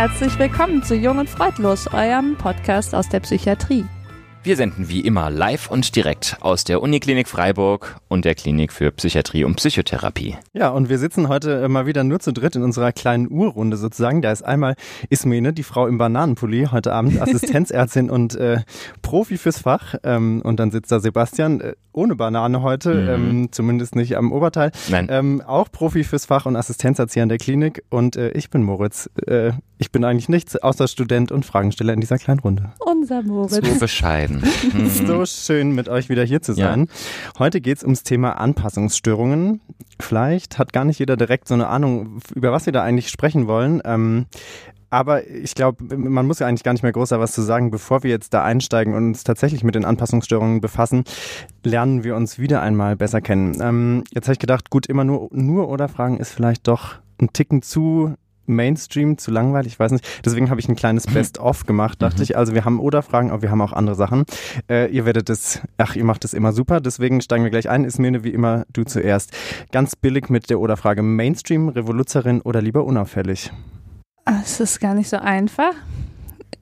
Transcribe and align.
herzlich 0.00 0.38
willkommen 0.38 0.82
zu 0.82 0.94
Jung 0.94 1.18
und 1.18 1.28
Freudlos, 1.28 1.86
eurem 1.92 2.34
Podcast 2.38 2.94
aus 2.94 3.10
der 3.10 3.20
Psychiatrie. 3.20 3.84
Wir 4.42 4.56
senden 4.56 4.88
wie 4.88 5.00
immer 5.00 5.28
live 5.28 5.70
und 5.70 5.94
direkt 5.94 6.38
aus 6.40 6.64
der 6.64 6.80
Uniklinik 6.80 7.28
Freiburg 7.28 8.00
und 8.08 8.24
der 8.24 8.34
Klinik 8.34 8.72
für 8.72 8.90
Psychiatrie 8.92 9.44
und 9.44 9.56
Psychotherapie. 9.56 10.38
Ja, 10.54 10.70
und 10.70 10.88
wir 10.88 10.98
sitzen 10.98 11.28
heute 11.28 11.64
äh, 11.64 11.68
mal 11.68 11.84
wieder 11.84 12.02
nur 12.02 12.18
zu 12.18 12.32
dritt 12.32 12.56
in 12.56 12.62
unserer 12.62 12.92
kleinen 12.92 13.30
Uhrrunde 13.30 13.76
sozusagen. 13.76 14.22
Da 14.22 14.32
ist 14.32 14.40
einmal 14.40 14.74
Ismene, 15.10 15.52
die 15.52 15.64
Frau 15.64 15.86
im 15.86 15.98
Bananenpulli, 15.98 16.68
heute 16.72 16.94
Abend 16.94 17.20
Assistenzärztin 17.20 18.08
und 18.08 18.34
äh, 18.36 18.60
Profi 19.02 19.36
fürs 19.36 19.58
Fach. 19.58 19.96
Ähm, 20.02 20.40
und 20.42 20.58
dann 20.58 20.70
sitzt 20.70 20.90
da 20.90 21.00
Sebastian 21.00 21.60
äh, 21.60 21.74
ohne 21.92 22.16
Banane 22.16 22.62
heute, 22.62 22.94
mhm. 22.94 23.08
ähm, 23.08 23.48
zumindest 23.52 23.94
nicht 23.94 24.16
am 24.16 24.32
Oberteil. 24.32 24.72
Nein. 24.88 25.08
Ähm, 25.10 25.42
auch 25.42 25.70
Profi 25.70 26.04
fürs 26.04 26.24
Fach 26.24 26.46
und 26.46 26.56
Assistenzerzieher 26.56 27.24
in 27.24 27.28
der 27.28 27.36
Klinik. 27.36 27.84
Und 27.90 28.16
äh, 28.16 28.30
ich 28.30 28.48
bin 28.48 28.62
Moritz. 28.62 29.10
Ich 29.80 29.90
bin 29.90 30.04
eigentlich 30.04 30.28
nichts 30.28 30.56
außer 30.56 30.88
Student 30.88 31.32
und 31.32 31.46
Fragensteller 31.46 31.94
in 31.94 32.00
dieser 32.02 32.18
kleinen 32.18 32.40
Runde. 32.40 32.70
Unser 32.80 33.22
Moritz. 33.22 33.66
So 33.66 33.78
bescheiden. 33.78 34.44
so 35.06 35.24
schön, 35.24 35.72
mit 35.74 35.88
euch 35.88 36.10
wieder 36.10 36.22
hier 36.22 36.42
zu 36.42 36.52
sein. 36.52 36.80
Ja. 36.84 37.38
Heute 37.38 37.62
geht's 37.62 37.82
ums 37.82 38.02
Thema 38.02 38.32
Anpassungsstörungen. 38.32 39.62
Vielleicht 39.98 40.58
hat 40.58 40.74
gar 40.74 40.84
nicht 40.84 40.98
jeder 40.98 41.16
direkt 41.16 41.48
so 41.48 41.54
eine 41.54 41.68
Ahnung, 41.68 42.20
über 42.34 42.52
was 42.52 42.66
wir 42.66 42.74
da 42.74 42.82
eigentlich 42.82 43.08
sprechen 43.08 43.46
wollen. 43.46 43.80
Ähm, 43.86 44.26
aber 44.90 45.26
ich 45.26 45.54
glaube, 45.54 45.96
man 45.96 46.26
muss 46.26 46.40
ja 46.40 46.46
eigentlich 46.46 46.64
gar 46.64 46.72
nicht 46.72 46.82
mehr 46.82 46.92
großer 46.92 47.18
was 47.18 47.32
zu 47.32 47.40
sagen. 47.40 47.70
Bevor 47.70 48.02
wir 48.02 48.10
jetzt 48.10 48.34
da 48.34 48.44
einsteigen 48.44 48.92
und 48.92 49.06
uns 49.06 49.24
tatsächlich 49.24 49.64
mit 49.64 49.76
den 49.76 49.86
Anpassungsstörungen 49.86 50.60
befassen, 50.60 51.04
lernen 51.64 52.04
wir 52.04 52.16
uns 52.16 52.38
wieder 52.38 52.60
einmal 52.60 52.96
besser 52.96 53.22
kennen. 53.22 53.56
Ähm, 53.62 54.04
jetzt 54.12 54.26
habe 54.26 54.34
ich 54.34 54.40
gedacht, 54.40 54.68
gut, 54.68 54.84
immer 54.88 55.04
nur, 55.04 55.30
nur 55.32 55.70
oder 55.70 55.88
Fragen 55.88 56.18
ist 56.18 56.34
vielleicht 56.34 56.68
doch 56.68 56.96
ein 57.18 57.32
Ticken 57.32 57.62
zu 57.62 58.14
Mainstream, 58.50 59.18
zu 59.18 59.30
langweilig, 59.30 59.74
ich 59.74 59.78
weiß 59.78 59.92
nicht. 59.92 60.06
Deswegen 60.24 60.50
habe 60.50 60.60
ich 60.60 60.68
ein 60.68 60.76
kleines 60.76 61.08
mhm. 61.08 61.14
Best-of 61.14 61.66
gemacht, 61.66 62.02
dachte 62.02 62.18
mhm. 62.18 62.22
ich. 62.22 62.36
Also 62.36 62.54
wir 62.54 62.64
haben 62.64 62.80
Oder-Fragen, 62.80 63.30
aber 63.30 63.42
wir 63.42 63.50
haben 63.50 63.62
auch 63.62 63.72
andere 63.72 63.96
Sachen. 63.96 64.24
Äh, 64.68 64.90
ihr 64.90 65.04
werdet 65.06 65.30
es, 65.30 65.60
ach, 65.78 65.96
ihr 65.96 66.04
macht 66.04 66.24
es 66.24 66.34
immer 66.34 66.52
super, 66.52 66.80
deswegen 66.80 67.20
steigen 67.20 67.44
wir 67.44 67.50
gleich 67.50 67.68
ein. 67.68 67.84
Ismene, 67.84 68.24
wie 68.24 68.30
immer, 68.30 68.64
du 68.72 68.84
zuerst. 68.84 69.32
Ganz 69.72 69.96
billig 69.96 70.28
mit 70.28 70.50
der 70.50 70.60
Oder-Frage. 70.60 71.02
Mainstream, 71.02 71.68
Revoluzerin 71.68 72.40
oder 72.42 72.62
lieber 72.62 72.84
unauffällig? 72.84 73.50
Es 74.42 74.60
ist 74.60 74.80
gar 74.80 74.94
nicht 74.94 75.08
so 75.08 75.16
einfach. 75.16 75.72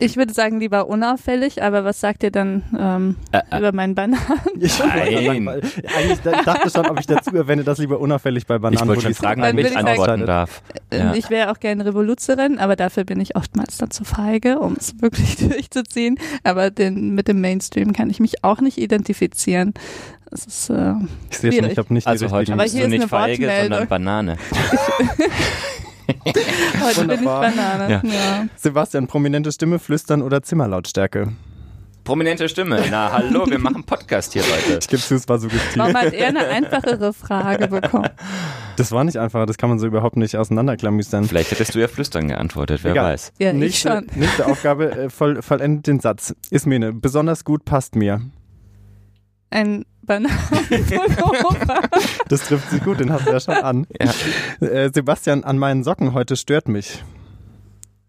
Ich 0.00 0.16
würde 0.16 0.32
sagen, 0.32 0.60
lieber 0.60 0.86
unauffällig, 0.86 1.62
aber 1.62 1.84
was 1.84 2.00
sagt 2.00 2.22
ihr 2.22 2.30
dann 2.30 2.62
ähm, 2.78 3.16
äh, 3.32 3.41
äh. 3.50 3.58
über 3.58 3.72
meinen 3.72 3.94
Bananen? 3.94 4.18
Ich, 4.60 4.78
Nein. 4.78 5.48
Eigentlich 5.48 6.18
ich 6.24 6.44
dachte 6.44 6.70
schon, 6.70 6.86
ob 6.86 6.98
ich 6.98 7.06
dazu 7.06 7.34
erwähne, 7.34 7.64
dass 7.64 7.78
lieber 7.78 8.00
unauffällig 8.00 8.46
bei 8.46 8.58
Bananen. 8.58 8.82
Ich 8.82 8.88
wollte 8.88 9.02
schon 9.02 9.14
fragen, 9.14 9.42
ob 9.42 9.58
ich 9.58 9.76
antworten 9.76 10.26
darf. 10.26 10.62
Äh, 10.91 10.98
ja. 10.98 11.14
Ich 11.14 11.30
wäre 11.30 11.50
auch 11.50 11.60
gerne 11.60 11.84
Revoluzerin, 11.84 12.58
aber 12.58 12.76
dafür 12.76 13.04
bin 13.04 13.20
ich 13.20 13.36
oftmals 13.36 13.78
dann 13.78 13.91
zu 13.91 14.04
feige, 14.04 14.58
um 14.58 14.74
es 14.74 14.94
wirklich 15.00 15.36
durchzuziehen. 15.36 16.19
Aber 16.44 16.70
den, 16.70 17.14
mit 17.14 17.28
dem 17.28 17.41
Mainstream 17.41 17.92
kann 17.92 18.10
ich 18.10 18.20
mich 18.20 18.44
auch 18.44 18.60
nicht 18.60 18.78
identifizieren. 18.78 19.74
Das 20.30 20.46
ist, 20.46 20.70
äh, 20.70 20.94
ich 21.30 21.38
sehe 21.38 21.52
schon, 21.52 21.70
ich 21.70 21.78
habe 21.78 21.94
nicht 21.94 22.06
Also 22.06 22.30
heute 22.30 22.54
bist 22.56 22.78
du 22.78 22.88
nicht 22.88 23.08
feige, 23.08 23.50
sondern 23.62 23.88
Banane. 23.88 24.36
Heute 26.82 27.06
bin 27.06 27.18
ich 27.18 27.24
Banane. 27.24 27.90
Ja. 27.90 28.02
Ja. 28.02 28.46
Sebastian, 28.56 29.06
prominente 29.06 29.52
Stimme, 29.52 29.78
Flüstern 29.78 30.22
oder 30.22 30.42
Zimmerlautstärke? 30.42 31.32
Prominente 32.04 32.48
Stimme. 32.48 32.82
Na, 32.91 33.12
hallo, 33.12 33.44
wir 33.46 33.58
machen 33.58 33.84
Podcast 33.84 34.32
hier, 34.32 34.41
Leute. 34.42 34.78
Ich 34.80 34.88
gebe 34.88 35.02
zu, 35.02 35.14
es 35.14 35.28
war 35.28 35.38
so 35.38 35.48
suggestiv. 35.48 35.76
Warum 35.76 35.94
hat 35.94 36.14
er 36.14 36.28
eine 36.28 36.47
einfachere 36.47 37.12
Frage 37.12 37.68
bekommen? 37.68 38.08
Das 38.76 38.92
war 38.92 39.04
nicht 39.04 39.18
einfach, 39.18 39.44
das 39.44 39.58
kann 39.58 39.68
man 39.68 39.78
so 39.78 39.86
überhaupt 39.86 40.16
nicht 40.16 40.34
auseinanderklamüstern. 40.34 41.24
Vielleicht 41.24 41.50
hättest 41.50 41.74
du 41.74 41.80
ja 41.80 41.88
Flüstern 41.88 42.28
geantwortet, 42.28 42.80
wer 42.82 42.92
Egal. 42.92 43.12
weiß. 43.12 43.32
Ja, 43.38 43.52
nächste, 43.52 43.88
ich 43.88 43.94
schon. 44.08 44.18
Nächste 44.18 44.47
Aufgabe, 44.47 44.91
äh, 44.91 45.10
voll, 45.10 45.42
vollendet 45.42 45.86
den 45.86 46.00
Satz. 46.00 46.34
Ismene, 46.50 46.94
besonders 46.94 47.44
gut 47.44 47.66
passt 47.66 47.94
mir. 47.94 48.22
Ein 49.50 49.84
Bananenpullover. 50.03 51.82
das 52.28 52.48
trifft 52.48 52.70
sich 52.70 52.82
gut, 52.82 53.00
den 53.00 53.12
hast 53.12 53.26
du 53.26 53.32
ja 53.32 53.41
schon 53.41 53.54
an. 53.54 53.86
Ja. 54.00 54.66
Äh, 54.66 54.91
Sebastian, 54.92 55.44
an 55.44 55.59
meinen 55.59 55.84
Socken 55.84 56.14
heute 56.14 56.36
stört 56.36 56.69
mich. 56.69 57.04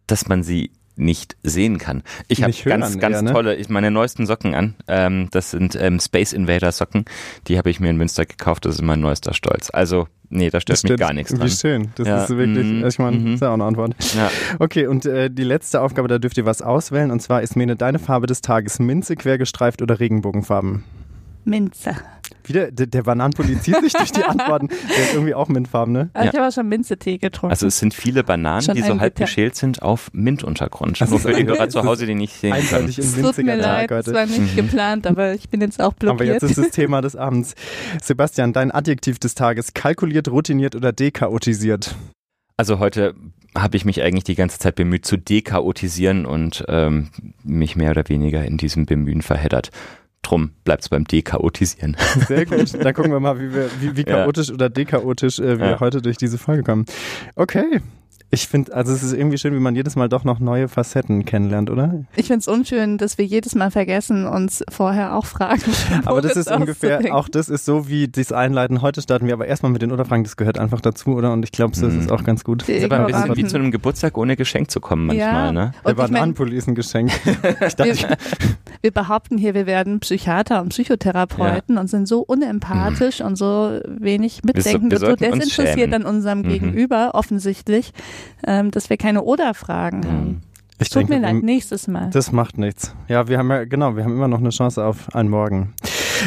Dass 0.07 0.27
man 0.27 0.43
sie 0.43 0.71
nicht 0.99 1.37
sehen 1.43 1.77
kann. 1.77 2.03
Ich 2.27 2.43
habe 2.43 2.53
ganz, 2.53 2.99
ganz 2.99 3.15
eher, 3.15 3.21
ne? 3.21 3.31
tolle, 3.31 3.55
ich 3.55 3.69
meine 3.69 3.89
neuesten 3.89 4.25
Socken 4.25 4.53
an. 4.53 4.75
Ähm, 4.87 5.29
das 5.31 5.51
sind 5.51 5.75
ähm, 5.79 5.99
Space 5.99 6.33
Invader 6.33 6.71
Socken. 6.71 7.05
Die 7.47 7.57
habe 7.57 7.69
ich 7.69 7.79
mir 7.79 7.89
in 7.89 7.97
Münster 7.97 8.25
gekauft. 8.25 8.65
Das 8.65 8.75
ist 8.75 8.81
mein 8.81 8.99
neuester 8.99 9.33
Stolz. 9.33 9.69
Also, 9.71 10.07
nee, 10.29 10.49
da 10.49 10.59
stört 10.59 10.77
das 10.77 10.83
mich 10.83 10.99
gar 10.99 11.13
nichts 11.13 11.33
dran. 11.33 11.47
Wie 11.47 11.51
schön. 11.51 11.91
Das 11.95 12.07
ja. 12.07 12.23
ist 12.23 12.29
wirklich, 12.29 12.67
mhm. 12.67 12.85
ich 12.85 12.99
meine, 12.99 13.17
mhm. 13.17 13.33
ist 13.35 13.41
ja 13.41 13.49
auch 13.49 13.53
eine 13.53 13.63
Antwort. 13.63 13.95
Ja. 14.15 14.29
Okay, 14.59 14.87
und 14.87 15.05
äh, 15.05 15.29
die 15.31 15.43
letzte 15.43 15.81
Aufgabe, 15.81 16.07
da 16.07 16.19
dürft 16.19 16.37
ihr 16.37 16.45
was 16.45 16.61
auswählen. 16.61 17.11
Und 17.11 17.21
zwar 17.21 17.41
ist 17.41 17.55
Mene 17.55 17.75
deine 17.75 17.99
Farbe 17.99 18.27
des 18.27 18.41
Tages 18.41 18.79
Minze, 18.79 19.15
quergestreift 19.15 19.81
oder 19.81 19.99
Regenbogenfarben? 19.99 20.83
Minze. 21.49 21.95
Wieder, 22.43 22.71
der, 22.71 22.87
der 22.87 23.03
Bananenpulli 23.03 23.59
zieht 23.59 23.79
sich 23.81 23.93
durch 23.93 24.11
die 24.11 24.23
Antworten. 24.27 24.67
Der 24.67 25.03
ist 25.03 25.13
irgendwie 25.13 25.33
auch 25.33 25.47
Mintfarben, 25.49 25.93
ne? 25.93 26.09
Also 26.13 26.25
ja. 26.25 26.31
Ich 26.31 26.39
habe 26.39 26.47
auch 26.47 26.53
schon 26.53 26.67
Minze-Tee 26.67 27.17
getrunken. 27.17 27.51
Also 27.51 27.67
es 27.67 27.79
sind 27.79 27.93
viele 27.93 28.23
Bananen, 28.23 28.61
schon 28.61 28.75
die 28.75 28.81
so 28.81 28.99
halb 28.99 29.15
geschält 29.15 29.55
sind 29.55 29.81
auf 29.81 30.09
Mintuntergrund. 30.13 31.01
Also 31.01 31.17
für 31.17 31.33
die 31.33 31.45
Hörer 31.45 31.69
zu 31.69 31.83
Hause, 31.83 32.05
die 32.05 32.15
nicht 32.15 32.33
sehen 32.33 32.55
können. 32.69 32.89
Es 32.89 33.15
tut 33.15 33.37
mir 33.37 33.55
leid, 33.55 33.91
es 33.91 34.13
war 34.13 34.25
nicht 34.25 34.39
mhm. 34.39 34.55
geplant, 34.55 35.07
aber 35.07 35.33
ich 35.33 35.49
bin 35.49 35.61
jetzt 35.61 35.81
auch 35.81 35.93
blockiert. 35.93 36.21
Aber 36.21 36.33
jetzt 36.33 36.43
ist 36.43 36.57
das 36.57 36.69
Thema 36.71 37.01
des 37.01 37.15
Abends. 37.15 37.55
Sebastian, 38.01 38.53
dein 38.53 38.71
Adjektiv 38.71 39.19
des 39.19 39.35
Tages, 39.35 39.73
kalkuliert, 39.73 40.29
routiniert 40.29 40.75
oder 40.75 40.91
dekaotisiert? 40.91 41.95
Also 42.57 42.79
heute 42.79 43.15
habe 43.55 43.77
ich 43.77 43.85
mich 43.85 44.01
eigentlich 44.01 44.23
die 44.23 44.35
ganze 44.35 44.59
Zeit 44.59 44.75
bemüht 44.75 45.05
zu 45.05 45.17
dekaotisieren 45.17 46.25
und 46.25 46.65
ähm, 46.67 47.09
mich 47.43 47.75
mehr 47.75 47.91
oder 47.91 48.07
weniger 48.09 48.43
in 48.45 48.57
diesem 48.57 48.85
Bemühen 48.85 49.21
verheddert. 49.21 49.71
Drum 50.21 50.51
bleibt 50.63 50.83
es 50.83 50.89
beim 50.89 51.05
Dekaotisieren. 51.05 51.95
Sehr 52.27 52.45
gut. 52.45 52.73
Dann 52.73 52.93
gucken 52.93 53.11
wir 53.11 53.19
mal, 53.19 53.39
wie, 53.39 53.53
wir, 53.53 53.69
wie, 53.79 53.95
wie 53.95 54.03
chaotisch 54.03 54.49
ja. 54.49 54.53
oder 54.53 54.69
dekaotisch 54.69 55.39
äh, 55.39 55.59
wir 55.59 55.69
ja. 55.71 55.79
heute 55.79 56.01
durch 56.01 56.17
diese 56.17 56.37
Folge 56.37 56.63
kommen. 56.63 56.85
Okay, 57.35 57.81
ich 58.31 58.47
finde, 58.47 58.75
also 58.75 58.93
es 58.93 59.01
ist 59.01 59.13
irgendwie 59.13 59.39
schön, 59.39 59.55
wie 59.55 59.59
man 59.59 59.75
jedes 59.75 59.95
Mal 59.95 60.07
doch 60.07 60.23
noch 60.23 60.39
neue 60.39 60.67
Facetten 60.67 61.25
kennenlernt, 61.25 61.71
oder? 61.71 62.03
Ich 62.15 62.27
finde 62.27 62.39
es 62.39 62.47
unschön, 62.47 62.99
dass 62.99 63.17
wir 63.17 63.25
jedes 63.25 63.55
Mal 63.55 63.71
vergessen, 63.71 64.27
uns 64.27 64.63
vorher 64.69 65.15
auch 65.15 65.25
fragen. 65.25 65.63
aber 66.05 66.21
das 66.21 66.35
ist 66.35 66.51
ungefähr, 66.51 67.15
auch 67.15 67.27
das 67.27 67.49
ist 67.49 67.65
so 67.65 67.87
wie 67.89 68.07
das 68.07 68.31
Einleiten. 68.31 68.83
Heute 68.83 69.01
starten 69.01 69.25
wir 69.25 69.33
aber 69.33 69.47
erstmal 69.47 69.71
mit 69.71 69.81
den 69.81 69.91
Oder-Fragen, 69.91 70.23
das 70.23 70.37
gehört 70.37 70.59
einfach 70.59 70.79
dazu, 70.79 71.15
oder? 71.15 71.33
Und 71.33 71.43
ich 71.43 71.51
glaube, 71.51 71.71
das 71.71 71.91
mhm. 71.91 72.01
ist 72.01 72.11
auch 72.11 72.23
ganz 72.23 72.43
gut. 72.43 72.61
Das 72.61 72.69
ist 72.69 72.83
aber 72.83 72.99
ein 72.99 73.07
bisschen 73.07 73.35
wie 73.35 73.45
zu 73.45 73.57
einem 73.57 73.71
Geburtstag 73.71 74.15
ohne 74.15 74.35
Geschenk 74.35 74.69
zu 74.69 74.79
kommen 74.79 75.07
manchmal, 75.07 75.45
ja. 75.45 75.51
ne? 75.51 75.71
Der 75.87 75.93
Bananenpulli 75.95 76.55
ist 76.55 76.67
ein 76.67 76.75
Geschenk. 76.75 77.11
wir, 77.25 78.17
wir, 78.81 78.91
behaupten 78.91 79.39
hier, 79.39 79.55
wir 79.55 79.65
werden 79.65 80.01
Psychiater 80.01 80.61
und 80.61 80.69
Psychotherapeuten 80.69 81.75
ja. 81.75 81.81
und 81.81 81.87
sind 81.87 82.07
so 82.07 82.19
unempathisch 82.19 83.21
mhm. 83.21 83.25
und 83.25 83.35
so 83.37 83.79
wenig 83.87 84.43
mitdenken, 84.43 84.91
so, 84.91 85.07
so 85.07 85.15
desinteressiert 85.15 85.91
an 85.95 86.05
unserem 86.05 86.43
mhm. 86.43 86.49
Gegenüber, 86.49 87.11
offensichtlich 87.15 87.91
ähm, 88.45 88.71
dass 88.71 88.89
wir 88.89 88.97
keine 88.97 89.23
Oder-Fragen 89.23 90.05
haben. 90.05 90.27
Mhm. 90.27 90.41
Ich 90.81 90.89
Tut 90.89 91.09
denke, 91.09 91.15
mir 91.15 91.21
leid, 91.21 91.43
nächstes 91.43 91.87
Mal. 91.89 92.09
Das 92.11 92.31
macht 92.31 92.57
nichts. 92.57 92.95
Ja, 93.09 93.27
wir 93.27 93.37
haben 93.37 93.49
ja, 93.49 93.65
genau, 93.65 93.97
wir 93.97 94.03
haben 94.05 94.13
immer 94.13 94.29
noch 94.29 94.39
eine 94.39 94.49
Chance 94.49 94.83
auf 94.83 95.13
einen 95.13 95.29
Morgen. 95.29 95.73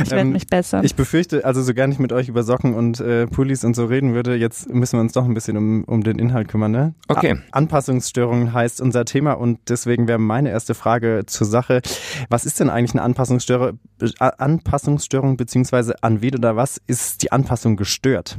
Ich 0.05 0.11
werde 0.11 0.23
ähm, 0.23 0.33
mich 0.33 0.47
besser. 0.47 0.83
Ich 0.85 0.95
befürchte, 0.95 1.45
also 1.45 1.63
so 1.63 1.75
gar 1.75 1.87
nicht 1.87 2.01
mit 2.01 2.13
euch 2.13 2.29
über 2.29 2.43
Socken 2.43 2.75
und 2.75 3.01
äh, 3.01 3.27
Pullis 3.27 3.65
und 3.65 3.75
so 3.75 3.87
reden 3.87 4.15
würde, 4.15 4.37
jetzt 4.37 4.69
müssen 4.69 4.99
wir 4.99 5.01
uns 5.01 5.13
doch 5.13 5.25
ein 5.25 5.35
bisschen 5.35 5.57
um, 5.57 5.85
um 5.85 6.03
den 6.03 6.19
Inhalt 6.19 6.49
kümmern, 6.49 6.71
ne? 6.71 6.95
Okay. 7.09 7.37
A 7.51 7.57
Anpassungsstörungen 7.59 8.53
heißt 8.53 8.81
unser 8.81 9.05
Thema 9.05 9.33
und 9.33 9.59
deswegen 9.69 10.09
wäre 10.09 10.19
meine 10.19 10.51
erste 10.51 10.75
Frage 10.75 11.23
zur 11.27 11.47
Sache. 11.47 11.83
Was 12.29 12.45
ist 12.45 12.61
denn 12.61 12.71
eigentlich 12.71 12.93
eine 12.93 13.03
Anpassungsstörung, 13.03 13.79
äh, 14.01 14.09
Anpassungsstörung 14.19 15.37
beziehungsweise 15.37 16.03
an 16.03 16.21
wen 16.23 16.35
oder 16.37 16.57
was 16.57 16.81
ist 16.87 17.23
die 17.23 17.33
Anpassung 17.33 17.77
gestört? 17.77 18.39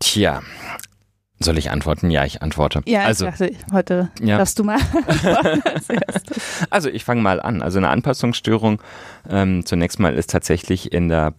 Tja, 0.00 0.42
soll 1.42 1.58
ich 1.58 1.70
antworten? 1.70 2.10
Ja, 2.10 2.24
ich 2.24 2.42
antworte. 2.42 2.82
Ja, 2.86 3.02
also, 3.04 3.26
ich 3.26 3.32
dachte, 3.32 3.56
heute 3.72 4.10
ja. 4.20 4.38
darfst 4.38 4.58
du 4.58 4.64
mal 4.64 4.78
als 5.24 5.88
Also 6.70 6.88
ich 6.88 7.04
fange 7.04 7.22
mal 7.22 7.40
an. 7.40 7.62
Also 7.62 7.78
eine 7.78 7.88
Anpassungsstörung 7.88 8.80
ähm, 9.28 9.64
zunächst 9.66 10.00
mal 10.00 10.14
ist 10.14 10.30
tatsächlich 10.30 10.92
in 10.92 11.08
der 11.08 11.34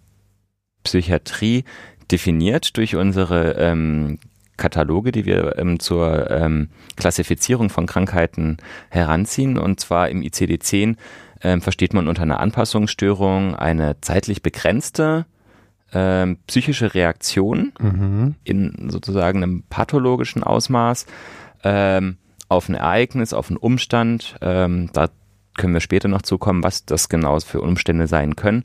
Psychiatrie 0.83 1.63
definiert 2.11 2.77
durch 2.77 2.95
unsere 2.95 3.53
ähm, 3.53 4.19
Kataloge, 4.57 5.11
die 5.11 5.25
wir 5.25 5.57
ähm, 5.57 5.79
zur 5.79 6.29
ähm, 6.29 6.69
Klassifizierung 6.95 7.69
von 7.69 7.85
Krankheiten 7.85 8.57
heranziehen. 8.89 9.57
Und 9.57 9.79
zwar 9.79 10.09
im 10.09 10.21
ICD-10 10.21 10.95
ähm, 11.41 11.61
versteht 11.61 11.93
man 11.93 12.07
unter 12.07 12.21
einer 12.21 12.39
Anpassungsstörung 12.39 13.55
eine 13.55 13.99
zeitlich 14.01 14.43
begrenzte 14.43 15.25
ähm, 15.93 16.37
psychische 16.47 16.93
Reaktion 16.93 17.73
mhm. 17.79 18.35
in 18.43 18.89
sozusagen 18.89 19.43
einem 19.43 19.63
pathologischen 19.69 20.43
Ausmaß 20.43 21.05
ähm, 21.63 22.17
auf 22.49 22.69
ein 22.69 22.75
Ereignis, 22.75 23.33
auf 23.33 23.49
einen 23.49 23.57
Umstand. 23.57 24.35
Ähm, 24.41 24.89
da 24.93 25.09
können 25.57 25.73
wir 25.73 25.81
später 25.81 26.07
noch 26.07 26.23
zukommen, 26.23 26.63
was 26.63 26.85
das 26.85 27.09
genau 27.09 27.39
für 27.39 27.61
Umstände 27.61 28.07
sein 28.07 28.35
können, 28.35 28.63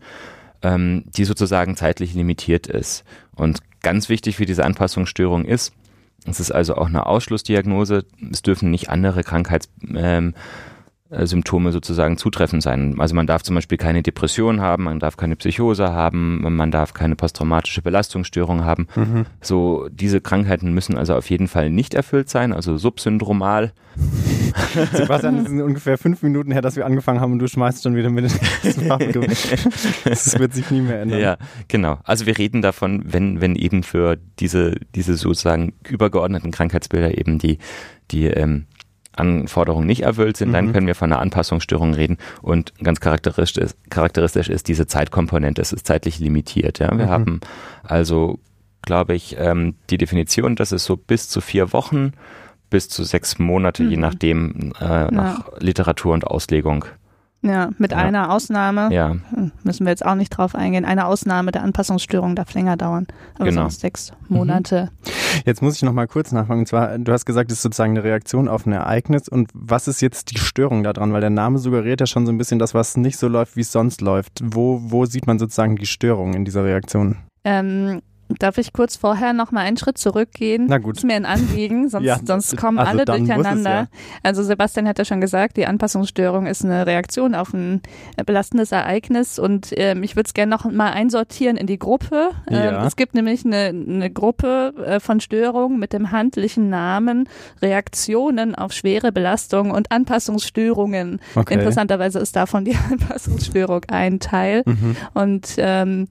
ähm, 0.63 1.05
die 1.17 1.25
sozusagen 1.25 1.77
zeitlich 1.77 2.15
limitiert 2.15 2.67
ist. 2.67 3.05
Und 3.35 3.61
ganz 3.83 4.09
wichtig 4.09 4.37
für 4.37 4.47
diese 4.47 4.65
Anpassungsstörung 4.65 5.45
ist, 5.45 5.73
Es 6.27 6.41
ist 6.41 6.51
also 6.51 6.75
auch 6.75 6.89
eine 6.89 7.07
Ausschlussdiagnose. 7.07 8.05
Es 8.31 8.43
dürfen 8.43 8.71
nicht 8.71 8.91
andere 8.91 9.23
Krankheits 9.23 9.69
ähm, 9.95 10.35
äh, 10.35 10.39
Symptome 11.11 11.73
sozusagen 11.73 12.19
zutreffend 12.19 12.63
sein. 12.63 12.97
Also 12.99 13.15
man 13.15 13.27
darf 13.27 13.43
zum 13.43 13.55
Beispiel 13.55 13.79
keine 13.79 14.03
Depression 14.03 14.61
haben, 14.61 14.85
man 14.85 15.01
darf 15.01 15.17
keine 15.17 15.37
Psychose 15.37 15.91
haben, 15.91 16.43
man 16.43 16.71
darf 16.71 16.93
keine 16.93 17.17
posttraumatische 17.17 17.81
Belastungsstörung 17.81 18.65
haben. 18.65 18.89
Mhm. 18.95 19.25
So 19.41 19.89
diese 19.91 20.21
Krankheiten 20.21 20.75
müssen 20.75 20.99
also 20.99 21.15
auf 21.15 21.31
jeden 21.31 21.49
Fall 21.49 21.71
nicht 21.71 21.95
erfüllt 21.95 22.29
sein, 22.29 22.53
also 22.53 22.77
subsyndromal. 22.77 23.73
Sebastian, 24.93 25.39
es 25.39 25.49
sind 25.49 25.63
ungefähr 25.63 25.97
fünf 25.97 26.23
Minuten 26.23 26.53
her, 26.53 26.61
dass 26.61 26.77
wir 26.77 26.85
angefangen 26.85 27.21
haben 27.21 27.33
und 27.33 27.39
du 27.39 27.49
schmeißt 27.49 27.83
schon 27.83 27.97
wieder 27.97 28.11
mit 28.11 28.31
Das 30.05 30.39
wird 30.39 30.53
sich 30.53 30.71
nie 30.71 30.83
mehr 30.83 31.01
ändern. 31.01 31.21
Ja, 31.21 31.37
genau. 31.69 31.99
Also 32.05 32.27
wir 32.27 32.37
reden 32.37 32.61
davon, 32.61 33.03
wenn, 33.07 33.41
wenn 33.41 33.57
eben 33.57 33.83
für 33.83 34.19
diese, 34.39 34.75
diese 34.95 35.15
sozusagen 35.15 35.73
übergeordneten 35.89 36.51
Krankheitsbilder 36.51 37.17
eben 37.17 37.39
die, 37.39 37.59
die 38.11 38.27
ähm, 38.27 38.67
Anforderungen 39.19 39.87
nicht 39.87 40.03
erfüllt 40.03 40.37
sind, 40.37 40.49
mhm. 40.49 40.53
dann 40.53 40.73
können 40.73 40.87
wir 40.87 40.95
von 40.95 41.13
einer 41.13 41.21
Anpassungsstörung 41.21 41.95
reden. 41.95 42.19
Und 42.43 42.73
ganz 42.83 43.01
charakteristisch 43.01 43.63
ist, 43.63 43.77
charakteristisch 43.91 44.49
ist 44.49 44.69
diese 44.69 44.87
Zeitkomponente. 44.87 45.61
Es 45.61 45.73
ist 45.73 45.87
zeitlich 45.87 46.19
limitiert. 46.19 46.79
Ja? 46.79 46.97
Wir 46.97 47.07
mhm. 47.07 47.11
haben 47.11 47.41
also, 47.83 48.39
glaube 48.83 49.15
ich, 49.15 49.37
ähm, 49.39 49.75
die 49.91 49.99
Definition, 49.99 50.57
dass 50.57 50.73
es 50.73 50.85
so 50.85 50.97
bis 50.97 51.29
zu 51.29 51.41
vier 51.41 51.73
Wochen 51.73 52.13
bis 52.71 52.89
zu 52.89 53.05
sechs 53.05 53.39
Monate, 53.39 53.83
mhm. 53.83 53.91
je 53.91 53.97
nachdem, 53.97 54.73
äh, 54.81 55.11
nach 55.11 55.39
ja. 55.39 55.45
Literatur 55.59 56.13
und 56.15 56.27
Auslegung 56.27 56.85
ja, 57.43 57.71
mit 57.79 57.93
ja. 57.93 57.99
einer 57.99 58.33
Ausnahme. 58.33 58.89
Ja. 58.93 59.17
Hm, 59.31 59.53
müssen 59.63 59.87
wir 59.87 59.91
jetzt 59.91 60.05
auch 60.05 60.15
nicht 60.15 60.31
drauf 60.31 60.55
eingehen. 60.55 60.85
Eine 60.85 61.07
Ausnahme 61.07 61.53
der 61.53 61.63
Anpassungsstörung 61.63 62.35
darf 62.35 62.53
länger 62.55 62.77
dauern. 62.77 63.07
Aber 63.37 63.47
genau. 63.47 63.63
sonst 63.63 63.81
sechs 63.81 64.13
Monate. 64.29 64.91
Mhm. 64.91 65.43
Jetzt 65.45 65.63
muss 65.63 65.77
ich 65.77 65.83
noch 65.83 65.93
mal 65.93 66.09
kurz 66.09 66.33
nachfragen. 66.33 66.61
Und 66.61 66.67
zwar, 66.67 66.99
du 66.99 67.13
hast 67.13 67.27
gesagt, 67.27 67.51
es 67.51 67.59
ist 67.59 67.63
sozusagen 67.63 67.93
eine 67.93 68.05
Reaktion 68.05 68.49
auf 68.49 68.67
ein 68.67 68.73
Ereignis. 68.73 69.29
Und 69.29 69.51
was 69.55 69.87
ist 69.89 70.01
jetzt 70.01 70.33
die 70.33 70.39
Störung 70.39 70.83
daran? 70.83 71.13
Weil 71.13 71.21
der 71.21 71.31
Name 71.31 71.59
suggeriert 71.59 72.01
ja 72.01 72.07
schon 72.07 72.27
so 72.27 72.33
ein 72.33 72.39
bisschen 72.39 72.59
das, 72.59 72.75
was 72.75 72.97
nicht 72.97 73.19
so 73.19 73.29
läuft, 73.29 73.57
wie 73.57 73.61
es 73.61 73.73
sonst 73.73 74.01
läuft. 74.01 74.41
Wo, 74.43 74.81
wo 74.83 75.07
sieht 75.07 75.27
man 75.27 75.39
sozusagen 75.39 75.77
die 75.77 75.87
Störung 75.87 76.35
in 76.35 76.45
dieser 76.45 76.65
Reaktion? 76.65 77.19
Ähm, 77.45 78.03
Darf 78.39 78.59
ich 78.59 78.75
kurz 78.75 78.97
vorher 78.97 79.33
noch 79.33 79.53
mal 79.53 79.63
einen 79.63 79.79
Schritt 79.79 79.97
zurückgehen? 79.97 80.67
Na 80.69 80.79
gut. 80.79 80.97
Das 80.97 81.05
ist 81.05 81.07
mir 81.07 81.17
ein 81.17 81.25
Anliegen, 81.25 81.89
sonst, 81.89 82.05
ja, 82.05 82.19
sonst 82.23 82.57
kommen 82.59 82.79
also 82.79 82.91
alle 82.91 83.05
durcheinander. 83.07 83.71
Ja. 83.71 83.87
Also 84.23 84.43
Sebastian 84.43 84.87
hat 84.87 84.99
ja 84.99 85.07
schon 85.07 85.23
gesagt, 85.23 85.57
die 85.57 85.67
Anpassungsstörung 85.67 86.47
ist 86.47 86.63
eine 86.65 86.87
Reaktion 86.87 87.35
auf 87.35 87.55
ein 87.55 87.81
belastendes 88.27 88.71
Ereignis 88.71 89.39
und 89.39 89.73
ähm, 89.77 90.03
ich 90.03 90.15
würde 90.15 90.27
es 90.27 90.35
gerne 90.35 90.51
noch 90.51 90.71
mal 90.71 90.93
einsortieren 90.93 91.57
in 91.57 91.67
die 91.67 91.79
Gruppe. 91.79 92.31
Ähm, 92.49 92.57
ja. 92.57 92.87
Es 92.87 92.97
gibt 92.97 93.15
nämlich 93.15 93.47
eine, 93.47 93.69
eine 93.69 94.11
Gruppe 94.11 94.75
äh, 94.85 95.01
von 95.01 95.21
Störungen 95.21 95.79
mit 95.79 95.95
dem 95.95 96.13
handlichen 96.13 96.69
Namen 96.69 97.29
Reaktionen 97.63 98.55
auf 98.55 98.73
schwere 98.73 99.11
Belastungen 99.11 99.73
und 99.73 99.91
Anpassungsstörungen. 99.91 101.21
Okay. 101.35 101.55
Interessanterweise 101.55 102.19
ist 102.19 102.37
davon 102.37 102.67
die 102.67 102.77
Anpassungsstörung 102.91 103.85
ein 103.89 104.21
Teil. 104.21 104.63
Mhm. 104.67 104.97
Und 105.15 105.55
ähm, 105.57 106.09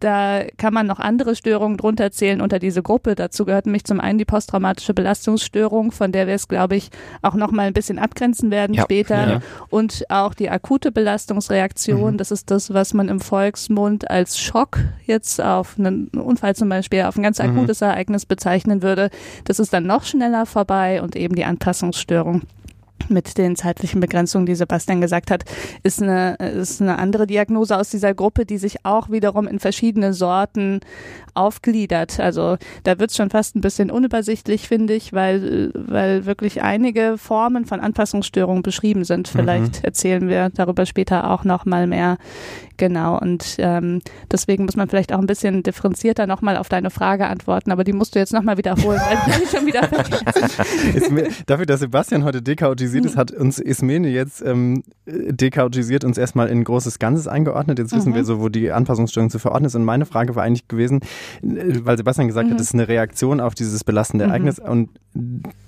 da 0.00 0.44
kann 0.56 0.72
man 0.72 0.86
noch 0.86 1.00
andere 1.00 1.34
Störungen 1.34 1.76
drunter 1.76 2.10
zählen 2.10 2.40
unter 2.40 2.58
diese 2.58 2.82
Gruppe. 2.82 3.14
Dazu 3.14 3.44
gehört 3.44 3.66
nämlich 3.66 3.84
zum 3.84 4.00
einen 4.00 4.18
die 4.18 4.24
posttraumatische 4.24 4.94
Belastungsstörung, 4.94 5.92
von 5.92 6.12
der 6.12 6.26
wir 6.26 6.34
es, 6.34 6.48
glaube 6.48 6.76
ich, 6.76 6.90
auch 7.22 7.34
noch 7.34 7.50
mal 7.50 7.66
ein 7.66 7.72
bisschen 7.72 7.98
abgrenzen 7.98 8.50
werden 8.50 8.74
ja. 8.74 8.82
später. 8.82 9.28
Ja. 9.28 9.40
Und 9.70 10.04
auch 10.08 10.34
die 10.34 10.50
akute 10.50 10.92
Belastungsreaktion. 10.92 12.14
Mhm. 12.14 12.18
Das 12.18 12.30
ist 12.30 12.50
das, 12.50 12.72
was 12.72 12.94
man 12.94 13.08
im 13.08 13.20
Volksmund 13.20 14.10
als 14.10 14.38
Schock 14.38 14.78
jetzt 15.04 15.40
auf 15.42 15.78
einen 15.78 16.08
Unfall 16.08 16.54
zum 16.54 16.68
Beispiel, 16.68 17.02
auf 17.02 17.16
ein 17.16 17.22
ganz 17.22 17.38
mhm. 17.42 17.50
akutes 17.50 17.80
mhm. 17.80 17.88
Ereignis 17.88 18.26
bezeichnen 18.26 18.82
würde. 18.82 19.10
Das 19.44 19.58
ist 19.58 19.72
dann 19.72 19.86
noch 19.86 20.04
schneller 20.04 20.46
vorbei 20.46 21.02
und 21.02 21.16
eben 21.16 21.34
die 21.34 21.44
Anpassungsstörung 21.44 22.42
mit 23.08 23.38
den 23.38 23.56
zeitlichen 23.56 24.00
Begrenzungen, 24.00 24.46
die 24.46 24.54
Sebastian 24.54 25.00
gesagt 25.00 25.30
hat, 25.30 25.44
ist 25.82 26.02
eine, 26.02 26.34
ist 26.36 26.80
eine 26.82 26.98
andere 26.98 27.26
Diagnose 27.26 27.76
aus 27.76 27.90
dieser 27.90 28.14
Gruppe, 28.14 28.44
die 28.44 28.58
sich 28.58 28.84
auch 28.84 29.10
wiederum 29.10 29.46
in 29.46 29.58
verschiedene 29.58 30.12
Sorten 30.12 30.80
aufgliedert. 31.34 32.20
Also 32.20 32.56
da 32.84 32.98
wird 32.98 33.10
es 33.10 33.16
schon 33.16 33.30
fast 33.30 33.56
ein 33.56 33.60
bisschen 33.60 33.90
unübersichtlich, 33.90 34.68
finde 34.68 34.94
ich, 34.94 35.12
weil, 35.12 35.70
weil 35.74 36.26
wirklich 36.26 36.62
einige 36.62 37.16
Formen 37.16 37.64
von 37.64 37.80
Anpassungsstörungen 37.80 38.62
beschrieben 38.62 39.04
sind. 39.04 39.28
Vielleicht 39.28 39.78
mhm. 39.78 39.84
erzählen 39.84 40.28
wir 40.28 40.50
darüber 40.50 40.84
später 40.84 41.30
auch 41.30 41.44
noch 41.44 41.64
mal 41.64 41.86
mehr. 41.86 42.18
Genau, 42.78 43.18
und 43.18 43.56
ähm, 43.58 44.00
deswegen 44.30 44.64
muss 44.64 44.76
man 44.76 44.88
vielleicht 44.88 45.12
auch 45.12 45.18
ein 45.18 45.26
bisschen 45.26 45.62
differenzierter 45.62 46.26
nochmal 46.26 46.56
auf 46.56 46.68
deine 46.68 46.90
Frage 46.90 47.26
antworten, 47.26 47.72
aber 47.72 47.84
die 47.84 47.92
musst 47.92 48.14
du 48.14 48.20
jetzt 48.20 48.32
nochmal 48.32 48.56
wiederholen, 48.56 49.00
weil 49.00 49.42
ich 49.42 49.50
schon 49.56 49.66
wieder 49.66 49.82
vergessen. 49.88 51.34
Dafür, 51.46 51.66
dass 51.66 51.80
Sebastian 51.80 52.24
heute 52.24 52.40
dekautisiert 52.40 53.04
ist, 53.04 53.16
hat 53.16 53.32
uns 53.32 53.58
Ismene 53.58 54.08
jetzt 54.08 54.42
ähm, 54.42 54.84
dekautisiert 55.06 56.04
uns 56.04 56.18
erstmal 56.18 56.48
in 56.48 56.58
ein 56.58 56.64
großes 56.64 56.98
Ganzes 56.98 57.26
eingeordnet. 57.26 57.78
Jetzt 57.78 57.94
wissen 57.94 58.12
mhm. 58.12 58.16
wir 58.16 58.24
so, 58.24 58.40
wo 58.40 58.48
die 58.48 58.70
Anpassungsstörung 58.70 59.30
zu 59.30 59.38
verordnen 59.38 59.66
ist. 59.66 59.74
Und 59.74 59.84
meine 59.84 60.06
Frage 60.06 60.36
war 60.36 60.44
eigentlich 60.44 60.68
gewesen, 60.68 61.00
weil 61.42 61.96
Sebastian 61.96 62.28
gesagt 62.28 62.48
mhm. 62.48 62.52
hat, 62.52 62.60
es 62.60 62.68
ist 62.68 62.74
eine 62.74 62.88
Reaktion 62.88 63.40
auf 63.40 63.54
dieses 63.54 63.84
belastende 63.84 64.26
mhm. 64.26 64.30
Ereignis 64.30 64.58
und 64.58 64.90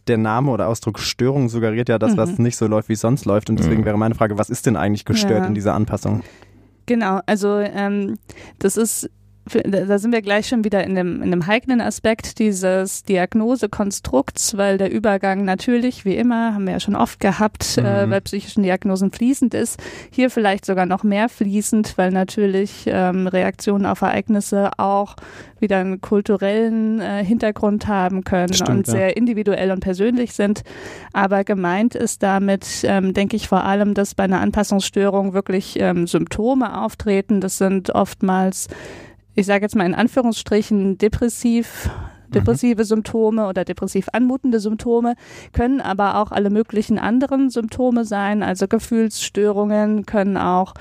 der 0.06 0.18
Name 0.18 0.50
oder 0.50 0.68
Ausdruck 0.68 0.98
Störung 0.98 1.48
suggeriert 1.48 1.88
ja, 1.88 1.98
dass 1.98 2.16
was 2.16 2.38
mhm. 2.38 2.44
nicht 2.44 2.56
so 2.56 2.66
läuft, 2.66 2.88
wie 2.88 2.94
es 2.94 3.00
sonst 3.00 3.24
läuft. 3.24 3.50
Und 3.50 3.58
deswegen 3.58 3.82
mhm. 3.82 3.86
wäre 3.86 3.98
meine 3.98 4.14
Frage, 4.14 4.38
was 4.38 4.50
ist 4.50 4.66
denn 4.66 4.76
eigentlich 4.76 5.04
gestört 5.04 5.42
ja. 5.42 5.46
in 5.46 5.54
dieser 5.54 5.74
Anpassung? 5.74 6.22
Genau, 6.90 7.20
also 7.24 7.60
ähm, 7.60 8.18
das 8.58 8.76
ist 8.76 9.08
da 9.64 9.98
sind 9.98 10.12
wir 10.12 10.22
gleich 10.22 10.48
schon 10.48 10.64
wieder 10.64 10.84
in 10.84 10.94
dem, 10.94 11.22
in 11.22 11.30
dem 11.30 11.46
heiklen 11.46 11.80
Aspekt 11.80 12.38
dieses 12.38 13.02
Diagnosekonstrukts, 13.04 14.56
weil 14.56 14.78
der 14.78 14.90
Übergang 14.90 15.44
natürlich, 15.44 16.04
wie 16.04 16.16
immer, 16.16 16.54
haben 16.54 16.66
wir 16.66 16.74
ja 16.74 16.80
schon 16.80 16.96
oft 16.96 17.20
gehabt, 17.20 17.78
äh, 17.78 17.80
mhm. 17.80 17.86
äh, 17.86 18.06
bei 18.06 18.20
psychischen 18.20 18.62
Diagnosen 18.62 19.10
fließend 19.10 19.54
ist. 19.54 19.80
Hier 20.10 20.30
vielleicht 20.30 20.64
sogar 20.64 20.86
noch 20.86 21.02
mehr 21.02 21.28
fließend, 21.28 21.96
weil 21.96 22.10
natürlich 22.10 22.84
ähm, 22.86 23.26
Reaktionen 23.26 23.86
auf 23.86 24.02
Ereignisse 24.02 24.70
auch 24.78 25.16
wieder 25.60 25.78
einen 25.78 26.00
kulturellen 26.00 27.00
äh, 27.00 27.24
Hintergrund 27.24 27.86
haben 27.86 28.24
können 28.24 28.52
Stimmt, 28.52 28.70
und 28.70 28.86
sehr 28.86 29.08
ja. 29.08 29.14
individuell 29.14 29.70
und 29.70 29.80
persönlich 29.80 30.32
sind. 30.32 30.62
Aber 31.12 31.44
gemeint 31.44 31.94
ist 31.94 32.22
damit, 32.22 32.66
ähm, 32.84 33.14
denke 33.14 33.36
ich 33.36 33.48
vor 33.48 33.64
allem, 33.64 33.94
dass 33.94 34.14
bei 34.14 34.24
einer 34.24 34.40
Anpassungsstörung 34.40 35.34
wirklich 35.34 35.78
ähm, 35.78 36.06
Symptome 36.06 36.80
auftreten. 36.80 37.40
Das 37.40 37.58
sind 37.58 37.90
oftmals 37.94 38.68
ich 39.34 39.46
sage 39.46 39.62
jetzt 39.64 39.76
mal 39.76 39.86
in 39.86 39.94
Anführungsstrichen, 39.94 40.98
depressiv 40.98 41.90
depressive 42.34 42.84
Symptome 42.84 43.46
oder 43.48 43.64
depressiv 43.64 44.08
anmutende 44.12 44.60
Symptome, 44.60 45.14
können 45.52 45.80
aber 45.80 46.16
auch 46.16 46.32
alle 46.32 46.50
möglichen 46.50 46.98
anderen 46.98 47.50
Symptome 47.50 48.04
sein, 48.04 48.42
also 48.42 48.68
Gefühlsstörungen, 48.68 50.06
können 50.06 50.36
auch 50.36 50.74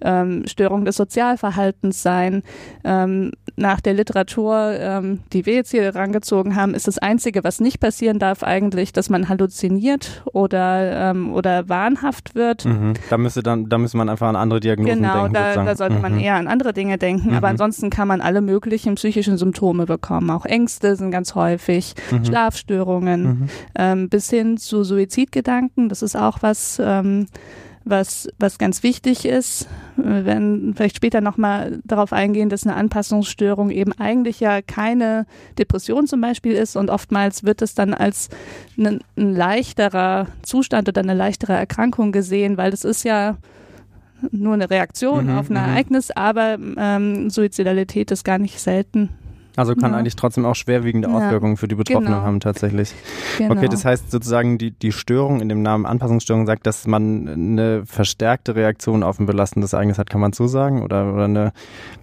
ähm, 0.00 0.44
Störungen 0.46 0.84
des 0.84 0.96
Sozialverhaltens 0.96 2.02
sein. 2.02 2.42
Ähm, 2.84 3.32
nach 3.56 3.80
der 3.80 3.94
Literatur, 3.94 4.74
ähm, 4.78 5.20
die 5.32 5.46
wir 5.46 5.54
jetzt 5.54 5.70
hier 5.70 5.82
herangezogen 5.82 6.56
haben, 6.56 6.74
ist 6.74 6.86
das 6.86 6.98
Einzige, 6.98 7.42
was 7.42 7.60
nicht 7.60 7.80
passieren 7.80 8.18
darf, 8.18 8.42
eigentlich, 8.42 8.92
dass 8.92 9.08
man 9.08 9.28
halluziniert 9.28 10.22
oder, 10.32 11.10
ähm, 11.10 11.32
oder 11.32 11.68
wahnhaft 11.68 12.34
wird. 12.34 12.64
Mhm. 12.64 12.94
Da 13.08 13.16
müsste 13.16 13.42
dann, 13.42 13.68
da 13.68 13.78
müsste 13.78 13.96
man 13.96 14.08
einfach 14.08 14.28
an 14.28 14.36
andere 14.36 14.60
Diagnosen 14.60 14.96
genau, 14.96 15.22
denken. 15.22 15.34
Genau, 15.34 15.54
da, 15.54 15.64
da, 15.64 15.76
sollte 15.76 15.98
man 15.98 16.14
mhm. 16.14 16.20
eher 16.20 16.34
an 16.34 16.48
andere 16.48 16.72
Dinge 16.72 16.98
denken. 16.98 17.30
Mhm. 17.30 17.36
Aber 17.36 17.48
ansonsten 17.48 17.90
kann 17.90 18.08
man 18.08 18.20
alle 18.20 18.40
möglichen 18.40 18.96
psychischen 18.96 19.38
Symptome 19.38 19.86
bekommen, 19.86 20.30
auch 20.30 20.44
Ängste, 20.44 20.95
sind 20.96 21.10
ganz 21.10 21.34
häufig, 21.34 21.94
mhm. 22.10 22.24
Schlafstörungen, 22.24 23.22
mhm. 23.22 23.48
ähm, 23.76 24.08
bis 24.08 24.30
hin 24.30 24.56
zu 24.56 24.84
Suizidgedanken. 24.84 25.88
Das 25.88 26.02
ist 26.02 26.16
auch 26.16 26.38
was, 26.42 26.80
ähm, 26.82 27.26
was, 27.86 28.28
was 28.38 28.58
ganz 28.58 28.82
wichtig 28.82 29.24
ist. 29.24 29.68
Wir 29.96 30.24
werden 30.24 30.74
vielleicht 30.74 30.96
später 30.96 31.20
nochmal 31.20 31.78
darauf 31.84 32.12
eingehen, 32.12 32.48
dass 32.48 32.66
eine 32.66 32.74
Anpassungsstörung 32.74 33.70
eben 33.70 33.92
eigentlich 33.92 34.40
ja 34.40 34.60
keine 34.60 35.24
Depression 35.56 36.08
zum 36.08 36.20
Beispiel 36.20 36.52
ist 36.52 36.76
und 36.76 36.90
oftmals 36.90 37.44
wird 37.44 37.62
es 37.62 37.74
dann 37.74 37.94
als 37.94 38.28
ein, 38.76 39.00
ein 39.16 39.34
leichterer 39.34 40.26
Zustand 40.42 40.88
oder 40.88 41.00
eine 41.00 41.14
leichtere 41.14 41.52
Erkrankung 41.52 42.10
gesehen, 42.10 42.56
weil 42.56 42.72
das 42.72 42.84
ist 42.84 43.04
ja 43.04 43.36
nur 44.32 44.54
eine 44.54 44.68
Reaktion 44.68 45.26
mhm, 45.26 45.38
auf 45.38 45.48
ein 45.48 45.52
mhm. 45.52 45.68
Ereignis, 45.70 46.10
aber 46.10 46.58
ähm, 46.76 47.30
Suizidalität 47.30 48.10
ist 48.10 48.24
gar 48.24 48.38
nicht 48.38 48.58
selten. 48.58 49.10
Also 49.56 49.74
kann 49.74 49.92
ja. 49.92 49.98
eigentlich 49.98 50.16
trotzdem 50.16 50.44
auch 50.44 50.54
schwerwiegende 50.54 51.08
Auswirkungen 51.08 51.54
ja. 51.54 51.56
für 51.56 51.68
die 51.68 51.74
Betroffenen 51.74 52.12
genau. 52.12 52.22
haben 52.22 52.40
tatsächlich. 52.40 52.92
Genau. 53.38 53.54
Okay, 53.54 53.68
das 53.68 53.84
heißt 53.84 54.10
sozusagen 54.10 54.58
die, 54.58 54.70
die 54.70 54.92
Störung 54.92 55.40
in 55.40 55.48
dem 55.48 55.62
Namen 55.62 55.86
Anpassungsstörung 55.86 56.46
sagt, 56.46 56.66
dass 56.66 56.86
man 56.86 57.28
eine 57.28 57.84
verstärkte 57.86 58.54
Reaktion 58.54 59.02
auf 59.02 59.18
ein 59.18 59.26
belastendes 59.26 59.72
Ereignis 59.72 59.98
hat, 59.98 60.10
kann 60.10 60.20
man 60.20 60.32
so 60.32 60.46
sagen? 60.46 60.82
Oder, 60.82 61.12
oder 61.12 61.24
eine, 61.24 61.52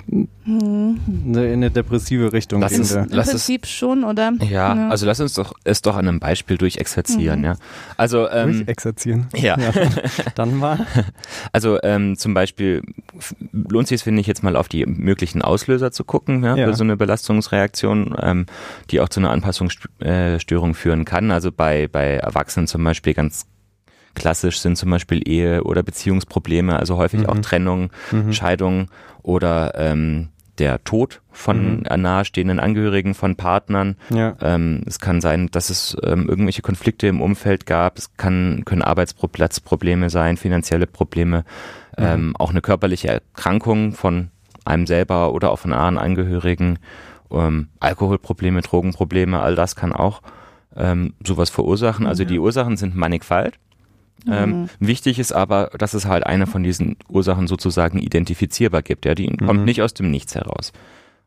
hm. 0.10 1.00
eine, 1.28 1.46
in 1.46 1.54
eine 1.54 1.72
depressive 1.72 2.34
Richtung 2.34 2.62
lass 2.62 2.72
gehende? 2.72 3.08
Im 3.14 3.22
Prinzip 3.22 3.68
schon, 3.68 4.04
oder? 4.04 4.34
Ja, 4.42 4.76
ja, 4.76 4.90
also 4.90 5.06
lass 5.06 5.20
uns 5.20 5.34
doch 5.34 5.54
es 5.64 5.82
doch 5.82 5.96
an 5.96 6.08
einem 6.08 6.20
Beispiel 6.20 6.58
durchexerzieren, 6.58 7.40
mhm. 7.40 7.46
ja. 7.46 7.56
Also 7.98 8.30
ähm, 8.30 8.54
durchexerzieren. 8.54 9.28
Ja. 9.36 9.58
ja. 9.60 9.72
Dann 10.36 10.58
mal. 10.58 10.86
Also 11.52 11.78
ähm, 11.84 12.18
zum 12.18 12.34
Beispiel 12.34 12.82
lohnt 13.52 13.88
sich 13.88 13.96
es, 13.96 14.02
finde 14.04 14.22
ich, 14.22 14.28
jetzt 14.28 14.44
mal 14.44 14.56
auf 14.56 14.68
die 14.68 14.86
möglichen 14.86 15.42
Auslöser 15.42 15.92
zu 15.92 16.04
gucken, 16.04 16.44
ja, 16.44 16.56
ja. 16.56 16.68
für 16.68 16.74
so 16.74 16.84
eine 16.84 16.98
Belastung 16.98 17.42
Belastungsreaktion, 17.44 18.16
ähm, 18.22 18.46
die 18.90 19.00
auch 19.00 19.10
zu 19.10 19.20
einer 19.20 19.32
Anpassungsstörung 19.32 20.74
führen 20.74 21.06
kann. 21.06 21.32
Also 21.32 21.52
bei, 21.52 21.88
bei 21.88 22.16
Erwachsenen 22.16 22.68
zum 22.68 22.84
Beispiel 22.84 23.14
ganz 23.14 23.46
klassisch 24.16 24.60
sind 24.60 24.78
zum 24.78 24.92
Beispiel 24.92 25.28
Ehe- 25.28 25.64
oder 25.64 25.82
Beziehungsprobleme, 25.84 26.78
also 26.78 26.98
häufig 26.98 27.22
mhm. 27.22 27.26
auch 27.28 27.40
Trennung, 27.40 27.90
mhm. 28.12 28.32
Scheidung 28.32 28.88
oder 29.24 29.74
ähm, 29.76 30.30
der 30.60 30.84
Tod 30.84 31.22
von 31.32 31.78
mhm. 31.78 32.02
nahestehenden 32.02 32.60
Angehörigen 32.60 33.16
von 33.16 33.36
Partnern. 33.36 33.96
Ja. 34.12 34.36
Ähm, 34.40 34.84
es 34.86 35.00
kann 35.00 35.20
sein, 35.20 35.50
dass 35.52 35.72
es 35.72 35.98
ähm, 36.04 36.30
irgendwelche 36.30 36.62
Konflikte 36.62 37.08
im 37.08 37.22
Umfeld 37.22 37.66
gab. 37.66 37.98
Es 37.98 38.16
kann, 38.18 38.62
können 38.66 38.84
Arbeitsplatzprobleme 38.84 40.12
sein, 40.12 40.38
finanzielle 40.38 40.86
Probleme, 40.86 41.44
mhm. 41.98 42.06
ähm, 42.06 42.36
auch 42.38 42.52
eine 42.52 42.62
körperliche 42.62 43.08
Erkrankung 43.08 43.94
von 43.94 44.30
einem 44.66 44.86
selber 44.86 45.34
oder 45.34 45.52
auch 45.52 45.60
von 45.60 45.72
nahen 45.72 45.98
Angehörigen, 45.98 46.80
ähm, 47.32 47.70
Alkoholprobleme, 47.80 48.62
Drogenprobleme, 48.62 49.40
all 49.40 49.56
das 49.56 49.76
kann 49.76 49.94
auch 49.94 50.22
ähm, 50.76 51.14
sowas 51.26 51.50
verursachen. 51.50 52.06
Also 52.06 52.26
die 52.26 52.40
Ursachen 52.40 52.78
sind 52.78 52.96
mannigfalt. 52.96 53.60
Ähm, 54.30 54.62
mhm. 54.62 54.70
wichtig 54.80 55.20
ist 55.20 55.34
aber, 55.34 55.72
dass 55.78 55.94
es 55.94 56.06
halt 56.06 56.26
eine 56.26 56.48
von 56.48 56.64
diesen 56.64 56.96
Ursachen 57.10 57.48
sozusagen 57.48 57.98
identifizierbar 57.98 58.82
gibt. 58.82 59.06
Ja, 59.06 59.16
die 59.16 59.30
mhm. 59.30 59.46
kommt 59.46 59.66
nicht 59.66 59.82
aus 59.82 59.94
dem 59.94 60.12
Nichts 60.12 60.36
heraus. 60.36 60.72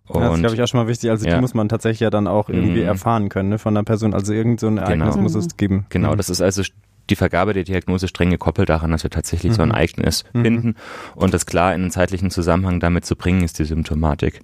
Und 0.09 0.21
ja, 0.21 0.29
das 0.29 0.37
ist, 0.37 0.41
glaube 0.41 0.55
ich, 0.55 0.62
auch 0.62 0.69
schon 0.69 0.81
mal 0.81 0.88
wichtig. 0.88 1.11
Also 1.11 1.26
ja. 1.26 1.35
die 1.35 1.41
muss 1.41 1.53
man 1.53 1.69
tatsächlich 1.69 2.00
ja 2.00 2.11
dann 2.11 2.26
auch 2.26 2.49
irgendwie 2.49 2.81
mhm. 2.81 2.87
erfahren 2.87 3.29
können 3.29 3.50
ne, 3.50 3.59
von 3.59 3.75
der 3.75 3.83
Person. 3.83 4.15
Also 4.15 4.33
irgend 4.33 4.61
so 4.61 4.69
ein 4.69 4.79
Ereignis 4.79 5.15
genau. 5.15 5.23
muss 5.23 5.35
es 5.35 5.57
geben. 5.57 5.87
Genau, 5.88 6.12
mhm. 6.12 6.17
das 6.17 6.31
ist 6.31 6.41
also 6.41 6.62
die 7.11 7.17
Vergabe 7.17 7.53
der 7.53 7.65
Diagnose 7.65 8.09
streng 8.09 8.31
gekoppelt 8.31 8.69
daran, 8.69 8.91
dass 8.91 9.03
wir 9.03 9.11
tatsächlich 9.11 9.55
so 9.55 9.62
ein 9.62 9.69
mhm. 9.69 9.75
Ereignis 9.75 10.25
mhm. 10.33 10.43
finden. 10.43 10.75
Und 11.15 11.35
das 11.35 11.47
klar 11.47 11.75
in 11.75 11.83
einen 11.83 11.91
zeitlichen 11.91 12.31
Zusammenhang 12.31 12.81
damit 12.81 13.05
zu 13.05 13.17
bringen, 13.17 13.43
ist 13.43 13.59
die 13.59 13.65
Symptomatik. 13.65 14.41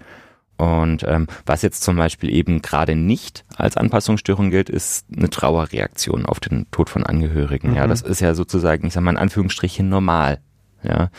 Und 0.56 1.02
ähm, 1.04 1.26
was 1.44 1.62
jetzt 1.62 1.82
zum 1.82 1.97
Beispiel 1.97 2.30
eben 2.30 2.62
gerade 2.62 2.94
nicht 2.94 3.44
als 3.56 3.76
Anpassungsstörung 3.76 4.50
gilt, 4.50 4.71
ist 4.71 5.06
eine 5.16 5.30
Trauerreaktion 5.30 6.26
auf 6.26 6.40
den 6.40 6.71
Tod 6.71 6.88
von 6.90 7.04
Angehörigen. 7.04 7.71
Mhm. 7.71 7.76
Ja, 7.76 7.87
das 7.87 8.02
ist 8.02 8.21
ja 8.21 8.35
sozusagen, 8.35 8.87
ich 8.87 8.92
sage 8.92 9.04
mal 9.04 9.12
in 9.12 9.16
Anführungsstrichen 9.18 9.88
normal. 9.88 10.40
Ja, 10.82 11.11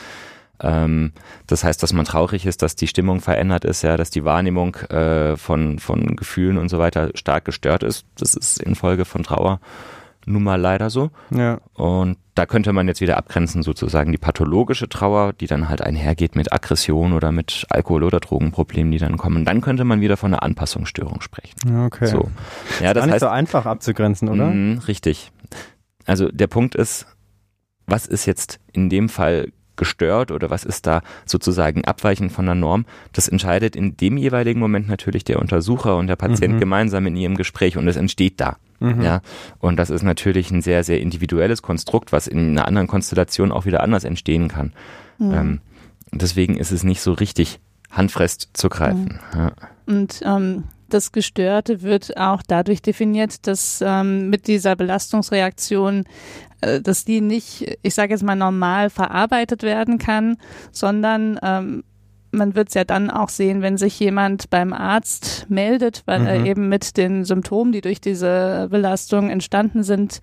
ähm, 0.62 1.12
das 1.48 1.64
heißt, 1.64 1.82
dass 1.84 1.94
man 1.94 2.06
traurig 2.06 2.46
ist, 2.46 2.62
dass 2.62 2.76
die 2.76 2.88
Stimmung 2.88 3.22
verändert 3.22 3.66
ist, 3.66 3.82
ja, 3.82 3.98
dass 3.98 4.10
die 4.10 4.24
Wahrnehmung 4.24 4.76
äh, 4.76 5.36
von 5.36 5.80
von 5.80 6.16
Gefühlen 6.16 6.58
und 6.58 6.70
so 6.70 6.80
weiter 6.80 7.12
stark 7.16 7.46
gestört 7.46 7.84
ist. 7.84 8.06
Das 8.18 8.36
ist 8.36 8.62
infolge 8.62 9.06
von 9.06 9.24
Trauer 9.24 9.60
nun 10.26 10.44
mal 10.44 10.60
leider 10.60 10.90
so. 10.90 11.12
Ja. 11.32 11.60
Und 11.74 12.18
da 12.36 12.46
könnte 12.46 12.74
man 12.74 12.88
jetzt 12.88 13.02
wieder 13.02 13.18
abgrenzen, 13.18 13.62
sozusagen 13.64 14.12
die 14.12 14.18
pathologische 14.18 14.90
Trauer, 14.90 15.34
die 15.34 15.48
dann 15.48 15.70
halt 15.70 15.82
einhergeht 15.82 16.36
mit 16.36 16.52
Aggression 16.52 17.14
oder 17.14 17.32
mit 17.32 17.66
Alkohol- 17.70 18.04
oder 18.04 18.20
Drogenproblemen, 18.20 18.92
die 18.92 18.98
dann 18.98 19.18
kommen. 19.18 19.46
Dann 19.46 19.62
könnte 19.62 19.84
man 19.84 20.02
wieder 20.02 20.18
von 20.18 20.34
einer 20.34 20.44
Anpassungsstörung 20.44 21.22
sprechen. 21.22 21.86
Okay. 21.86 22.08
So. 22.08 22.32
Ja, 22.82 22.94
das, 22.94 23.04
ist 23.04 23.06
nicht 23.06 23.14
heißt, 23.14 23.20
so 23.22 23.28
einfach 23.28 23.66
abzugrenzen, 23.66 24.30
oder? 24.30 24.48
Mh, 24.48 24.86
richtig. 24.88 25.32
Also 26.06 26.30
der 26.30 26.48
Punkt 26.48 26.76
ist, 26.76 27.06
was 27.86 28.08
ist 28.08 28.26
jetzt 28.26 28.60
in 28.72 28.90
dem 28.90 29.10
Fall 29.10 29.52
gestört 29.76 30.32
oder 30.32 30.50
was 30.50 30.64
ist 30.64 30.88
da 30.88 31.02
sozusagen 31.26 31.86
abweichend 31.86 32.32
von 32.32 32.46
der 32.46 32.56
Norm, 32.56 32.86
das 33.12 33.28
entscheidet 33.28 33.76
in 33.76 33.98
dem 33.98 34.18
jeweiligen 34.18 34.60
Moment 34.60 34.88
natürlich 34.88 35.24
der 35.24 35.40
Untersucher 35.40 35.98
und 35.98 36.08
der 36.08 36.16
Patient 36.16 36.56
mhm. 36.56 36.60
gemeinsam 36.60 37.08
in 37.08 37.16
ihrem 37.16 37.36
Gespräch 37.36 37.78
und 37.78 37.88
es 37.88 37.96
entsteht 37.96 38.40
da. 38.40 38.58
Mhm. 38.80 39.02
Ja, 39.02 39.22
und 39.60 39.78
das 39.78 39.90
ist 39.90 40.04
natürlich 40.04 40.52
ein 40.52 40.62
sehr, 40.62 40.84
sehr 40.84 41.00
individuelles 41.00 41.62
Konstrukt, 41.62 42.12
was 42.12 42.28
in 42.28 42.52
einer 42.52 42.68
anderen 42.68 42.88
Konstellation 42.88 43.52
auch 43.52 43.66
wieder 43.66 43.82
anders 43.82 44.04
entstehen 44.04 44.48
kann. 44.48 44.74
Mhm. 45.18 45.34
Ähm, 45.34 45.62
deswegen 46.12 46.58
ist 46.58 46.72
es 46.72 46.84
nicht 46.84 47.02
so 47.02 47.14
richtig 47.14 47.60
handfest 47.92 48.50
zu 48.54 48.70
greifen. 48.70 49.20
Mhm. 49.34 49.40
Ja. 49.40 49.52
Und 49.86 50.22
ähm, 50.26 50.64
das 50.90 51.12
Gestörte 51.12 51.82
wird 51.82 52.18
auch 52.18 52.42
dadurch 52.48 52.82
definiert, 52.82 53.48
dass 53.48 53.84
ähm, 53.86 54.30
mit 54.30 54.48
dieser 54.48 54.76
Belastungsreaktion 54.76 56.06
dass 56.82 57.06
die 57.06 57.22
nicht, 57.22 57.78
ich 57.82 57.94
sage 57.94 58.14
jetzt 58.14 58.24
mal, 58.24 58.36
normal 58.36 58.90
verarbeitet 58.90 59.64
werden 59.64 59.98
kann, 59.98 60.38
sondern 60.72 61.40
ähm, 61.44 61.84
man 62.34 62.56
wird 62.56 62.70
es 62.70 62.74
ja 62.74 62.84
dann 62.84 63.10
auch 63.10 63.30
sehen, 63.30 63.62
wenn 63.62 63.78
sich 63.78 64.00
jemand 64.00 64.50
beim 64.50 64.74
Arzt 64.74 65.46
meldet, 65.50 66.04
weil 66.06 66.22
mhm. 66.22 66.28
er 66.28 66.46
eben 66.46 66.70
mit 66.70 66.98
den 66.98 67.26
Symptomen, 67.26 67.72
die 67.72 67.82
durch 67.82 68.02
diese 68.02 68.68
Belastung 68.70 69.30
entstanden 69.30 69.84
sind, 69.84 70.20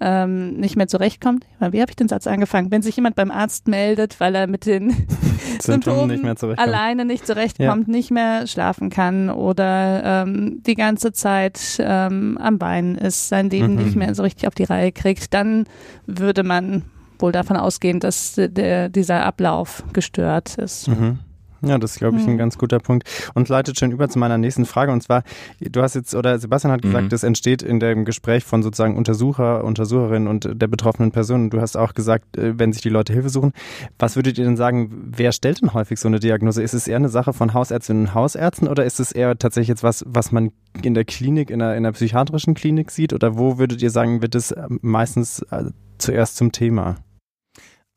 ähm, 0.00 0.54
nicht 0.54 0.76
mehr 0.76 0.88
zurechtkommt. 0.88 1.46
Wie 1.60 1.80
habe 1.80 1.90
ich 1.90 1.96
den 1.96 2.08
Satz 2.08 2.26
angefangen? 2.26 2.72
Wenn 2.72 2.82
sich 2.82 2.96
jemand 2.96 3.14
beim 3.14 3.30
Arzt 3.30 3.68
meldet, 3.68 4.18
weil 4.18 4.34
er 4.34 4.48
mit 4.48 4.66
den 4.66 5.06
Symptomen 5.60 6.08
nicht 6.22 6.24
mehr 6.24 6.58
alleine 6.58 7.04
nicht 7.04 7.26
zurechtkommt, 7.26 7.86
ja. 7.86 7.92
nicht 7.92 8.10
mehr 8.10 8.46
schlafen 8.48 8.90
kann 8.90 9.30
oder 9.30 10.24
ähm, 10.24 10.60
die 10.66 10.74
ganze 10.74 11.12
Zeit 11.12 11.60
ähm, 11.78 12.36
am 12.40 12.58
Bein 12.58 12.96
ist, 12.96 13.28
sein 13.28 13.48
Leben 13.48 13.76
mhm. 13.76 13.84
nicht 13.84 13.96
mehr 13.96 14.14
so 14.14 14.24
richtig 14.24 14.48
auf 14.48 14.54
die 14.54 14.64
Reihe 14.64 14.90
kriegt, 14.90 15.32
dann 15.32 15.66
würde 16.06 16.42
man 16.42 16.82
wohl 17.20 17.32
davon 17.32 17.56
ausgehen, 17.56 18.00
dass 18.00 18.34
der, 18.36 18.88
dieser 18.88 19.24
Ablauf 19.24 19.84
gestört 19.92 20.58
ist. 20.58 20.88
Mhm. 20.88 21.20
Ja, 21.64 21.78
das 21.78 21.92
ist, 21.92 21.98
glaube 21.98 22.18
ich, 22.18 22.26
ein 22.26 22.32
mhm. 22.34 22.38
ganz 22.38 22.58
guter 22.58 22.80
Punkt. 22.80 23.08
Und 23.34 23.48
leitet 23.48 23.78
schon 23.78 23.92
über 23.92 24.08
zu 24.08 24.18
meiner 24.18 24.36
nächsten 24.36 24.66
Frage. 24.66 24.92
Und 24.92 25.02
zwar, 25.02 25.22
du 25.60 25.82
hast 25.82 25.94
jetzt, 25.94 26.14
oder 26.14 26.38
Sebastian 26.38 26.72
hat 26.72 26.82
gesagt, 26.82 27.04
mhm. 27.04 27.08
das 27.08 27.22
entsteht 27.22 27.62
in 27.62 27.78
dem 27.78 28.04
Gespräch 28.04 28.44
von 28.44 28.62
sozusagen 28.62 28.96
Untersucher, 28.96 29.62
Untersucherin 29.64 30.26
und 30.26 30.48
der 30.52 30.66
betroffenen 30.66 31.12
Person. 31.12 31.50
Du 31.50 31.60
hast 31.60 31.76
auch 31.76 31.94
gesagt, 31.94 32.36
äh, 32.36 32.58
wenn 32.58 32.72
sich 32.72 32.82
die 32.82 32.88
Leute 32.88 33.12
Hilfe 33.12 33.28
suchen. 33.28 33.52
Was 33.98 34.16
würdet 34.16 34.38
ihr 34.38 34.44
denn 34.44 34.56
sagen, 34.56 34.90
wer 35.16 35.30
stellt 35.32 35.62
denn 35.62 35.72
häufig 35.72 36.00
so 36.00 36.08
eine 36.08 36.18
Diagnose? 36.18 36.62
Ist 36.62 36.74
es 36.74 36.88
eher 36.88 36.96
eine 36.96 37.08
Sache 37.08 37.32
von 37.32 37.54
Hausärztinnen 37.54 38.06
und 38.06 38.14
Hausärzten 38.14 38.66
oder 38.66 38.84
ist 38.84 38.98
es 38.98 39.12
eher 39.12 39.38
tatsächlich 39.38 39.68
jetzt 39.68 39.82
was, 39.82 40.04
was 40.06 40.32
man 40.32 40.50
in 40.82 40.94
der 40.94 41.04
Klinik, 41.04 41.50
in 41.50 41.62
einer, 41.62 41.72
in 41.72 41.84
einer 41.84 41.92
psychiatrischen 41.92 42.54
Klinik 42.54 42.90
sieht? 42.90 43.12
Oder 43.12 43.38
wo 43.38 43.58
würdet 43.58 43.82
ihr 43.82 43.90
sagen, 43.90 44.22
wird 44.22 44.34
es 44.34 44.50
äh, 44.50 44.66
meistens 44.80 45.42
äh, 45.50 45.64
zuerst 45.98 46.36
zum 46.36 46.50
Thema? 46.50 46.96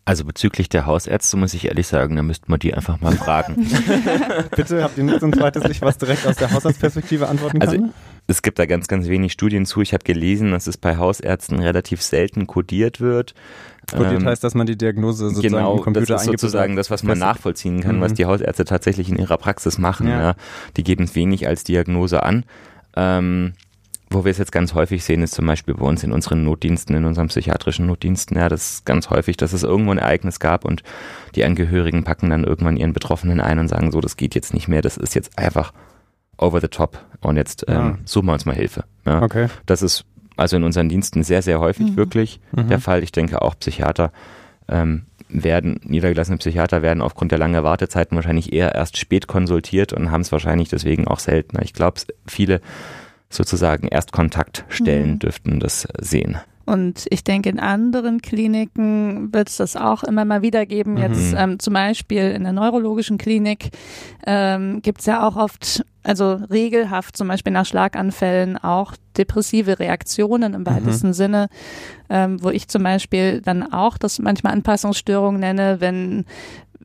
Also 0.07 0.23
bezüglich 0.23 0.69
der 0.69 0.85
Hausärzte 0.85 1.35
muss 1.35 1.55
ich 1.55 1.65
ehrlich 1.65 1.87
sagen, 1.87 2.15
da 2.15 2.21
müsste 2.21 2.45
man 2.47 2.59
die 2.59 2.75
einfach 2.75 3.01
mal 3.01 3.15
fragen. 3.15 3.67
Bitte, 4.55 4.83
habt 4.83 4.99
ihr 4.99 5.03
nicht 5.03 5.19
so 5.19 5.25
ein 5.25 5.33
zweites 5.33 5.63
Licht, 5.63 5.81
was 5.81 5.97
direkt 5.97 6.27
aus 6.27 6.35
der 6.35 6.51
Hausarztperspektive 6.51 7.27
antworten 7.27 7.57
kann? 7.57 7.69
Also, 7.69 7.89
es 8.27 8.43
gibt 8.43 8.59
da 8.59 8.67
ganz, 8.67 8.87
ganz 8.87 9.07
wenig 9.07 9.33
Studien 9.33 9.65
zu. 9.65 9.81
Ich 9.81 9.93
habe 9.93 10.03
gelesen, 10.03 10.51
dass 10.51 10.67
es 10.67 10.77
bei 10.77 10.97
Hausärzten 10.97 11.59
relativ 11.59 12.03
selten 12.03 12.45
kodiert 12.45 13.01
wird. 13.01 13.33
Kodiert 13.91 14.21
ähm, 14.21 14.27
heißt, 14.27 14.43
dass 14.43 14.53
man 14.53 14.67
die 14.67 14.77
Diagnose 14.77 15.29
sozusagen 15.29 15.53
genau, 15.53 15.77
im 15.77 15.81
Computer 15.81 16.13
das 16.13 16.21
ist 16.21 16.27
sozusagen 16.27 16.75
das, 16.75 16.91
was 16.91 17.01
man 17.01 17.17
nachvollziehen 17.17 17.81
kann, 17.81 17.97
mhm. 17.97 18.01
was 18.01 18.13
die 18.13 18.25
Hausärzte 18.25 18.65
tatsächlich 18.65 19.09
in 19.09 19.17
ihrer 19.17 19.37
Praxis 19.37 19.79
machen. 19.79 20.07
Ja. 20.07 20.21
Ja. 20.21 20.35
Die 20.77 20.83
geben 20.83 21.05
es 21.05 21.15
wenig 21.15 21.47
als 21.47 21.63
Diagnose 21.63 22.21
an. 22.21 22.45
Ähm, 22.95 23.53
wo 24.09 24.23
wir 24.23 24.31
es 24.31 24.37
jetzt 24.37 24.51
ganz 24.51 24.73
häufig 24.73 25.03
sehen, 25.03 25.23
ist 25.23 25.33
zum 25.33 25.45
Beispiel 25.45 25.73
bei 25.73 25.85
uns 25.85 26.03
in 26.03 26.11
unseren 26.11 26.43
Notdiensten, 26.43 26.95
in 26.95 27.05
unseren 27.05 27.27
psychiatrischen 27.27 27.87
Notdiensten, 27.87 28.37
ja, 28.37 28.49
das 28.49 28.73
ist 28.73 28.85
ganz 28.85 29.09
häufig, 29.09 29.37
dass 29.37 29.53
es 29.53 29.63
irgendwo 29.63 29.91
ein 29.91 29.97
Ereignis 29.97 30.39
gab 30.39 30.65
und 30.65 30.83
die 31.35 31.43
Angehörigen 31.43 32.03
packen 32.03 32.29
dann 32.29 32.43
irgendwann 32.43 32.77
ihren 32.77 32.93
Betroffenen 32.93 33.41
ein 33.41 33.59
und 33.59 33.67
sagen 33.67 33.91
so, 33.91 34.01
das 34.01 34.17
geht 34.17 34.35
jetzt 34.35 34.53
nicht 34.53 34.67
mehr, 34.67 34.81
das 34.81 34.97
ist 34.97 35.15
jetzt 35.15 35.37
einfach 35.37 35.73
over 36.37 36.61
the 36.61 36.67
top 36.67 37.03
und 37.21 37.37
jetzt 37.37 37.65
ähm, 37.67 37.75
ja. 37.75 37.97
suchen 38.05 38.27
wir 38.27 38.33
uns 38.33 38.45
mal 38.45 38.55
Hilfe. 38.55 38.83
Ja. 39.05 39.21
Okay. 39.21 39.47
Das 39.65 39.81
ist 39.81 40.05
also 40.37 40.57
in 40.57 40.63
unseren 40.63 40.89
Diensten 40.89 41.23
sehr, 41.23 41.41
sehr 41.41 41.59
häufig 41.59 41.91
mhm. 41.91 41.97
wirklich 41.97 42.39
mhm. 42.51 42.67
der 42.67 42.79
Fall. 42.79 43.03
Ich 43.03 43.11
denke 43.11 43.41
auch 43.41 43.57
Psychiater 43.57 44.11
ähm, 44.67 45.03
werden, 45.29 45.79
niedergelassene 45.83 46.37
Psychiater 46.37 46.81
werden 46.81 47.01
aufgrund 47.01 47.31
der 47.31 47.39
langen 47.39 47.63
Wartezeiten 47.63 48.15
wahrscheinlich 48.15 48.53
eher 48.53 48.75
erst 48.75 48.97
spät 48.97 49.27
konsultiert 49.27 49.93
und 49.93 50.11
haben 50.11 50.21
es 50.21 50.31
wahrscheinlich 50.31 50.69
deswegen 50.69 51.07
auch 51.07 51.19
seltener. 51.19 51.63
Ich 51.63 51.73
glaube, 51.73 52.01
viele 52.27 52.61
sozusagen 53.35 53.87
Erstkontaktstellen 53.87 55.11
mhm. 55.11 55.19
dürften 55.19 55.59
das 55.59 55.87
sehen. 55.99 56.37
Und 56.65 57.05
ich 57.11 57.23
denke, 57.23 57.49
in 57.49 57.59
anderen 57.59 58.21
Kliniken 58.21 59.31
wird 59.31 59.49
es 59.49 59.57
das 59.57 59.75
auch 59.75 60.03
immer 60.03 60.25
mal 60.25 60.41
wieder 60.41 60.65
geben. 60.65 60.93
Mhm. 60.93 60.97
Jetzt 60.97 61.35
ähm, 61.37 61.59
zum 61.59 61.75
Beispiel 61.75 62.31
in 62.31 62.43
der 62.43 62.53
neurologischen 62.53 63.19
Klinik 63.19 63.69
ähm, 64.25 64.81
gibt 64.81 65.01
es 65.01 65.05
ja 65.05 65.27
auch 65.27 65.35
oft, 65.35 65.85
also 66.01 66.39
regelhaft 66.49 67.17
zum 67.17 67.27
Beispiel 67.27 67.53
nach 67.53 67.67
Schlaganfällen 67.67 68.57
auch 68.57 68.95
depressive 69.15 69.77
Reaktionen 69.77 70.55
im 70.55 70.61
mhm. 70.61 70.65
weitesten 70.65 71.07
mhm. 71.09 71.13
Sinne, 71.13 71.49
ähm, 72.09 72.43
wo 72.43 72.49
ich 72.49 72.67
zum 72.67 72.81
Beispiel 72.81 73.41
dann 73.41 73.71
auch 73.71 73.99
das 73.99 74.17
manchmal 74.17 74.53
Anpassungsstörungen 74.53 75.39
nenne, 75.39 75.81
wenn 75.81 76.25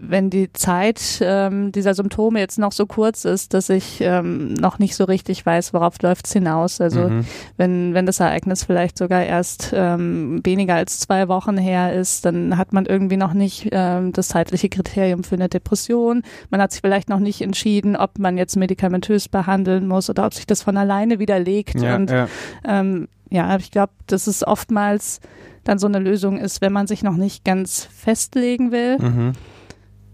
wenn 0.02 0.30
die 0.30 0.52
Zeit 0.52 1.20
ähm, 1.20 1.72
dieser 1.72 1.94
Symptome 1.94 2.38
jetzt 2.38 2.58
noch 2.58 2.72
so 2.72 2.86
kurz 2.86 3.24
ist, 3.24 3.52
dass 3.52 3.68
ich 3.68 4.00
ähm, 4.00 4.54
noch 4.54 4.78
nicht 4.78 4.96
so 4.96 5.04
richtig 5.04 5.44
weiß, 5.44 5.74
worauf 5.74 6.00
läuft 6.02 6.26
es 6.26 6.32
hinaus. 6.32 6.80
Also 6.80 7.08
mhm. 7.08 7.26
wenn, 7.56 7.94
wenn 7.94 8.06
das 8.06 8.20
Ereignis 8.20 8.64
vielleicht 8.64 8.96
sogar 8.96 9.22
erst 9.22 9.72
ähm, 9.74 10.40
weniger 10.42 10.74
als 10.74 11.00
zwei 11.00 11.28
Wochen 11.28 11.58
her 11.58 11.92
ist, 11.92 12.24
dann 12.24 12.56
hat 12.56 12.72
man 12.72 12.86
irgendwie 12.86 13.18
noch 13.18 13.34
nicht 13.34 13.68
ähm, 13.72 14.12
das 14.12 14.28
zeitliche 14.28 14.70
Kriterium 14.70 15.22
für 15.22 15.34
eine 15.34 15.48
Depression. 15.48 16.22
Man 16.50 16.62
hat 16.62 16.72
sich 16.72 16.80
vielleicht 16.80 17.10
noch 17.10 17.20
nicht 17.20 17.42
entschieden, 17.42 17.94
ob 17.94 18.18
man 18.18 18.38
jetzt 18.38 18.56
medikamentös 18.56 19.28
behandeln 19.28 19.86
muss 19.86 20.08
oder 20.08 20.24
ob 20.24 20.34
sich 20.34 20.46
das 20.46 20.62
von 20.62 20.76
alleine 20.76 21.18
widerlegt. 21.18 21.80
Ja, 21.80 21.96
Und 21.96 22.10
ja, 22.10 22.28
ähm, 22.66 23.08
ja 23.28 23.54
ich 23.56 23.70
glaube, 23.70 23.92
dass 24.06 24.26
es 24.26 24.46
oftmals 24.46 25.20
dann 25.64 25.78
so 25.78 25.86
eine 25.86 25.98
Lösung 25.98 26.38
ist, 26.38 26.62
wenn 26.62 26.72
man 26.72 26.86
sich 26.86 27.02
noch 27.02 27.16
nicht 27.16 27.44
ganz 27.44 27.84
festlegen 27.84 28.72
will. 28.72 28.98
Mhm 28.98 29.32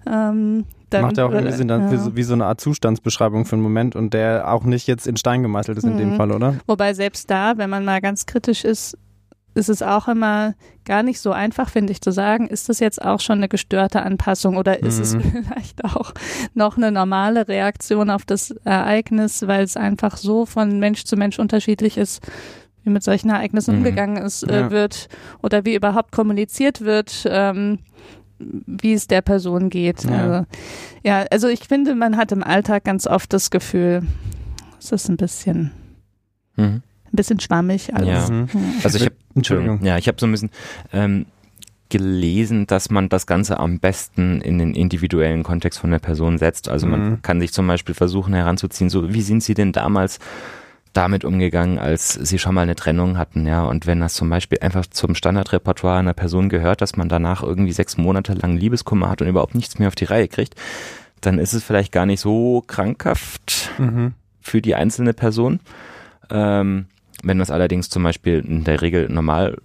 ähm, 0.07 0.65
dann, 0.91 1.03
Macht 1.03 1.17
ja 1.17 1.27
auch 1.27 1.33
irgendwie 1.33 1.53
Sinn, 1.53 1.69
dann 1.69 1.91
ja. 1.93 2.17
wie 2.17 2.23
so 2.23 2.35
eine 2.35 2.47
Art 2.47 2.61
Zustandsbeschreibung 2.61 3.45
für 3.45 3.55
einen 3.55 3.63
Moment 3.63 3.97
und 3.97 4.15
der 4.15 4.53
auch 4.53 4.63
nicht 4.63 4.87
jetzt 4.87 5.07
in 5.07 5.17
Stein 5.17 5.43
gemeißelt 5.43 5.79
ist 5.79 5.85
in 5.85 5.95
mhm. 5.95 5.99
dem 5.99 6.17
Fall, 6.17 6.31
oder? 6.31 6.55
Wobei 6.67 6.95
selbst 6.95 7.29
da, 7.29 7.59
wenn 7.59 7.69
man 7.69 7.85
mal 7.85 8.01
ganz 8.01 8.27
kritisch 8.27 8.65
ist, 8.65 8.97
ist 9.57 9.69
es 9.71 9.83
auch 9.83 10.07
immer 10.07 10.55
gar 10.85 11.03
nicht 11.03 11.19
so 11.19 11.33
einfach, 11.33 11.71
finde 11.71 11.91
ich, 11.91 12.03
zu 12.03 12.13
sagen, 12.13 12.47
ist 12.47 12.69
das 12.69 12.79
jetzt 12.79 13.03
auch 13.03 13.21
schon 13.21 13.39
eine 13.39 13.49
gestörte 13.49 14.03
Anpassung 14.03 14.57
oder 14.57 14.81
ist 14.83 14.99
mhm. 14.99 15.03
es 15.03 15.45
vielleicht 15.47 15.85
auch 15.85 16.13
noch 16.55 16.77
eine 16.77 16.93
normale 16.93 17.49
Reaktion 17.49 18.11
auf 18.11 18.25
das 18.25 18.51
Ereignis, 18.65 19.47
weil 19.47 19.65
es 19.65 19.77
einfach 19.77 20.17
so 20.19 20.47
von 20.47 20.79
Mensch 20.79 21.05
zu 21.05 21.17
Mensch 21.17 21.39
unterschiedlich 21.39 21.97
ist, 21.97 22.23
wie 22.85 22.91
mit 22.91 23.03
solchen 23.03 23.31
Ereignissen 23.31 23.73
mhm. 23.73 23.79
umgegangen 23.79 24.17
ist, 24.19 24.45
äh, 24.45 24.61
ja. 24.61 24.71
wird 24.71 25.09
oder 25.43 25.65
wie 25.65 25.75
überhaupt 25.75 26.13
kommuniziert 26.13 26.83
wird. 26.83 27.25
Ähm, 27.29 27.79
wie 28.39 28.93
es 28.93 29.07
der 29.07 29.23
Person 29.23 29.71
geht. 29.71 30.05
Ja. 30.05 30.11
Also, 30.11 30.47
ja, 31.03 31.25
also 31.31 31.49
ich 31.49 31.61
finde, 31.61 31.95
man 31.95 32.17
hat 32.17 32.33
im 32.33 32.43
Alltag 32.43 32.85
ganz 32.85 33.07
oft 33.07 33.33
das 33.33 33.51
Gefühl, 33.51 34.03
es 34.79 34.93
ist 34.93 35.09
ein 35.09 35.17
bisschen, 35.17 35.73
mhm. 36.57 36.65
ein 36.65 37.13
bisschen 37.13 37.41
schwammig 37.41 37.95
alles. 37.95 38.29
Ja. 38.29 38.31
Mhm. 38.31 38.49
Also 38.83 38.99
ich 38.99 39.05
habe, 39.05 39.17
Entschuldigung, 39.35 39.85
ja, 39.85 39.97
ich 39.99 40.09
habe 40.09 40.19
so 40.21 40.27
ein 40.27 40.33
bisschen 40.33 40.51
ähm, 40.93 41.27
gelesen, 41.89 42.67
dass 42.67 42.91
man 42.91 43.09
das 43.09 43.27
Ganze 43.27 43.59
am 43.61 43.79
besten 43.79 44.41
in 44.41 44.59
den 44.59 44.75
individuellen 44.75 45.43
Kontext 45.43 45.79
von 45.79 45.91
der 45.91 45.99
Person 45.99 46.39
setzt. 46.39 46.69
Also 46.69 46.87
man 46.87 47.11
mhm. 47.11 47.23
kann 47.23 47.41
sich 47.41 47.53
zum 47.53 47.67
Beispiel 47.67 47.95
versuchen 47.95 48.35
heranzuziehen, 48.35 48.91
so 48.91 49.13
wie 49.13 49.23
sind 49.23 49.43
Sie 49.43 49.55
denn 49.55 49.73
damals 49.73 50.19
damit 50.97 51.25
umgegangen, 51.25 51.79
als 51.79 52.15
sie 52.15 52.39
schon 52.39 52.55
mal 52.55 52.63
eine 52.63 52.75
Trennung 52.75 53.19
hatten, 53.19 53.47
ja. 53.47 53.65
Und 53.65 53.87
wenn 53.87 54.01
das 54.01 54.15
zum 54.15 54.31
Beispiel 54.31 54.59
einfach 54.61 54.87
zum 54.87 55.15
Standardrepertoire 55.15 55.99
einer 55.99 56.15
Person 56.15 56.49
gehört, 56.49 56.81
dass 56.81 56.97
man 56.97 57.09
danach 57.09 57.43
irgendwie 57.43 57.73
sechs 57.73 57.97
Monate 57.97 58.33
lang 58.35 58.57
Liebeskummer 58.57 59.11
hat 59.11 59.21
und 59.23 59.29
überhaupt 59.29 59.55
nichts 59.55 59.79
mehr 59.79 59.89
auf 59.89 59.95
die 59.95 60.05
Reihe 60.05 60.29
kriegt, 60.29 60.55
dann 61.21 61.39
ist 61.39 61.53
es 61.53 61.63
vielleicht 61.65 61.93
gar 61.93 62.07
nicht 62.07 62.21
so 62.21 62.63
krankhaft 62.67 63.71
mhm. 63.79 64.15
für 64.41 64.63
die 64.63 64.75
einzelne 64.75 65.13
Person. 65.13 65.61
Ähm, 66.31 66.87
wenn 67.23 67.39
das 67.39 67.51
allerdings 67.51 67.89
zum 67.89 68.03
Beispiel 68.03 68.41
in 68.47 68.65
der 68.65 68.83
Regel 68.83 69.09
normal 69.09 69.57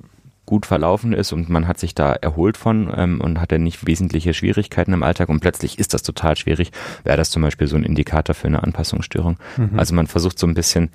gut 0.45 0.65
verlaufen 0.65 1.13
ist 1.13 1.31
und 1.31 1.49
man 1.49 1.67
hat 1.67 1.79
sich 1.79 1.95
da 1.95 2.13
erholt 2.13 2.57
von 2.57 2.91
ähm, 2.95 3.21
und 3.21 3.39
hatte 3.39 3.59
nicht 3.59 3.85
wesentliche 3.85 4.33
Schwierigkeiten 4.33 4.93
im 4.93 5.03
Alltag 5.03 5.29
und 5.29 5.39
plötzlich 5.39 5.79
ist 5.79 5.93
das 5.93 6.03
total 6.03 6.35
schwierig, 6.35 6.71
wäre 7.03 7.17
das 7.17 7.29
zum 7.29 7.41
Beispiel 7.41 7.67
so 7.67 7.75
ein 7.75 7.83
Indikator 7.83 8.33
für 8.33 8.47
eine 8.47 8.63
Anpassungsstörung. 8.63 9.37
Mhm. 9.57 9.77
Also 9.77 9.95
man 9.95 10.07
versucht 10.07 10.39
so 10.39 10.47
ein 10.47 10.53
bisschen 10.53 10.89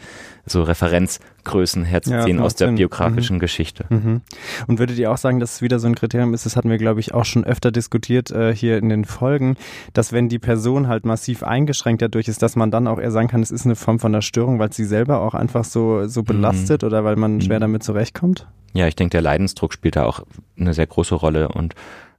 so 0.46 0.62
Referenzgrößen 0.62 1.84
herzuziehen 1.84 2.38
ja, 2.38 2.44
aus 2.44 2.54
der 2.54 2.68
Sinn. 2.68 2.76
biografischen 2.76 3.36
mhm. 3.36 3.40
Geschichte. 3.40 3.84
Mhm. 3.88 4.22
Und 4.68 4.78
würdet 4.78 4.96
ihr 4.98 5.10
auch 5.10 5.16
sagen, 5.16 5.40
dass 5.40 5.54
es 5.54 5.62
wieder 5.62 5.78
so 5.80 5.88
ein 5.88 5.96
Kriterium 5.96 6.32
ist, 6.34 6.46
das 6.46 6.56
hatten 6.56 6.70
wir 6.70 6.78
glaube 6.78 7.00
ich 7.00 7.12
auch 7.12 7.24
schon 7.24 7.44
öfter 7.44 7.72
diskutiert 7.72 8.30
äh, 8.30 8.54
hier 8.54 8.78
in 8.78 8.88
den 8.88 9.04
Folgen, 9.04 9.56
dass 9.92 10.12
wenn 10.12 10.28
die 10.28 10.38
Person 10.38 10.86
halt 10.86 11.04
massiv 11.04 11.42
eingeschränkt 11.42 12.00
dadurch 12.00 12.28
ist, 12.28 12.42
dass 12.42 12.54
man 12.54 12.70
dann 12.70 12.86
auch 12.86 13.00
eher 13.00 13.10
sagen 13.10 13.28
kann, 13.28 13.42
es 13.42 13.50
ist 13.50 13.64
eine 13.64 13.74
Form 13.74 13.98
von 13.98 14.12
der 14.12 14.22
Störung, 14.22 14.58
weil 14.58 14.72
sie 14.72 14.84
selber 14.84 15.20
auch 15.20 15.34
einfach 15.34 15.64
so, 15.64 16.06
so 16.06 16.22
belastet 16.22 16.82
mhm. 16.82 16.86
oder 16.86 17.04
weil 17.04 17.16
man 17.16 17.40
schwer 17.40 17.58
mhm. 17.58 17.62
damit 17.62 17.82
zurechtkommt? 17.82 18.46
Ja, 18.72 18.86
ich 18.86 18.94
denke, 18.94 19.12
der 19.12 19.22
Leidensdruck 19.22 19.72
spielt 19.72 19.96
da 19.96 20.04
auch 20.04 20.20
eine 20.58 20.74
sehr 20.74 20.86
große 20.86 21.14
Rolle 21.14 21.48
und 21.48 21.74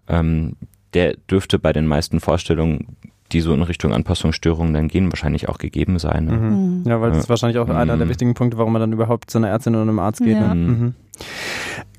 ähm, 0.08 0.58
der 0.94 1.16
dürfte 1.30 1.60
bei 1.60 1.74
den 1.74 1.86
meisten 1.86 2.20
Vorstellungen, 2.20 2.98
die 3.32 3.42
so 3.42 3.54
in 3.54 3.62
Richtung 3.62 3.94
Anpassungsstörungen 3.94 4.74
dann 4.74 4.88
gehen, 4.88 5.12
wahrscheinlich 5.12 5.50
auch 5.50 5.58
gegeben 5.58 6.00
sein. 6.00 6.26
Ne? 6.26 6.32
Mhm. 6.32 6.84
Ja, 6.86 7.02
weil 7.02 7.12
das 7.12 7.20
ist 7.20 7.30
wahrscheinlich 7.30 7.60
auch 7.60 7.68
mhm. 7.68 7.76
einer 7.76 7.98
der 7.98 8.06
mhm. 8.06 8.10
wichtigen 8.10 8.34
Punkte, 8.34 8.58
warum 8.58 8.74
man 8.74 8.80
dann 8.80 8.94
überhaupt 8.94 9.30
zu 9.30 9.38
einer 9.38 9.50
Ärztin 9.50 9.76
oder 9.76 9.84
einem 9.84 10.00
Arzt 10.00 10.20
geht. 10.20 10.38
Ja. 10.38 10.54
Ne? 10.54 10.56
Mhm. 10.56 10.96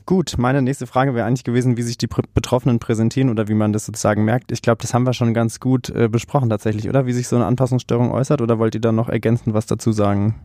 Gut, 0.06 0.36
meine 0.38 0.62
nächste 0.62 0.86
Frage 0.86 1.14
wäre 1.14 1.26
eigentlich 1.26 1.44
gewesen, 1.44 1.76
wie 1.76 1.82
sich 1.82 1.98
die 1.98 2.06
Betroffenen 2.06 2.78
präsentieren 2.78 3.28
oder 3.28 3.46
wie 3.48 3.54
man 3.54 3.74
das 3.74 3.84
sozusagen 3.84 4.24
merkt. 4.24 4.52
Ich 4.52 4.62
glaube, 4.62 4.80
das 4.80 4.94
haben 4.94 5.04
wir 5.04 5.12
schon 5.12 5.34
ganz 5.34 5.60
gut 5.60 5.90
äh, 5.90 6.08
besprochen 6.08 6.48
tatsächlich, 6.48 6.88
oder? 6.88 7.04
Wie 7.04 7.12
sich 7.12 7.28
so 7.28 7.36
eine 7.36 7.44
Anpassungsstörung 7.44 8.10
äußert 8.10 8.40
oder 8.40 8.58
wollt 8.58 8.74
ihr 8.74 8.80
da 8.80 8.90
noch 8.90 9.10
ergänzend 9.10 9.54
was 9.54 9.66
dazu 9.66 9.92
sagen? 9.92 10.36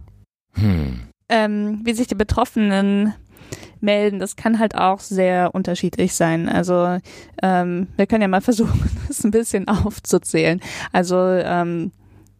Hm. 0.55 0.99
Ähm, 1.29 1.79
wie 1.85 1.93
sich 1.93 2.07
die 2.07 2.15
Betroffenen 2.15 3.13
melden. 3.81 4.19
Das 4.19 4.35
kann 4.35 4.59
halt 4.59 4.75
auch 4.75 4.99
sehr 4.99 5.53
unterschiedlich 5.53 6.15
sein. 6.15 6.49
Also 6.49 6.99
ähm, 7.41 7.87
wir 7.95 8.07
können 8.07 8.21
ja 8.21 8.27
mal 8.27 8.41
versuchen, 8.41 8.89
das 9.07 9.23
ein 9.23 9.31
bisschen 9.31 9.67
aufzuzählen. 9.67 10.61
Also 10.91 11.17
ähm, 11.17 11.91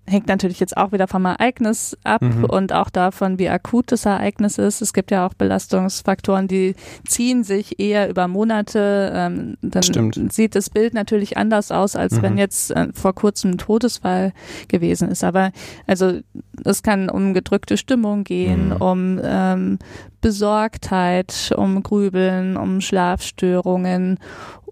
hängt 0.05 0.27
natürlich 0.27 0.59
jetzt 0.59 0.75
auch 0.75 0.91
wieder 0.91 1.07
vom 1.07 1.25
Ereignis 1.25 1.97
ab 2.03 2.21
mhm. 2.21 2.45
und 2.45 2.73
auch 2.73 2.89
davon, 2.89 3.39
wie 3.39 3.49
akut 3.49 3.91
das 3.91 4.05
Ereignis 4.05 4.57
ist. 4.57 4.81
Es 4.81 4.93
gibt 4.93 5.11
ja 5.11 5.25
auch 5.25 5.33
Belastungsfaktoren, 5.33 6.47
die 6.47 6.75
ziehen 7.07 7.43
sich 7.43 7.79
eher 7.79 8.09
über 8.09 8.27
Monate. 8.27 9.11
Ähm, 9.15 9.57
dann 9.61 9.83
Stimmt. 9.83 10.33
sieht 10.33 10.55
das 10.55 10.69
Bild 10.69 10.93
natürlich 10.93 11.37
anders 11.37 11.71
aus, 11.71 11.95
als 11.95 12.17
mhm. 12.17 12.21
wenn 12.21 12.37
jetzt 12.37 12.71
äh, 12.71 12.89
vor 12.93 13.15
kurzem 13.15 13.51
ein 13.51 13.57
Todesfall 13.57 14.33
gewesen 14.67 15.09
ist. 15.09 15.23
Aber 15.23 15.51
also 15.87 16.19
es 16.65 16.83
kann 16.83 17.09
um 17.09 17.33
gedrückte 17.33 17.77
Stimmung 17.77 18.25
gehen, 18.25 18.69
mhm. 18.69 18.81
um 18.81 19.21
ähm, 19.23 19.79
Besorgtheit, 20.19 21.53
um 21.55 21.81
Grübeln, 21.81 22.57
um 22.57 22.81
Schlafstörungen, 22.81 24.19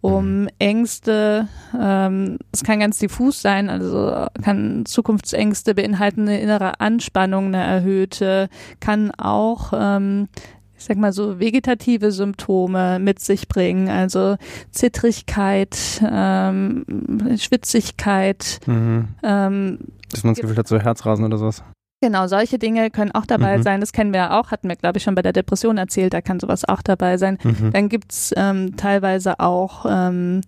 um 0.02 0.42
mhm. 0.42 0.50
Ängste. 0.60 1.48
Ähm, 1.80 2.40
es 2.52 2.64
kann 2.64 2.80
ganz 2.80 2.98
diffus 3.00 3.42
sein, 3.42 3.70
also 3.70 4.28
kann 4.44 4.86
Zukunftsängste 4.86 5.76
beinhalten, 5.76 6.22
eine 6.22 6.42
innere 6.42 6.80
Anspannung, 6.80 7.48
eine 7.48 7.64
erhöhte, 7.64 8.50
kann 8.80 9.12
auch 9.12 9.74
ähm, 9.76 10.28
ich 10.82 10.86
sag 10.86 10.98
mal 10.98 11.14
so 11.14 11.40
vegetative 11.40 12.12
Symptome 12.12 12.98
mit 12.98 13.20
sich 13.20 13.48
bringen, 13.48 13.88
also 13.88 14.38
Zittrigkeit, 14.72 16.02
ähm, 16.04 16.84
Schwitzigkeit. 17.38 18.60
Mhm. 18.66 19.10
Ähm, 19.22 19.78
Dass 20.10 20.24
man 20.24 20.34
das 20.34 20.42
Gefühl 20.42 20.58
hat, 20.58 20.68
so 20.68 20.80
Herzrasen 20.80 21.24
oder 21.24 21.38
sowas. 21.38 21.64
Genau, 22.02 22.26
solche 22.26 22.58
Dinge 22.58 22.90
können 22.90 23.12
auch 23.12 23.28
dabei 23.28 23.58
mhm. 23.58 23.64
sein. 23.64 23.80
Das 23.80 23.94
kennen 23.94 24.12
wir 24.12 24.34
auch, 24.34 24.50
hatten 24.50 24.68
wir, 24.68 24.76
glaube 24.76 24.98
ich, 24.98 25.04
schon 25.04 25.14
bei 25.14 25.22
der 25.22 25.34
Depression 25.34 25.78
erzählt, 25.78 26.14
da 26.14 26.22
kann 26.22 26.40
sowas 26.40 26.68
auch 26.68 26.82
dabei 26.82 27.18
sein. 27.18 27.38
Mhm. 27.44 27.72
Dann 27.72 27.90
gibt's 27.90 28.34
ähm, 28.36 28.76
teilweise 28.76 29.40
auch 29.40 29.86
ähm, 29.88 30.42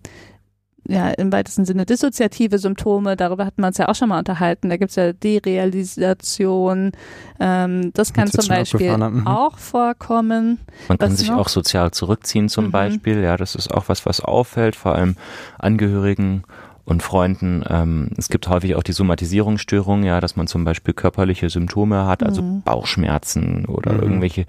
ja, 0.86 1.10
im 1.10 1.32
weitesten 1.32 1.64
Sinne 1.64 1.86
dissoziative 1.86 2.58
Symptome, 2.58 3.16
darüber 3.16 3.46
hatten 3.46 3.62
wir 3.62 3.68
uns 3.68 3.78
ja 3.78 3.88
auch 3.88 3.94
schon 3.94 4.10
mal 4.10 4.18
unterhalten. 4.18 4.68
Da 4.68 4.76
gibt's 4.76 4.96
ja 4.96 5.12
Derealisation. 5.12 6.92
Ähm, 7.40 7.92
das 7.94 8.12
kann 8.12 8.28
zum 8.28 8.48
Beispiel 8.48 8.96
mhm. 8.96 9.26
auch 9.26 9.56
vorkommen. 9.56 10.58
Man 10.88 10.98
kann 10.98 11.16
sich 11.16 11.30
noch? 11.30 11.38
auch 11.38 11.48
sozial 11.48 11.92
zurückziehen 11.92 12.48
zum 12.48 12.66
mhm. 12.66 12.70
Beispiel. 12.72 13.20
Ja, 13.22 13.36
das 13.36 13.54
ist 13.54 13.72
auch 13.72 13.88
was, 13.88 14.04
was 14.04 14.20
auffällt, 14.20 14.76
vor 14.76 14.94
allem 14.94 15.16
Angehörigen 15.58 16.42
und 16.84 17.02
Freunden. 17.02 17.64
Ähm, 17.68 18.10
es 18.16 18.28
gibt 18.28 18.48
häufig 18.48 18.74
auch 18.74 18.82
die 18.82 18.92
Somatisierungsstörung, 18.92 20.02
ja, 20.04 20.20
dass 20.20 20.36
man 20.36 20.46
zum 20.46 20.64
Beispiel 20.64 20.94
körperliche 20.94 21.48
Symptome 21.50 22.06
hat, 22.06 22.22
also 22.22 22.42
mhm. 22.42 22.62
Bauchschmerzen 22.62 23.66
oder 23.66 23.92
mhm. 23.92 24.02
irgendwelche 24.02 24.46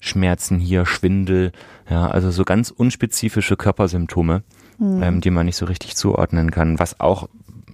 Schmerzen 0.00 0.58
hier, 0.58 0.86
Schwindel, 0.86 1.52
ja, 1.88 2.08
also 2.08 2.30
so 2.30 2.44
ganz 2.44 2.70
unspezifische 2.70 3.56
Körpersymptome, 3.56 4.42
mhm. 4.78 5.02
ähm, 5.02 5.20
die 5.20 5.30
man 5.30 5.46
nicht 5.46 5.56
so 5.56 5.66
richtig 5.66 5.96
zuordnen 5.96 6.50
kann. 6.50 6.78
Was 6.78 7.00
auch 7.00 7.28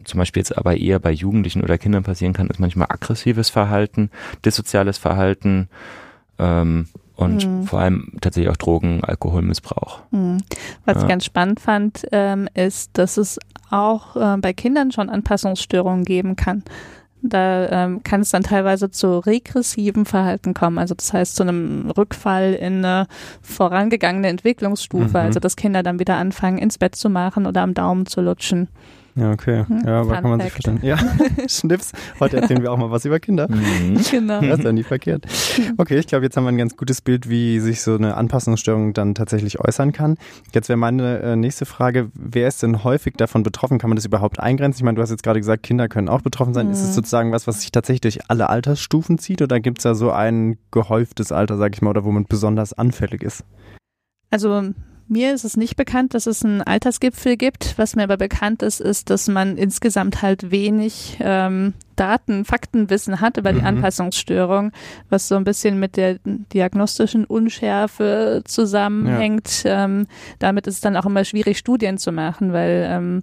zum 0.05 0.19
Beispiel 0.19 0.41
jetzt 0.41 0.57
aber 0.57 0.77
eher 0.77 0.99
bei 0.99 1.13
Jugendlichen 1.13 1.63
oder 1.63 1.79
Kindern 1.79 2.03
passieren 2.03 2.33
kann, 2.33 2.49
ist 2.49 2.59
manchmal 2.59 2.89
aggressives 2.91 3.51
Verhalten, 3.51 4.11
dissoziales 4.45 4.99
Verhalten, 4.99 5.69
ähm, 6.39 6.89
und 7.23 7.47
mhm. 7.47 7.65
vor 7.65 7.81
allem 7.81 8.13
tatsächlich 8.21 8.51
auch 8.51 8.57
Drogen, 8.57 9.03
Alkoholmissbrauch. 9.05 10.01
Mhm. 10.11 10.39
Was 10.85 10.97
ja. 10.97 11.03
ich 11.03 11.09
ganz 11.09 11.25
spannend 11.25 11.61
fand, 11.61 12.07
ähm, 12.13 12.49
ist, 12.55 12.91
dass 12.99 13.17
es 13.17 13.39
auch 13.71 14.17
äh, 14.17 14.37
bei 14.39 14.53
Kindern 14.53 14.93
schon 14.93 15.09
Anpassungsstörungen 15.09 16.05
geben 16.05 16.37
kann. 16.37 16.63
Da 17.25 17.69
ähm, 17.85 18.03
kann 18.03 18.23
es 18.23 18.31
dann 18.31 18.43
teilweise 18.43 18.91
zu 18.91 19.21
regressiven 19.21 20.07
Verhalten 20.07 20.55
kommen, 20.55 20.79
also 20.79 20.95
das 20.95 21.13
heißt 21.13 21.37
zu 21.37 21.45
einem 21.45 21.89
Rückfall 21.97 22.53
in 22.55 22.85
eine 22.85 23.07
vorangegangene 23.43 24.27
Entwicklungsstufe, 24.27 25.19
mhm. 25.19 25.25
also 25.25 25.39
dass 25.39 25.55
Kinder 25.55 25.85
dann 25.85 26.01
wieder 26.01 26.17
anfangen, 26.17 26.59
ins 26.59 26.79
Bett 26.79 26.97
zu 26.97 27.09
machen 27.09 27.47
oder 27.47 27.63
am 27.63 27.75
Daumen 27.75 28.07
zu 28.07 28.21
lutschen. 28.21 28.69
Ja, 29.15 29.31
okay. 29.31 29.65
Hm? 29.67 29.83
Ja, 29.85 30.01
aber 30.01 30.15
Fun 30.15 30.23
kann 30.23 30.31
man 30.31 30.41
Fact. 30.41 30.55
sich 30.55 30.65
verstehen. 30.65 30.79
Ja, 30.83 30.99
Schnips. 31.49 31.93
Heute 32.19 32.39
erzählen 32.39 32.63
wir 32.63 32.73
auch 32.73 32.79
mal 32.79 32.91
was 32.91 33.05
über 33.05 33.21
Kinder. 33.21 33.49
Mhm. 33.51 34.01
Genau. 34.11 34.41
Das 34.41 34.59
ist 34.59 34.65
ja 34.65 34.73
nie 34.73 34.83
verkehrt. 34.83 35.27
Okay, 35.79 35.99
ich 35.99 36.07
glaube, 36.07 36.25
jetzt 36.25 36.37
haben 36.37 36.45
wir 36.45 36.49
ein 36.49 36.59
ganz 36.59 36.77
gutes 36.77 37.01
Bild, 37.01 37.29
wie 37.29 37.59
sich 37.61 37.83
so 37.83 37.95
eine 37.95 38.17
Anpassungsstörung 38.17 38.93
dann 38.93 39.15
tatsächlich 39.15 39.59
äußern 39.61 39.93
kann. 39.93 40.17
Jetzt 40.53 40.69
wäre 40.69 40.77
meine 40.77 41.21
äh, 41.21 41.37
nächste 41.37 41.67
Frage, 41.67 42.11
wer 42.15 42.49
ist 42.49 42.63
denn 42.63 42.85
häufig 42.85 43.15
davon 43.17 43.43
betroffen? 43.43 43.79
Kann 43.79 43.91
man 43.91 43.97
das 43.97 44.05
überhaupt 44.05 44.39
eingrenzen? 44.41 44.79
Ich 44.81 44.85
meine, 44.85 44.97
du 44.97 45.03
hast 45.03 45.11
jetzt 45.11 45.23
gerade 45.23 45.41
gesagt, 45.41 45.63
Kinder 45.63 45.89
können 45.89 46.09
auch 46.09 46.21
betroffen 46.21 46.55
sein. 46.55 46.67
Mhm. 46.67 46.73
Ist 46.73 46.83
es 46.83 46.95
sozusagen 46.95 47.33
was, 47.33 47.47
was 47.47 47.61
sich 47.63 47.73
tatsächlich 47.73 48.01
durch 48.03 48.31
alle 48.31 48.49
Altersstufen 48.49 49.19
zieht 49.19 49.43
oder 49.43 49.61
gibt 49.61 49.79
es 49.79 49.83
da 49.83 49.95
so 49.95 50.11
ein 50.11 50.59
gehäuftes 50.71 51.33
Alter, 51.33 51.57
sag 51.57 51.75
ich 51.75 51.83
mal, 51.83 51.91
oder 51.91 52.05
wo 52.05 52.13
man 52.13 52.25
besonders 52.25 52.73
anfällig 52.73 53.23
ist? 53.23 53.45
Also 54.31 54.73
mir 55.13 55.35
ist 55.35 55.45
es 55.45 55.57
nicht 55.57 55.77
bekannt, 55.77 56.15
dass 56.15 56.27
es 56.27 56.45
einen 56.45 56.63
Altersgipfel 56.63 57.37
gibt. 57.37 57.75
Was 57.77 57.95
mir 57.95 58.05
aber 58.05 58.17
bekannt 58.17 58.63
ist, 58.63 58.81
ist, 58.81 59.11
dass 59.11 59.29
man 59.29 59.57
insgesamt 59.57 60.23
halt 60.23 60.51
wenig 60.51 61.19
ähm, 61.21 61.75
Daten, 61.97 62.45
Faktenwissen 62.45 63.21
hat 63.21 63.37
über 63.37 63.53
die 63.53 63.61
mhm. 63.61 63.67
Anpassungsstörung, 63.67 64.73
was 65.11 65.29
so 65.29 65.37
ein 65.37 65.45
bisschen 65.45 65.79
mit 65.79 65.97
der 65.97 66.19
diagnostischen 66.25 67.27
Unschärfe 67.27 68.43
zusammenhängt. 68.47 69.65
Ja. 69.65 69.85
Ähm, 69.85 70.07
damit 70.39 70.67
ist 70.67 70.77
es 70.77 70.81
dann 70.81 70.97
auch 70.97 71.07
immer 71.07 71.25
schwierig, 71.25 71.59
Studien 71.59 71.99
zu 71.99 72.11
machen, 72.11 72.53
weil 72.53 72.87
ähm, 72.91 73.23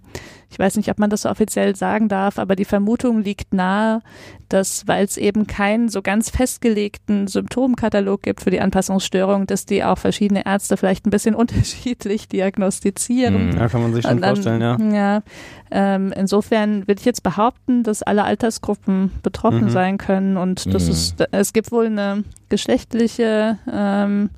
ich 0.52 0.58
weiß 0.58 0.78
nicht, 0.78 0.90
ob 0.90 0.98
man 0.98 1.10
das 1.10 1.22
so 1.24 1.30
offiziell 1.30 1.76
sagen 1.76 2.10
darf, 2.10 2.40
aber 2.40 2.56
die 2.56 2.66
Vermutung 2.66 3.22
liegt 3.22 3.54
nahe, 3.54 4.02
dass, 4.50 4.88
weil 4.88 5.06
es 5.06 5.18
eben 5.18 5.46
keinen 5.46 5.90
so 5.90 6.02
ganz 6.02 6.32
festgelegten 6.32 7.28
Symptomkatalog 7.28 8.24
gibt 8.24 8.42
für 8.42 8.50
die 8.50 8.60
Anpassungsstörung, 8.60 9.46
dass 9.46 9.66
die 9.66 9.84
auch 9.84 10.00
verschiedene 10.00 10.46
Ärzte 10.46 10.76
vielleicht 10.76 11.06
ein 11.06 11.12
bisschen 11.12 11.36
unterschiedlich 11.40 12.28
diagnostizieren. 12.28 13.50
Mhm. 13.50 13.58
Ja, 13.58 13.68
kann 13.68 13.82
man 13.82 13.94
sich 13.94 14.04
schon 14.04 14.22
dann, 14.22 14.36
vorstellen, 14.36 14.62
ja. 14.62 14.78
Ja, 14.92 15.24
ähm, 15.70 16.12
insofern 16.16 16.88
würde 16.88 17.00
ich 17.00 17.06
jetzt 17.06 17.22
behaupten, 17.22 17.84
dass 17.84 18.02
alle 18.02 18.24
Altersgruppen 18.24 19.12
betroffen 19.22 19.66
mhm. 19.66 19.70
sein 19.70 19.98
können 20.00 20.38
und 20.38 20.74
das 20.74 20.86
mhm. 20.86 20.92
ist, 20.92 21.28
es 21.32 21.54
gibt 21.54 21.72
wohl 21.72 21.86
eine 21.86 22.24
geschlechtliche 22.50 23.60
ähm, 23.72 24.32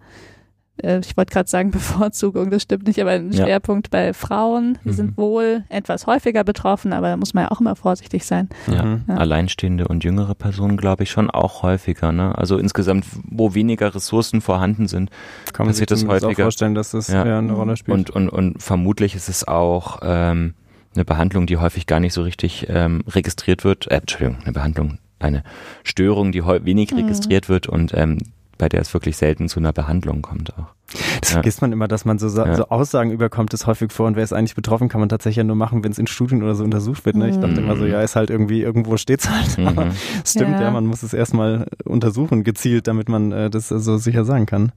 äh, 0.84 1.00
ich 1.00 1.16
wollte 1.18 1.34
gerade 1.34 1.50
sagen 1.50 1.72
Bevorzugung, 1.72 2.50
das 2.50 2.64
stimmt 2.64 2.88
nicht, 2.88 3.00
aber 3.02 3.12
ein 3.12 3.34
Schwerpunkt 3.34 3.90
bei 3.90 4.14
Frauen. 4.14 4.78
Die 4.84 4.90
mhm. 4.90 4.94
sind 4.94 5.18
wohl 5.18 5.64
etwas 5.70 6.08
häufiger 6.08 6.44
betroffen, 6.44 6.94
aber 6.94 7.10
da 7.10 7.18
muss 7.18 7.34
man 7.34 7.46
ja 7.46 7.52
auch 7.52 7.62
immer 7.62 7.76
vorsichtig 7.76 8.26
sein. 8.26 8.50
Ja, 8.68 8.84
mhm. 8.84 9.04
ja. 9.08 9.16
alleinstehende 9.16 9.88
und 9.88 10.04
jüngere 10.04 10.36
Personen 10.36 10.78
glaube 10.78 11.04
ich 11.04 11.12
schon 11.12 11.30
auch 11.30 11.64
häufiger. 11.64 12.12
Ne? 12.12 12.38
Also 12.38 12.58
insgesamt, 12.58 13.06
wo 13.30 13.54
weniger 13.54 13.94
Ressourcen 13.94 14.42
vorhanden 14.42 14.88
sind, 14.88 15.10
kann 15.54 15.66
man 15.66 15.76
sich 15.76 15.86
das 15.86 16.06
häufiger. 16.06 16.30
Auch 16.30 16.36
vorstellen, 16.36 16.76
dass 16.76 16.92
das 16.92 17.08
ja. 17.08 17.24
eine 17.24 17.54
Rolle 17.54 17.78
spielt. 17.78 17.98
Und, 17.98 18.10
und, 18.10 18.30
und 18.30 18.64
vermutlich 18.64 19.16
ist 19.16 19.30
es 19.30 19.48
auch 19.48 20.00
ähm, 20.04 20.54
eine 20.96 21.06
Behandlung, 21.06 21.46
die 21.46 21.58
häufig 21.58 21.88
gar 21.88 22.00
nicht 22.00 22.14
so 22.14 22.24
richtig 22.24 22.68
ähm, 22.70 23.04
registriert 23.08 23.64
wird. 23.64 23.90
Äh, 23.90 23.98
Entschuldigung, 23.98 24.42
eine 24.44 24.54
Behandlung, 24.54 24.98
eine 25.20 25.44
Störung, 25.84 26.32
die 26.32 26.46
wenig 26.46 26.92
mhm. 26.92 27.00
registriert 27.00 27.50
wird 27.50 27.68
und 27.68 27.94
ähm, 27.96 28.20
bei 28.62 28.70
der 28.70 28.82
es 28.82 28.94
wirklich 28.94 29.18
selten 29.18 29.50
zu 29.50 29.60
einer 29.60 29.74
Behandlung 29.74 30.22
kommt 30.22 30.56
auch. 30.56 30.76
Das 31.22 31.30
ja. 31.30 31.34
vergisst 31.36 31.62
man 31.62 31.72
immer, 31.72 31.88
dass 31.88 32.04
man 32.04 32.18
so, 32.18 32.28
ja. 32.28 32.56
so 32.56 32.68
Aussagen 32.70 33.12
überkommt, 33.12 33.54
das 33.54 33.68
häufig 33.68 33.92
vor 33.92 34.08
und 34.08 34.16
wer 34.16 34.24
ist 34.24 34.34
eigentlich 34.34 34.56
betroffen, 34.56 34.90
kann 34.90 35.00
man 35.00 35.08
tatsächlich 35.08 35.38
ja 35.38 35.44
nur 35.44 35.56
machen, 35.56 35.84
wenn 35.84 35.92
es 35.92 36.00
in 36.00 36.08
Studien 36.08 36.42
oder 36.42 36.56
so 36.56 36.64
untersucht 36.64 37.06
wird. 37.06 37.16
Ne? 37.16 37.30
Ich 37.30 37.38
dachte 37.38 37.62
immer 37.62 37.78
so, 37.78 37.84
mhm. 37.84 37.92
ja, 37.92 38.02
ist 38.02 38.16
halt 38.16 38.32
irgendwie, 38.32 38.62
irgendwo 38.64 38.98
steht's 38.98 39.30
halt. 39.30 39.58
Mhm. 39.58 39.68
Aber 39.68 39.88
stimmt, 40.26 40.54
ja. 40.54 40.64
ja. 40.64 40.72
man 40.72 40.88
muss 40.88 41.04
es 41.04 41.14
erstmal 41.14 41.68
untersuchen, 41.86 42.44
gezielt, 42.44 42.88
damit 42.88 43.08
man 43.08 43.32
äh, 43.32 43.50
das 43.52 43.70
so 43.70 43.98
sicher 43.98 44.26
sagen 44.26 44.48
kann. 44.48 44.72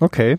Okay. 0.00 0.38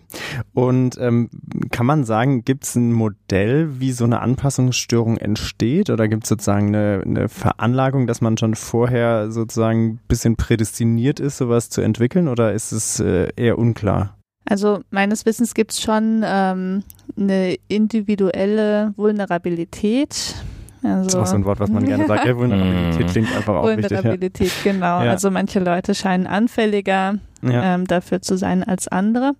Und 0.54 0.98
ähm, 1.00 1.30
kann 1.70 1.86
man 1.86 2.06
sagen, 2.06 2.44
gibt 2.44 2.64
es 2.64 2.76
ein 2.76 2.92
Modell, 2.92 3.80
wie 3.80 3.92
so 3.92 4.06
eine 4.06 4.22
Anpassungsstörung 4.22 5.18
entsteht? 5.18 5.92
Oder 5.92 6.08
gibt 6.08 6.24
es 6.24 6.30
sozusagen 6.30 6.70
eine, 6.70 7.04
eine 7.06 7.30
Veranlagung, 7.30 8.08
dass 8.08 8.22
man 8.22 8.38
schon 8.38 8.56
vorher 8.56 9.32
sozusagen 9.32 9.86
ein 9.86 10.00
bisschen 10.08 10.38
prädestiniert 10.38 11.20
ist, 11.20 11.38
sowas 11.38 11.70
zu 11.70 11.82
entwickeln? 11.82 12.28
Oder 12.28 12.54
ist 12.54 12.72
es 12.72 13.00
äh, 13.00 13.30
eher 13.36 13.60
unklar? 13.60 14.16
Also 14.46 14.80
meines 14.90 15.26
Wissens 15.26 15.54
gibt 15.54 15.72
es 15.72 15.82
schon 15.82 16.24
ähm, 16.26 16.84
eine 17.18 17.56
individuelle 17.68 18.94
Vulnerabilität. 18.96 20.36
Also, 20.82 21.04
das 21.04 21.08
ist 21.08 21.16
auch 21.16 21.26
so 21.26 21.36
ein 21.36 21.46
Wort, 21.46 21.60
was 21.60 21.70
man 21.70 21.86
gerne 21.86 22.08
sagt. 22.08 22.26
Ja, 22.26 22.36
Vulnerabilität 22.38 23.06
mhm. 23.08 23.12
klingt 23.12 23.36
einfach 23.36 23.56
auch 23.56 23.64
Vulnerabilität, 23.64 24.40
wichtig, 24.40 24.66
ja. 24.66 24.72
genau. 24.72 25.04
Ja. 25.04 25.12
Also 25.12 25.30
manche 25.30 25.60
Leute 25.60 25.94
scheinen 25.94 26.26
anfälliger 26.26 27.16
ja. 27.42 27.76
ähm, 27.76 27.86
dafür 27.86 28.22
zu 28.22 28.38
sein 28.38 28.64
als 28.64 28.88
andere. 28.88 29.34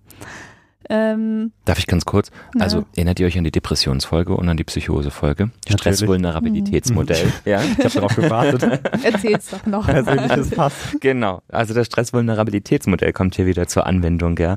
Ähm, 0.92 1.52
Darf 1.66 1.78
ich 1.78 1.86
ganz 1.86 2.04
kurz? 2.04 2.32
Ja. 2.56 2.62
Also 2.62 2.84
erinnert 2.96 3.20
ihr 3.20 3.26
euch 3.26 3.38
an 3.38 3.44
die 3.44 3.52
Depressionsfolge 3.52 4.34
und 4.34 4.48
an 4.48 4.56
die 4.56 4.64
Psychosefolge? 4.64 5.50
Stressvulnerabilitätsmodell. 5.68 7.26
Mhm. 7.26 7.32
Ja, 7.44 7.62
ich 7.62 7.78
habe 7.78 7.90
darauf 7.90 8.16
gewartet. 8.16 8.62
Erzähl's 9.04 9.50
doch 9.50 9.64
noch. 9.66 9.86
Persönliches 9.86 10.50
Pass. 10.56 10.74
Genau. 11.00 11.42
Also 11.48 11.74
das 11.74 11.86
Stressvulnerabilitätsmodell 11.86 13.12
kommt 13.12 13.36
hier 13.36 13.46
wieder 13.46 13.68
zur 13.68 13.86
Anwendung, 13.86 14.36
ja. 14.38 14.56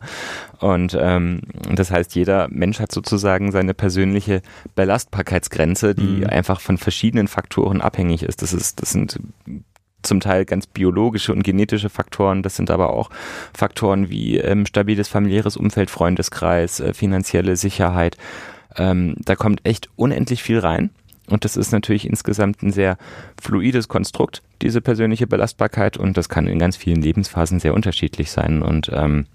Und 0.60 0.98
ähm, 1.00 1.42
das 1.72 1.92
heißt, 1.92 2.16
jeder 2.16 2.48
Mensch 2.50 2.80
hat 2.80 2.92
sozusagen 2.92 3.52
seine 3.52 3.76
persönliche 3.76 4.42
Belastbarkeitsgrenze, 4.74 5.94
die 5.94 6.22
mhm. 6.22 6.28
einfach 6.28 6.62
von 6.62 6.80
verschiedenen 6.80 7.28
Faktoren 7.28 7.80
abhängig 7.80 8.24
ist. 8.24 8.42
Das 8.42 8.54
ist, 8.54 8.82
das 8.82 8.92
sind 8.92 9.20
zum 10.04 10.20
Teil 10.20 10.46
ganz 10.46 10.68
biologische 10.68 11.34
und 11.34 11.44
genetische 11.44 11.90
Faktoren. 11.90 12.44
Das 12.44 12.56
sind 12.56 12.70
aber 12.70 12.92
auch 12.92 13.10
Faktoren 13.54 14.10
wie 14.10 14.38
ähm, 14.38 14.66
stabiles 14.66 15.08
familiäres 15.08 15.58
Umfeld, 15.58 15.90
Freundeskreis, 15.90 16.80
äh, 16.80 16.94
finanzielle 16.94 17.56
Sicherheit. 17.56 18.18
Ähm, 18.78 19.16
da 19.20 19.36
kommt 19.36 19.62
echt 19.66 19.90
unendlich 19.96 20.44
viel 20.44 20.60
rein. 20.60 20.90
Und 21.30 21.46
das 21.46 21.56
ist 21.56 21.72
natürlich 21.72 22.08
insgesamt 22.08 22.62
ein 22.64 22.72
sehr 22.72 22.98
fluides 23.42 23.88
Konstrukt, 23.88 24.42
diese 24.62 24.82
persönliche 24.82 25.26
Belastbarkeit. 25.26 25.98
Und 25.98 26.18
das 26.18 26.28
kann 26.28 26.48
in 26.48 26.60
ganz 26.60 26.76
vielen 26.76 27.02
Lebensphasen 27.02 27.60
sehr 27.60 27.74
unterschiedlich 27.74 28.30
sein. 28.32 28.62
Und 28.62 28.92
ähm, 28.94 29.26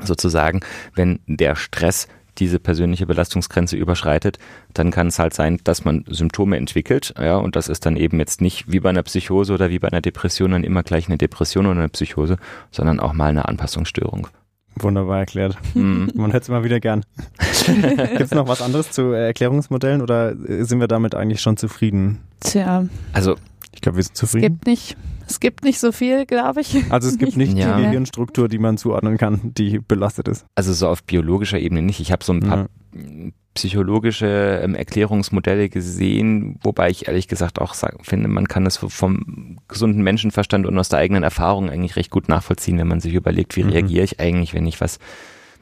sozusagen, 0.00 0.60
wenn 0.94 1.20
der 1.26 1.54
Stress 1.54 2.08
diese 2.38 2.58
persönliche 2.58 3.06
Belastungsgrenze 3.06 3.76
überschreitet, 3.76 4.38
dann 4.72 4.90
kann 4.90 5.08
es 5.08 5.18
halt 5.18 5.34
sein, 5.34 5.60
dass 5.64 5.84
man 5.84 6.04
Symptome 6.08 6.56
entwickelt, 6.56 7.14
ja, 7.18 7.36
und 7.36 7.56
das 7.56 7.68
ist 7.68 7.86
dann 7.86 7.96
eben 7.96 8.18
jetzt 8.18 8.40
nicht 8.40 8.70
wie 8.70 8.80
bei 8.80 8.90
einer 8.90 9.02
Psychose 9.02 9.52
oder 9.52 9.70
wie 9.70 9.78
bei 9.78 9.88
einer 9.88 10.00
Depression 10.00 10.52
dann 10.52 10.64
immer 10.64 10.82
gleich 10.82 11.08
eine 11.08 11.18
Depression 11.18 11.66
oder 11.66 11.80
eine 11.80 11.88
Psychose, 11.88 12.36
sondern 12.70 13.00
auch 13.00 13.12
mal 13.12 13.30
eine 13.30 13.46
Anpassungsstörung. 13.48 14.28
Wunderbar 14.76 15.20
erklärt. 15.20 15.56
Mhm. 15.74 16.10
Man 16.14 16.32
hätte 16.32 16.42
es 16.42 16.48
immer 16.48 16.64
wieder 16.64 16.80
gern. 16.80 17.04
Gibt 17.66 18.20
es 18.20 18.30
noch 18.32 18.48
was 18.48 18.60
anderes 18.60 18.90
zu 18.90 19.12
Erklärungsmodellen 19.12 20.02
oder 20.02 20.34
sind 20.64 20.80
wir 20.80 20.88
damit 20.88 21.14
eigentlich 21.14 21.40
schon 21.40 21.56
zufrieden? 21.56 22.22
Tja. 22.40 22.86
Also, 23.12 23.36
ich 23.72 23.80
glaube, 23.80 23.96
wir 23.96 24.02
sind 24.02 24.16
zufrieden. 24.16 24.44
Es 24.44 24.50
gibt 24.50 24.66
nicht 24.66 24.96
es 25.26 25.40
gibt 25.40 25.64
nicht 25.64 25.78
so 25.78 25.92
viel, 25.92 26.26
glaube 26.26 26.60
ich. 26.60 26.90
Also 26.90 27.08
es 27.08 27.18
gibt 27.18 27.36
nicht 27.36 27.56
ja. 27.56 27.76
die 27.76 27.82
Gehirnstruktur, 27.82 28.48
die 28.48 28.58
man 28.58 28.76
zuordnen 28.76 29.18
kann, 29.18 29.40
die 29.42 29.78
belastet 29.78 30.28
ist. 30.28 30.46
Also 30.54 30.72
so 30.72 30.88
auf 30.88 31.04
biologischer 31.04 31.58
Ebene 31.58 31.82
nicht. 31.82 32.00
Ich 32.00 32.12
habe 32.12 32.24
so 32.24 32.32
ein 32.32 32.40
paar 32.40 32.68
ja. 32.94 33.30
psychologische 33.54 34.60
ähm, 34.62 34.74
Erklärungsmodelle 34.74 35.68
gesehen, 35.68 36.58
wobei 36.62 36.90
ich 36.90 37.08
ehrlich 37.08 37.28
gesagt 37.28 37.60
auch 37.60 37.74
sag, 37.74 38.04
finde, 38.04 38.28
man 38.28 38.48
kann 38.48 38.64
das 38.64 38.76
vom 38.76 39.58
gesunden 39.68 40.02
Menschenverstand 40.02 40.66
und 40.66 40.78
aus 40.78 40.88
der 40.88 40.98
eigenen 40.98 41.22
Erfahrung 41.22 41.70
eigentlich 41.70 41.96
recht 41.96 42.10
gut 42.10 42.28
nachvollziehen, 42.28 42.78
wenn 42.78 42.88
man 42.88 43.00
sich 43.00 43.14
überlegt, 43.14 43.56
wie 43.56 43.64
mhm. 43.64 43.70
reagiere 43.70 44.04
ich 44.04 44.20
eigentlich, 44.20 44.54
wenn 44.54 44.66
ich 44.66 44.80
was 44.80 44.98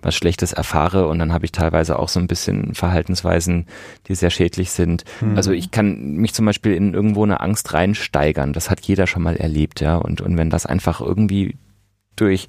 was 0.02 0.14
Schlechtes 0.14 0.52
erfahre 0.52 1.06
und 1.06 1.18
dann 1.18 1.32
habe 1.32 1.44
ich 1.44 1.52
teilweise 1.52 1.98
auch 1.98 2.08
so 2.08 2.20
ein 2.20 2.26
bisschen 2.26 2.74
Verhaltensweisen, 2.74 3.66
die 4.08 4.14
sehr 4.14 4.30
schädlich 4.30 4.70
sind. 4.70 5.04
Mhm. 5.20 5.36
Also 5.36 5.52
ich 5.52 5.70
kann 5.70 6.14
mich 6.14 6.34
zum 6.34 6.46
Beispiel 6.46 6.74
in 6.74 6.94
irgendwo 6.94 7.22
eine 7.24 7.40
Angst 7.40 7.72
reinsteigern. 7.72 8.52
Das 8.52 8.70
hat 8.70 8.80
jeder 8.80 9.06
schon 9.06 9.22
mal 9.22 9.36
erlebt, 9.36 9.80
ja. 9.80 9.96
Und, 9.96 10.20
und 10.20 10.36
wenn 10.36 10.50
das 10.50 10.66
einfach 10.66 11.00
irgendwie 11.00 11.56
durch 12.16 12.48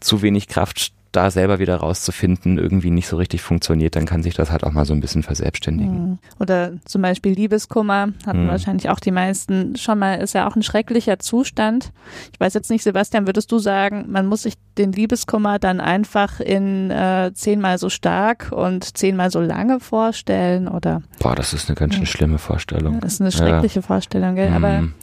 zu 0.00 0.22
wenig 0.22 0.48
Kraft 0.48 0.92
da 1.12 1.30
selber 1.30 1.58
wieder 1.58 1.76
rauszufinden, 1.76 2.58
irgendwie 2.58 2.90
nicht 2.90 3.06
so 3.06 3.16
richtig 3.16 3.42
funktioniert, 3.42 3.96
dann 3.96 4.06
kann 4.06 4.22
sich 4.22 4.34
das 4.34 4.50
halt 4.50 4.64
auch 4.64 4.72
mal 4.72 4.84
so 4.84 4.94
ein 4.94 5.00
bisschen 5.00 5.22
verselbstständigen. 5.22 6.10
Mhm. 6.10 6.18
Oder 6.40 6.72
zum 6.86 7.02
Beispiel 7.02 7.32
Liebeskummer 7.32 8.08
hatten 8.26 8.44
mhm. 8.44 8.48
wahrscheinlich 8.48 8.88
auch 8.88 8.98
die 8.98 9.10
meisten 9.10 9.76
schon 9.76 9.98
mal, 9.98 10.14
ist 10.14 10.34
ja 10.34 10.48
auch 10.48 10.56
ein 10.56 10.62
schrecklicher 10.62 11.18
Zustand. 11.18 11.92
Ich 12.32 12.40
weiß 12.40 12.54
jetzt 12.54 12.70
nicht, 12.70 12.82
Sebastian, 12.82 13.26
würdest 13.26 13.52
du 13.52 13.58
sagen, 13.58 14.06
man 14.08 14.26
muss 14.26 14.42
sich 14.42 14.54
den 14.78 14.92
Liebeskummer 14.92 15.58
dann 15.58 15.80
einfach 15.80 16.40
in 16.40 16.90
äh, 16.90 17.30
zehnmal 17.34 17.76
so 17.76 17.90
stark 17.90 18.50
und 18.50 18.96
zehnmal 18.96 19.30
so 19.30 19.40
lange 19.40 19.80
vorstellen 19.80 20.66
oder? 20.66 21.02
Boah, 21.20 21.34
das 21.34 21.52
ist 21.52 21.68
eine 21.68 21.76
ganz 21.76 21.94
schön 21.94 22.06
schlimme 22.06 22.38
Vorstellung. 22.38 23.00
Das 23.00 23.14
ist 23.14 23.20
eine 23.20 23.32
schreckliche 23.32 23.80
ja. 23.80 23.86
Vorstellung, 23.86 24.34
gell? 24.34 24.50
Aber 24.52 24.82
mhm. 24.82 24.94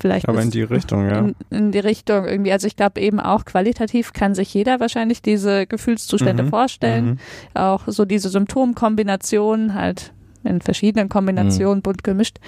Vielleicht 0.00 0.28
Aber 0.28 0.42
in 0.42 0.50
die 0.50 0.62
Richtung, 0.62 1.08
ja. 1.08 1.18
In, 1.18 1.34
in 1.50 1.72
die 1.72 1.78
Richtung 1.78 2.24
irgendwie. 2.24 2.52
Also 2.52 2.66
ich 2.66 2.76
glaube 2.76 3.00
eben 3.00 3.20
auch 3.20 3.44
qualitativ 3.44 4.12
kann 4.12 4.34
sich 4.34 4.52
jeder 4.52 4.80
wahrscheinlich 4.80 5.22
diese 5.22 5.66
Gefühlszustände 5.66 6.44
mhm. 6.44 6.48
vorstellen. 6.48 7.06
Mhm. 7.06 7.18
Auch 7.54 7.84
so 7.86 8.04
diese 8.04 8.28
Symptomkombinationen 8.28 9.74
halt 9.74 10.12
in 10.44 10.60
verschiedenen 10.60 11.08
Kombinationen 11.08 11.78
mhm. 11.78 11.82
bunt 11.82 12.04
gemischt. 12.04 12.38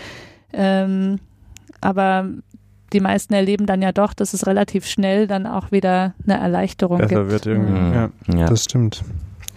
Ähm, 0.52 1.20
aber 1.80 2.28
die 2.92 3.00
meisten 3.00 3.34
erleben 3.34 3.66
dann 3.66 3.82
ja 3.82 3.92
doch, 3.92 4.14
dass 4.14 4.34
es 4.34 4.46
relativ 4.46 4.86
schnell 4.86 5.26
dann 5.26 5.46
auch 5.46 5.70
wieder 5.70 6.14
eine 6.24 6.38
Erleichterung 6.38 6.98
Besser 6.98 7.20
gibt. 7.20 7.30
wird 7.30 7.46
irgendwie. 7.46 7.80
Mhm. 7.80 7.94
Ja, 7.94 8.10
ja, 8.34 8.46
das 8.46 8.64
stimmt. 8.64 9.04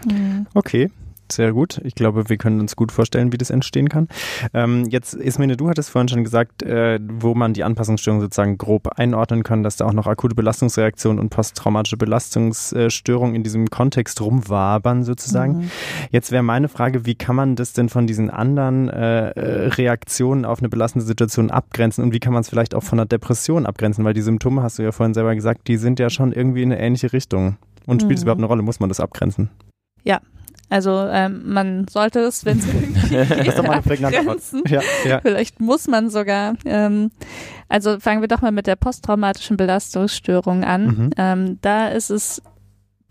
Mhm. 0.05 0.45
Okay 0.53 0.91
sehr 1.31 1.53
gut. 1.53 1.81
Ich 1.83 1.95
glaube, 1.95 2.29
wir 2.29 2.37
können 2.37 2.59
uns 2.59 2.75
gut 2.75 2.91
vorstellen, 2.91 3.31
wie 3.31 3.37
das 3.37 3.49
entstehen 3.49 3.89
kann. 3.89 4.07
Ähm, 4.53 4.87
jetzt, 4.89 5.13
Ismene, 5.13 5.57
du 5.57 5.69
hattest 5.69 5.89
vorhin 5.89 6.07
schon 6.07 6.23
gesagt, 6.23 6.63
äh, 6.63 6.99
wo 7.01 7.33
man 7.35 7.53
die 7.53 7.63
Anpassungsstörung 7.63 8.21
sozusagen 8.21 8.57
grob 8.57 8.87
einordnen 8.97 9.43
kann, 9.43 9.63
dass 9.63 9.77
da 9.77 9.85
auch 9.85 9.93
noch 9.93 10.07
akute 10.07 10.35
Belastungsreaktionen 10.35 11.19
und 11.19 11.29
posttraumatische 11.29 11.97
Belastungsstörungen 11.97 13.35
in 13.35 13.43
diesem 13.43 13.69
Kontext 13.69 14.21
rumwabern 14.21 15.03
sozusagen. 15.03 15.57
Mhm. 15.57 15.71
Jetzt 16.11 16.31
wäre 16.31 16.43
meine 16.43 16.69
Frage, 16.69 17.05
wie 17.05 17.15
kann 17.15 17.35
man 17.35 17.55
das 17.55 17.73
denn 17.73 17.89
von 17.89 18.07
diesen 18.07 18.29
anderen 18.29 18.89
äh, 18.89 19.05
Reaktionen 19.69 20.45
auf 20.45 20.59
eine 20.59 20.69
belastende 20.69 21.05
Situation 21.05 21.51
abgrenzen 21.51 22.03
und 22.03 22.13
wie 22.13 22.19
kann 22.19 22.33
man 22.33 22.41
es 22.41 22.49
vielleicht 22.49 22.75
auch 22.75 22.83
von 22.83 22.99
einer 22.99 23.05
Depression 23.05 23.65
abgrenzen? 23.65 24.03
Weil 24.05 24.13
die 24.13 24.21
Symptome, 24.21 24.63
hast 24.63 24.79
du 24.79 24.83
ja 24.83 24.91
vorhin 24.91 25.13
selber 25.13 25.35
gesagt, 25.35 25.67
die 25.67 25.77
sind 25.77 25.99
ja 25.99 26.09
schon 26.09 26.31
irgendwie 26.31 26.63
in 26.63 26.71
eine 26.71 26.81
ähnliche 26.81 27.13
Richtung. 27.13 27.57
Und 27.87 28.01
spielt 28.01 28.17
es 28.17 28.21
mhm. 28.21 28.25
überhaupt 28.25 28.39
eine 28.39 28.47
Rolle? 28.47 28.61
Muss 28.61 28.79
man 28.79 28.89
das 28.89 28.99
abgrenzen? 28.99 29.49
Ja, 30.03 30.19
Also 30.71 31.05
ähm, 31.11 31.41
man 31.45 31.85
sollte 31.89 32.21
es, 32.21 32.45
wenn 32.45 32.59
es 33.03 33.11
ja, 34.65 34.81
ja. 35.05 35.19
vielleicht 35.19 35.59
muss 35.59 35.87
man 35.89 36.09
sogar. 36.09 36.55
Ähm, 36.63 37.11
also 37.67 37.99
fangen 37.99 38.21
wir 38.21 38.29
doch 38.29 38.41
mal 38.41 38.53
mit 38.53 38.67
der 38.67 38.77
posttraumatischen 38.77 39.57
Belastungsstörung 39.57 40.63
an. 40.63 40.85
Mhm. 40.85 41.09
Ähm, 41.17 41.57
da 41.61 41.89
ist 41.89 42.09
es 42.09 42.41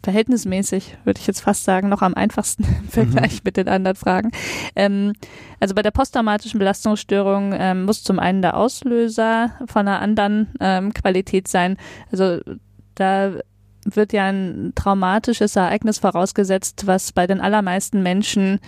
verhältnismäßig, 0.03 0.97
würde 1.05 1.21
ich 1.21 1.27
jetzt 1.27 1.43
fast 1.43 1.65
sagen, 1.65 1.91
noch 1.91 2.01
am 2.01 2.15
einfachsten 2.15 2.65
im 2.81 2.89
Vergleich 2.89 3.35
mhm. 3.35 3.41
mit 3.45 3.59
den 3.59 3.69
anderen 3.69 3.97
Fragen. 3.97 4.31
Ähm, 4.75 5.13
also 5.61 5.75
bei 5.75 5.83
der 5.83 5.91
posttraumatischen 5.91 6.59
Belastungsstörung 6.59 7.53
ähm, 7.55 7.85
muss 7.85 8.03
zum 8.03 8.19
einen 8.19 8.41
der 8.41 8.57
Auslöser 8.57 9.53
von 9.67 9.87
einer 9.87 10.01
anderen 10.01 10.55
ähm, 10.61 10.95
Qualität 10.95 11.47
sein. 11.47 11.77
Also 12.11 12.41
da 12.95 13.33
wird 13.97 14.13
ja 14.13 14.27
ein 14.27 14.73
traumatisches 14.75 15.57
Ereignis 15.57 15.99
vorausgesetzt, 15.99 16.87
was 16.87 17.13
bei 17.13 17.27
den 17.27 17.41
allermeisten 17.41 18.03
Menschen 18.03 18.61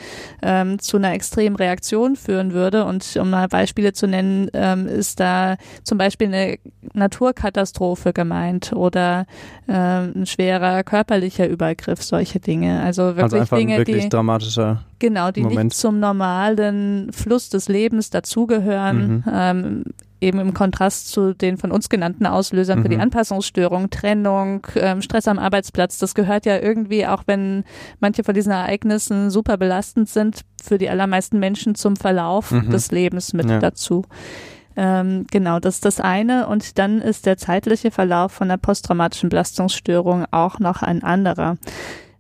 ähm, 0.42 0.78
zu 0.78 0.96
einer 0.96 1.12
extremen 1.12 1.56
Reaktion 1.56 2.16
führen 2.16 2.52
würde. 2.52 2.84
Und 2.84 3.16
um 3.16 3.30
mal 3.30 3.48
Beispiele 3.48 3.92
zu 3.92 4.06
nennen, 4.06 4.48
ähm, 4.52 4.86
ist 4.86 5.20
da 5.20 5.56
zum 5.82 5.98
Beispiel 5.98 6.28
eine 6.28 6.58
Naturkatastrophe 6.94 8.12
gemeint 8.12 8.72
oder 8.72 9.26
ähm, 9.68 10.12
ein 10.16 10.26
schwerer 10.26 10.82
körperlicher 10.82 11.48
Übergriff, 11.48 12.02
solche 12.02 12.40
Dinge. 12.40 12.82
Also 12.82 13.16
wirklich 13.16 13.40
also 13.40 13.56
Dinge, 13.56 13.78
wirklich 13.78 14.04
die 14.04 14.08
dramatischer 14.08 14.84
genau, 15.02 15.30
die 15.30 15.42
Moment. 15.42 15.64
nicht 15.64 15.76
zum 15.76 16.00
normalen 16.00 17.12
Fluss 17.12 17.50
des 17.50 17.68
Lebens 17.68 18.10
dazugehören. 18.10 19.08
Mhm. 19.08 19.24
Ähm, 19.30 19.84
eben 20.22 20.38
im 20.38 20.54
Kontrast 20.54 21.08
zu 21.08 21.34
den 21.34 21.56
von 21.56 21.72
uns 21.72 21.88
genannten 21.88 22.26
Auslösern 22.26 22.78
mhm. 22.78 22.82
für 22.82 22.88
die 22.88 22.96
mhm. 22.96 23.02
Anpassungsstörung, 23.02 23.90
Trennung, 23.90 24.66
ähm, 24.76 25.02
Stress 25.02 25.28
am 25.28 25.38
Arbeitsplatz. 25.38 25.98
Das 25.98 26.14
gehört 26.14 26.46
ja 26.46 26.58
irgendwie, 26.58 27.06
auch 27.06 27.24
wenn 27.26 27.64
manche 28.00 28.24
von 28.24 28.34
diesen 28.34 28.52
Ereignissen 28.52 29.30
super 29.30 29.56
belastend 29.56 30.08
sind, 30.08 30.42
für 30.62 30.78
die 30.78 30.88
allermeisten 30.88 31.38
Menschen 31.38 31.74
zum 31.74 31.96
Verlauf 31.96 32.52
mhm. 32.52 32.70
des 32.70 32.90
Lebens 32.92 33.32
mit 33.32 33.50
ja. 33.50 33.58
dazu. 33.58 34.04
Ähm, 34.76 35.26
genau, 35.30 35.58
das 35.60 35.76
ist 35.76 35.84
das 35.84 36.00
eine. 36.00 36.46
Und 36.46 36.78
dann 36.78 37.00
ist 37.00 37.26
der 37.26 37.36
zeitliche 37.36 37.90
Verlauf 37.90 38.32
von 38.32 38.48
der 38.48 38.56
posttraumatischen 38.56 39.28
Belastungsstörung 39.28 40.24
auch 40.30 40.58
noch 40.58 40.82
ein 40.82 41.02
anderer 41.02 41.58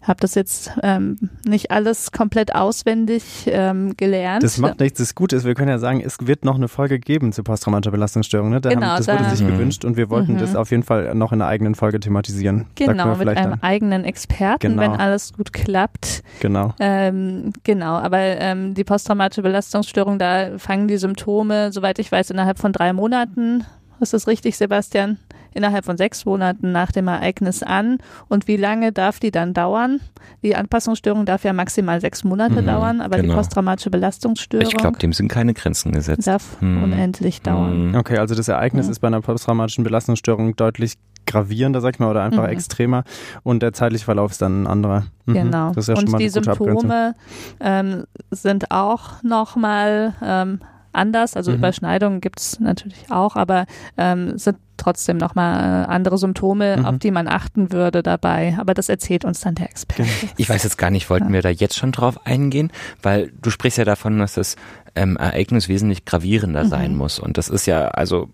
habe 0.02 0.20
das 0.20 0.34
jetzt 0.34 0.72
ähm, 0.82 1.30
nicht 1.46 1.70
alles 1.70 2.10
komplett 2.10 2.54
auswendig 2.54 3.22
ähm, 3.46 3.96
gelernt. 3.96 4.42
Das 4.42 4.58
macht 4.58 4.80
nichts. 4.80 4.98
Das 4.98 5.14
Gute 5.14 5.36
ist, 5.36 5.44
wir 5.44 5.54
können 5.54 5.68
ja 5.68 5.78
sagen, 5.78 6.00
es 6.04 6.18
wird 6.20 6.44
noch 6.44 6.56
eine 6.56 6.68
Folge 6.68 6.98
geben 6.98 7.32
zu 7.32 7.42
posttraumatischer 7.42 7.92
Belastungsstörung. 7.92 8.50
Ne? 8.50 8.60
Da 8.60 8.70
genau, 8.70 8.86
haben, 8.86 8.96
das 8.96 9.06
da, 9.06 9.18
wurde 9.18 9.30
sich 9.30 9.46
mhm. 9.46 9.52
gewünscht 9.52 9.84
und 9.84 9.96
wir 9.96 10.10
wollten 10.10 10.34
mhm. 10.34 10.38
das 10.38 10.56
auf 10.56 10.70
jeden 10.70 10.82
Fall 10.82 11.14
noch 11.14 11.32
in 11.32 11.40
einer 11.40 11.48
eigenen 11.48 11.74
Folge 11.74 12.00
thematisieren. 12.00 12.66
Genau, 12.74 13.14
mit 13.16 13.28
einem 13.28 13.50
dann. 13.50 13.62
eigenen 13.62 14.04
Experten, 14.04 14.70
genau. 14.70 14.82
wenn 14.82 14.92
alles 14.92 15.32
gut 15.34 15.52
klappt. 15.52 16.22
Genau. 16.40 16.74
Ähm, 16.80 17.52
genau, 17.62 17.94
aber 17.94 18.18
ähm, 18.18 18.74
die 18.74 18.84
posttraumatische 18.84 19.42
Belastungsstörung, 19.42 20.18
da 20.18 20.58
fangen 20.58 20.88
die 20.88 20.96
Symptome, 20.96 21.72
soweit 21.72 21.98
ich 21.98 22.10
weiß, 22.10 22.30
innerhalb 22.30 22.58
von 22.58 22.72
drei 22.72 22.92
Monaten. 22.92 23.64
Ist 24.00 24.14
das 24.14 24.26
richtig, 24.26 24.56
Sebastian? 24.56 25.18
Innerhalb 25.54 25.84
von 25.84 25.96
sechs 25.96 26.24
Monaten 26.24 26.72
nach 26.72 26.92
dem 26.92 27.08
Ereignis 27.08 27.62
an. 27.62 27.98
Und 28.28 28.48
wie 28.48 28.56
lange 28.56 28.92
darf 28.92 29.20
die 29.20 29.30
dann 29.30 29.54
dauern? 29.54 30.00
Die 30.42 30.56
Anpassungsstörung 30.56 31.26
darf 31.26 31.44
ja 31.44 31.52
maximal 31.52 32.00
sechs 32.00 32.24
Monate 32.24 32.62
mhm, 32.62 32.66
dauern, 32.66 33.00
aber 33.00 33.16
genau. 33.16 33.32
die 33.32 33.36
posttraumatische 33.36 33.90
Belastungsstörung. 33.90 34.66
Ich 34.66 34.76
glaube, 34.76 34.98
dem 34.98 35.12
sind 35.12 35.28
keine 35.28 35.54
Grenzen 35.54 35.92
gesetzt. 35.92 36.26
Darf 36.26 36.60
mhm. 36.60 36.84
unendlich 36.84 37.42
dauern. 37.42 37.88
Mhm. 37.88 37.94
Okay, 37.94 38.18
also 38.18 38.34
das 38.34 38.48
Ereignis 38.48 38.88
ist 38.88 39.00
bei 39.00 39.08
einer 39.08 39.20
posttraumatischen 39.20 39.84
Belastungsstörung 39.84 40.56
deutlich 40.56 40.94
gravierender, 41.26 41.80
sag 41.80 41.94
ich 41.94 42.00
mal, 42.00 42.10
oder 42.10 42.22
einfach 42.22 42.44
mhm. 42.44 42.50
extremer 42.50 43.04
und 43.42 43.62
der 43.62 43.72
zeitliche 43.72 44.04
Verlauf 44.04 44.32
ist 44.32 44.42
dann 44.42 44.62
ein 44.62 44.66
anderer. 44.66 45.04
Mhm. 45.26 45.34
Genau. 45.34 45.68
Das 45.72 45.84
ist 45.84 45.88
ja 45.88 45.94
und 45.94 46.00
schon 46.02 46.10
mal 46.10 46.18
die 46.18 46.28
Symptome 46.28 47.14
ähm, 47.60 48.04
sind 48.30 48.70
auch 48.70 49.22
nochmal 49.22 50.14
ähm, 50.22 50.60
anders. 50.92 51.36
Also 51.36 51.50
mhm. 51.50 51.58
Überschneidungen 51.58 52.20
gibt 52.20 52.40
es 52.40 52.60
natürlich 52.60 53.10
auch, 53.10 53.36
aber 53.36 53.66
ähm, 53.96 54.38
sind 54.38 54.56
trotzdem 54.76 55.16
nochmal 55.16 55.84
äh, 55.84 55.86
andere 55.86 56.18
Symptome, 56.18 56.78
mhm. 56.78 56.86
auf 56.86 56.98
die 56.98 57.10
man 57.10 57.28
achten 57.28 57.72
würde 57.72 58.02
dabei. 58.02 58.56
Aber 58.58 58.74
das 58.74 58.88
erzählt 58.88 59.24
uns 59.24 59.40
dann 59.40 59.54
der 59.54 59.70
Experte. 59.70 60.02
Genau. 60.02 60.32
Ich 60.36 60.48
weiß 60.48 60.64
jetzt 60.64 60.78
gar 60.78 60.90
nicht, 60.90 61.08
wollten 61.10 61.28
ja. 61.28 61.32
wir 61.34 61.42
da 61.42 61.50
jetzt 61.50 61.76
schon 61.76 61.92
drauf 61.92 62.26
eingehen? 62.26 62.72
Weil 63.02 63.32
du 63.40 63.50
sprichst 63.50 63.78
ja 63.78 63.84
davon, 63.84 64.18
dass 64.18 64.34
das 64.34 64.56
ähm, 64.94 65.16
Ereignis 65.16 65.68
wesentlich 65.68 66.04
gravierender 66.04 66.64
mhm. 66.64 66.68
sein 66.68 66.96
muss. 66.96 67.18
Und 67.18 67.38
das 67.38 67.48
ist 67.48 67.66
ja, 67.66 67.88
also 67.88 68.28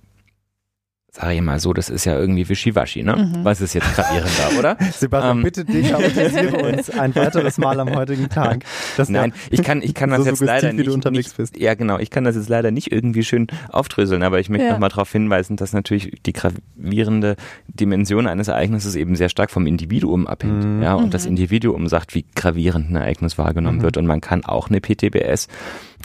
sage 1.11 1.35
ich 1.35 1.40
mal 1.40 1.59
so, 1.59 1.73
das 1.73 1.88
ist 1.88 2.05
ja 2.05 2.18
irgendwie 2.18 2.49
wischiwaschi, 2.49 3.03
ne? 3.03 3.16
Mhm. 3.16 3.44
Was 3.44 3.62
ist 3.62 3.73
jetzt 3.73 3.94
gravierender, 3.94 4.59
oder? 4.59 4.77
Sebastian, 4.92 5.38
ähm. 5.38 5.42
bitte 5.42 5.64
dekapitisiere 5.64 6.71
uns 6.71 6.90
ein 6.90 7.14
weiteres 7.14 7.57
Mal 7.57 7.81
am 7.81 7.94
heutigen 7.94 8.29
Tag. 8.29 8.64
Nein, 9.09 9.33
ich 9.51 9.62
kann, 9.62 9.81
ich 9.81 9.94
kann 9.94 10.11
das 10.11 10.21
so 10.21 10.31
jetzt 10.31 10.40
leider 10.40 10.73
nicht, 10.73 11.11
nicht, 11.11 11.57
Ja, 11.57 11.75
genau, 11.75 11.99
ich 11.99 12.11
kann 12.11 12.25
das 12.25 12.37
jetzt 12.37 12.51
leider 12.51 12.71
nicht 12.71 12.92
irgendwie 12.92 13.25
schön 13.25 13.47
aufdröseln, 13.71 14.23
aber 14.23 14.38
ich 14.38 14.51
möchte 14.51 14.66
ja. 14.66 14.73
nochmal 14.73 14.90
darauf 14.90 15.11
hinweisen, 15.11 15.57
dass 15.57 15.73
natürlich 15.73 16.21
die 16.27 16.35
gravierende 16.35 17.37
Dimension 17.68 18.27
eines 18.27 18.49
Ereignisses 18.49 18.94
eben 18.94 19.16
sehr 19.16 19.31
stark 19.31 19.51
vom 19.51 19.66
Individuum 19.66 20.27
abhängt, 20.27 20.64
mhm. 20.64 20.83
ja, 20.83 20.94
und 20.94 21.07
mhm. 21.07 21.11
das 21.11 21.25
Individuum 21.25 21.88
sagt, 21.88 22.14
wie 22.14 22.27
gravierend 22.35 22.90
ein 22.90 22.97
Ereignis 22.97 23.38
wahrgenommen 23.38 23.79
mhm. 23.79 23.83
wird 23.83 23.97
und 23.97 24.07
man 24.07 24.21
kann 24.21 24.44
auch 24.44 24.68
eine 24.68 24.81
PTBS 24.81 25.49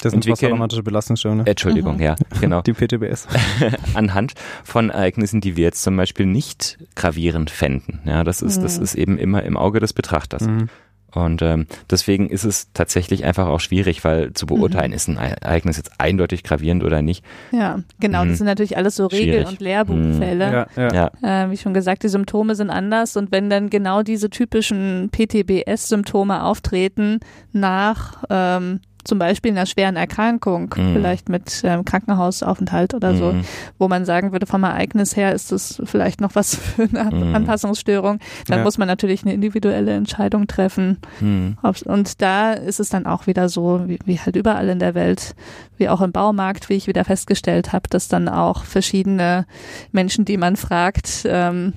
das 0.03 0.11
sind 0.11 0.25
posttraumatische 0.27 0.83
Belastungsstörungen. 0.83 1.45
Ne? 1.45 1.49
Entschuldigung, 1.49 1.99
ja, 1.99 2.15
genau. 2.41 2.61
Die 2.61 2.73
PTBS. 2.73 3.27
Anhand 3.93 4.33
von 4.63 4.89
Ereignissen, 4.89 5.41
die 5.41 5.55
wir 5.55 5.63
jetzt 5.63 5.83
zum 5.83 5.95
Beispiel 5.95 6.25
nicht 6.25 6.77
gravierend 6.95 7.49
fänden. 7.49 8.01
Ja, 8.05 8.23
das 8.23 8.41
ist, 8.41 8.57
mhm. 8.57 8.63
das 8.63 8.77
ist 8.77 8.95
eben 8.95 9.17
immer 9.17 9.43
im 9.43 9.57
Auge 9.57 9.79
des 9.79 9.93
Betrachters. 9.93 10.47
Mhm. 10.47 10.69
Und 11.15 11.41
ähm, 11.41 11.67
deswegen 11.89 12.29
ist 12.29 12.43
es 12.43 12.71
tatsächlich 12.73 13.23
einfach 13.23 13.47
auch 13.47 13.59
schwierig, 13.59 14.03
weil 14.03 14.33
zu 14.33 14.45
beurteilen, 14.47 14.91
mhm. 14.91 14.95
ist 14.95 15.07
ein 15.07 15.17
Ereignis 15.17 15.77
jetzt 15.77 15.91
eindeutig 15.99 16.43
gravierend 16.43 16.83
oder 16.83 17.01
nicht. 17.01 17.23
Ja, 17.51 17.79
genau. 17.99 18.25
Mhm. 18.25 18.29
Das 18.29 18.37
sind 18.39 18.47
natürlich 18.47 18.77
alles 18.77 18.95
so 18.95 19.05
Regel- 19.05 19.45
und 19.45 19.59
Lehrbuchfälle. 19.59 20.67
Mhm. 20.75 20.81
Ja, 20.81 21.11
ja. 21.21 21.43
Äh, 21.45 21.51
wie 21.51 21.57
schon 21.57 21.73
gesagt, 21.73 22.03
die 22.03 22.09
Symptome 22.09 22.55
sind 22.55 22.69
anders 22.69 23.15
und 23.15 23.31
wenn 23.31 23.49
dann 23.49 23.69
genau 23.69 24.01
diese 24.01 24.29
typischen 24.29 25.09
PTBS-Symptome 25.11 26.43
auftreten 26.43 27.19
nach 27.51 28.23
ähm, 28.29 28.79
zum 29.03 29.19
Beispiel 29.19 29.51
einer 29.51 29.65
schweren 29.65 29.95
Erkrankung, 29.95 30.73
mhm. 30.75 30.93
vielleicht 30.93 31.29
mit 31.29 31.61
ähm, 31.63 31.85
Krankenhausaufenthalt 31.85 32.93
oder 32.93 33.15
so, 33.15 33.33
mhm. 33.33 33.43
wo 33.77 33.87
man 33.87 34.05
sagen 34.05 34.31
würde, 34.31 34.45
vom 34.45 34.63
Ereignis 34.63 35.15
her 35.15 35.33
ist 35.33 35.51
das 35.51 35.81
vielleicht 35.85 36.21
noch 36.21 36.35
was 36.35 36.55
für 36.75 36.83
eine 36.83 37.15
mhm. 37.15 37.35
Anpassungsstörung, 37.35 38.19
dann 38.47 38.59
ja. 38.59 38.63
muss 38.63 38.77
man 38.77 38.87
natürlich 38.87 39.23
eine 39.23 39.33
individuelle 39.33 39.93
Entscheidung 39.93 40.47
treffen. 40.47 40.99
Mhm. 41.19 41.57
Und 41.85 42.21
da 42.21 42.53
ist 42.53 42.79
es 42.79 42.89
dann 42.89 43.05
auch 43.05 43.27
wieder 43.27 43.49
so, 43.49 43.83
wie, 43.87 43.99
wie 44.05 44.19
halt 44.19 44.35
überall 44.35 44.69
in 44.69 44.79
der 44.79 44.95
Welt, 44.95 45.35
wie 45.77 45.89
auch 45.89 46.01
im 46.01 46.11
Baumarkt, 46.11 46.69
wie 46.69 46.75
ich 46.75 46.87
wieder 46.87 47.05
festgestellt 47.05 47.73
habe, 47.73 47.89
dass 47.89 48.07
dann 48.07 48.29
auch 48.29 48.63
verschiedene 48.63 49.45
Menschen, 49.91 50.25
die 50.25 50.37
man 50.37 50.55
fragt, 50.55 51.23
ähm, 51.25 51.73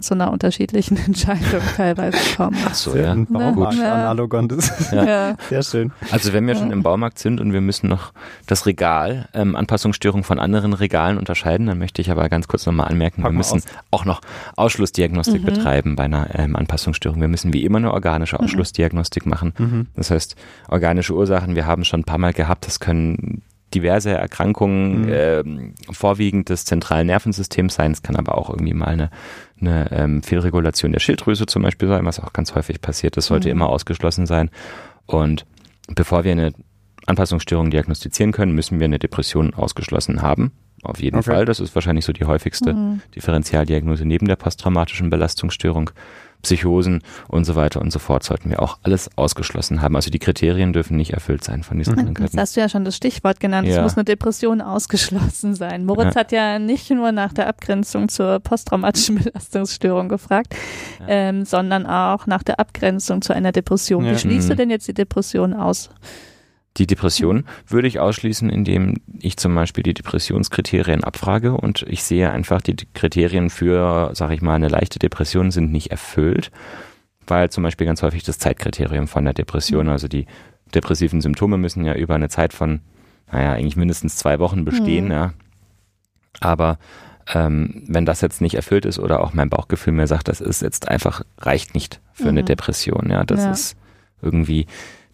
zu 0.00 0.14
einer 0.14 0.32
unterschiedlichen 0.32 0.96
Entscheidung 1.06 1.60
teilweise 1.76 2.18
kommen. 2.36 2.56
Ach 2.64 2.74
so, 2.74 2.96
ja. 2.96 3.12
Ein 3.12 3.26
Baumarkt 3.26 3.78
ja. 3.78 3.94
Analogon, 3.94 4.48
das 4.48 4.70
ist 4.80 4.92
ja. 4.92 5.36
sehr 5.48 5.62
schön. 5.62 5.92
Also 6.10 6.32
wenn 6.32 6.46
wir 6.46 6.54
schon 6.54 6.70
im 6.70 6.82
Baumarkt 6.82 7.18
sind 7.18 7.40
und 7.40 7.52
wir 7.52 7.60
müssen 7.60 7.88
noch 7.88 8.12
das 8.46 8.66
Regal, 8.66 9.28
ähm, 9.34 9.54
Anpassungsstörung 9.56 10.24
von 10.24 10.38
anderen 10.38 10.72
Regalen 10.72 11.18
unterscheiden, 11.18 11.66
dann 11.66 11.78
möchte 11.78 12.00
ich 12.00 12.10
aber 12.10 12.28
ganz 12.28 12.48
kurz 12.48 12.66
nochmal 12.66 12.88
anmerken, 12.88 13.22
Pack 13.22 13.32
wir 13.32 13.36
müssen 13.36 13.58
aus. 13.58 13.64
auch 13.90 14.04
noch 14.04 14.20
Ausschlussdiagnostik 14.56 15.42
mhm. 15.42 15.46
betreiben 15.46 15.96
bei 15.96 16.04
einer 16.04 16.34
ähm, 16.34 16.56
Anpassungsstörung. 16.56 17.20
Wir 17.20 17.28
müssen 17.28 17.52
wie 17.52 17.64
immer 17.64 17.78
eine 17.78 17.92
organische 17.92 18.36
mhm. 18.36 18.44
Ausschlussdiagnostik 18.44 19.26
machen. 19.26 19.52
Mhm. 19.58 19.86
Das 19.94 20.10
heißt, 20.10 20.36
organische 20.68 21.14
Ursachen, 21.14 21.54
wir 21.54 21.66
haben 21.66 21.84
schon 21.84 22.00
ein 22.00 22.04
paar 22.04 22.18
Mal 22.18 22.32
gehabt, 22.32 22.66
das 22.66 22.80
können 22.80 23.42
diverse 23.76 24.10
Erkrankungen, 24.10 25.02
mhm. 25.02 25.08
äh, 25.08 25.92
vorwiegend 25.92 26.48
des 26.48 26.64
zentralen 26.64 27.06
Nervensystems 27.06 27.74
sein. 27.74 27.92
Es 27.92 28.02
kann 28.02 28.16
aber 28.16 28.38
auch 28.38 28.48
irgendwie 28.48 28.72
mal 28.72 28.86
eine, 28.86 29.10
eine 29.60 29.90
ähm, 29.92 30.22
Fehlregulation 30.22 30.92
der 30.92 31.00
Schilddrüse 31.00 31.44
zum 31.44 31.62
Beispiel 31.62 31.88
sein, 31.88 32.06
was 32.06 32.20
auch 32.20 32.32
ganz 32.32 32.54
häufig 32.54 32.80
passiert. 32.80 33.16
Das 33.16 33.26
sollte 33.26 33.48
mhm. 33.48 33.52
immer 33.52 33.68
ausgeschlossen 33.68 34.26
sein. 34.26 34.50
Und 35.04 35.44
bevor 35.94 36.24
wir 36.24 36.32
eine 36.32 36.52
Anpassungsstörung 37.04 37.70
diagnostizieren 37.70 38.32
können, 38.32 38.54
müssen 38.54 38.80
wir 38.80 38.86
eine 38.86 38.98
Depression 38.98 39.52
ausgeschlossen 39.54 40.22
haben. 40.22 40.52
Auf 40.82 41.00
jeden 41.00 41.18
okay. 41.18 41.30
Fall. 41.30 41.44
Das 41.44 41.60
ist 41.60 41.74
wahrscheinlich 41.74 42.04
so 42.04 42.12
die 42.12 42.24
häufigste 42.24 42.72
mhm. 42.72 43.02
Differentialdiagnose 43.14 44.06
neben 44.06 44.26
der 44.26 44.36
posttraumatischen 44.36 45.10
Belastungsstörung. 45.10 45.90
Psychosen 46.42 47.02
und 47.28 47.44
so 47.44 47.56
weiter 47.56 47.80
und 47.80 47.90
so 47.90 47.98
fort 47.98 48.22
sollten 48.22 48.50
wir 48.50 48.62
auch 48.62 48.78
alles 48.82 49.10
ausgeschlossen 49.16 49.82
haben. 49.82 49.96
Also 49.96 50.10
die 50.10 50.18
Kriterien 50.18 50.72
dürfen 50.72 50.96
nicht 50.96 51.12
erfüllt 51.12 51.44
sein 51.44 51.62
von 51.62 51.78
diesen 51.78 51.94
mhm. 51.94 52.04
Krankheiten. 52.04 52.36
Das 52.36 52.42
hast 52.42 52.56
du 52.56 52.60
ja 52.60 52.68
schon 52.68 52.84
das 52.84 52.96
Stichwort 52.96 53.40
genannt. 53.40 53.68
Ja. 53.68 53.76
Es 53.76 53.82
muss 53.82 53.96
eine 53.96 54.04
Depression 54.04 54.60
ausgeschlossen 54.60 55.54
sein. 55.54 55.84
Moritz 55.84 56.14
ja. 56.14 56.20
hat 56.20 56.32
ja 56.32 56.58
nicht 56.58 56.90
nur 56.90 57.12
nach 57.12 57.32
der 57.32 57.48
Abgrenzung 57.48 58.08
zur 58.08 58.40
posttraumatischen 58.40 59.16
Belastungsstörung 59.22 60.08
gefragt, 60.08 60.54
ja. 61.00 61.06
ähm, 61.08 61.44
sondern 61.44 61.86
auch 61.86 62.26
nach 62.26 62.42
der 62.42 62.60
Abgrenzung 62.60 63.22
zu 63.22 63.32
einer 63.32 63.52
Depression. 63.52 64.04
Wie 64.04 64.18
schließt 64.18 64.46
mhm. 64.46 64.50
du 64.50 64.56
denn 64.56 64.70
jetzt 64.70 64.88
die 64.88 64.94
Depression 64.94 65.54
aus? 65.54 65.90
Die 66.76 66.86
Depression 66.86 67.44
würde 67.66 67.88
ich 67.88 68.00
ausschließen, 68.00 68.50
indem 68.50 68.94
ich 69.18 69.36
zum 69.36 69.54
Beispiel 69.54 69.82
die 69.82 69.94
Depressionskriterien 69.94 71.04
abfrage 71.04 71.52
und 71.52 71.82
ich 71.88 72.02
sehe 72.04 72.30
einfach, 72.30 72.60
die 72.60 72.76
Kriterien 72.94 73.50
für, 73.50 74.10
sage 74.14 74.34
ich 74.34 74.42
mal, 74.42 74.54
eine 74.54 74.68
leichte 74.68 74.98
Depression 74.98 75.50
sind 75.50 75.72
nicht 75.72 75.90
erfüllt. 75.90 76.50
weil 77.26 77.50
zum 77.50 77.62
Beispiel 77.62 77.86
ganz 77.86 78.02
häufig 78.02 78.22
das 78.22 78.38
Zeitkriterium 78.38 79.08
von 79.08 79.24
der 79.24 79.34
Depression, 79.34 79.86
mhm. 79.86 79.92
also 79.92 80.08
die 80.08 80.26
depressiven 80.74 81.20
Symptome 81.20 81.58
müssen 81.58 81.84
ja 81.84 81.94
über 81.94 82.14
eine 82.14 82.28
Zeit 82.28 82.52
von, 82.52 82.80
naja, 83.30 83.52
eigentlich 83.52 83.76
mindestens 83.76 84.16
zwei 84.16 84.38
Wochen 84.38 84.64
bestehen, 84.64 85.06
mhm. 85.06 85.10
ja. 85.10 85.32
Aber 86.40 86.78
ähm, 87.34 87.82
wenn 87.88 88.06
das 88.06 88.20
jetzt 88.20 88.40
nicht 88.40 88.54
erfüllt 88.54 88.84
ist 88.84 88.98
oder 88.98 89.20
auch 89.20 89.32
mein 89.32 89.50
Bauchgefühl 89.50 89.92
mir 89.92 90.06
sagt, 90.06 90.28
das 90.28 90.40
ist 90.40 90.62
jetzt 90.62 90.88
einfach, 90.88 91.22
reicht 91.38 91.74
nicht 91.74 92.00
für 92.12 92.24
mhm. 92.24 92.28
eine 92.30 92.44
Depression, 92.44 93.10
ja. 93.10 93.24
Das 93.24 93.40
ja. 93.40 93.50
ist 93.50 93.76
irgendwie, 94.22 94.66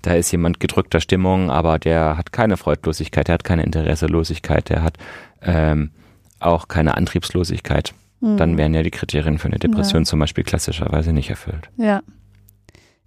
da 0.02 0.14
ist 0.14 0.30
jemand 0.32 0.60
gedrückter 0.60 1.00
Stimmung, 1.00 1.50
aber 1.50 1.78
der 1.78 2.16
hat 2.16 2.32
keine 2.32 2.56
Freudlosigkeit, 2.56 3.28
der 3.28 3.34
hat 3.34 3.44
keine 3.44 3.62
Interesselosigkeit, 3.62 4.68
der 4.68 4.82
hat 4.82 4.98
ähm, 5.42 5.90
auch 6.40 6.68
keine 6.68 6.96
Antriebslosigkeit. 6.96 7.94
Mhm. 8.20 8.36
Dann 8.36 8.58
wären 8.58 8.74
ja 8.74 8.82
die 8.82 8.90
Kriterien 8.90 9.38
für 9.38 9.48
eine 9.48 9.58
Depression 9.58 10.02
ja. 10.02 10.06
zum 10.06 10.20
Beispiel 10.20 10.44
klassischerweise 10.44 11.12
nicht 11.12 11.30
erfüllt. 11.30 11.70
Ja. 11.76 12.02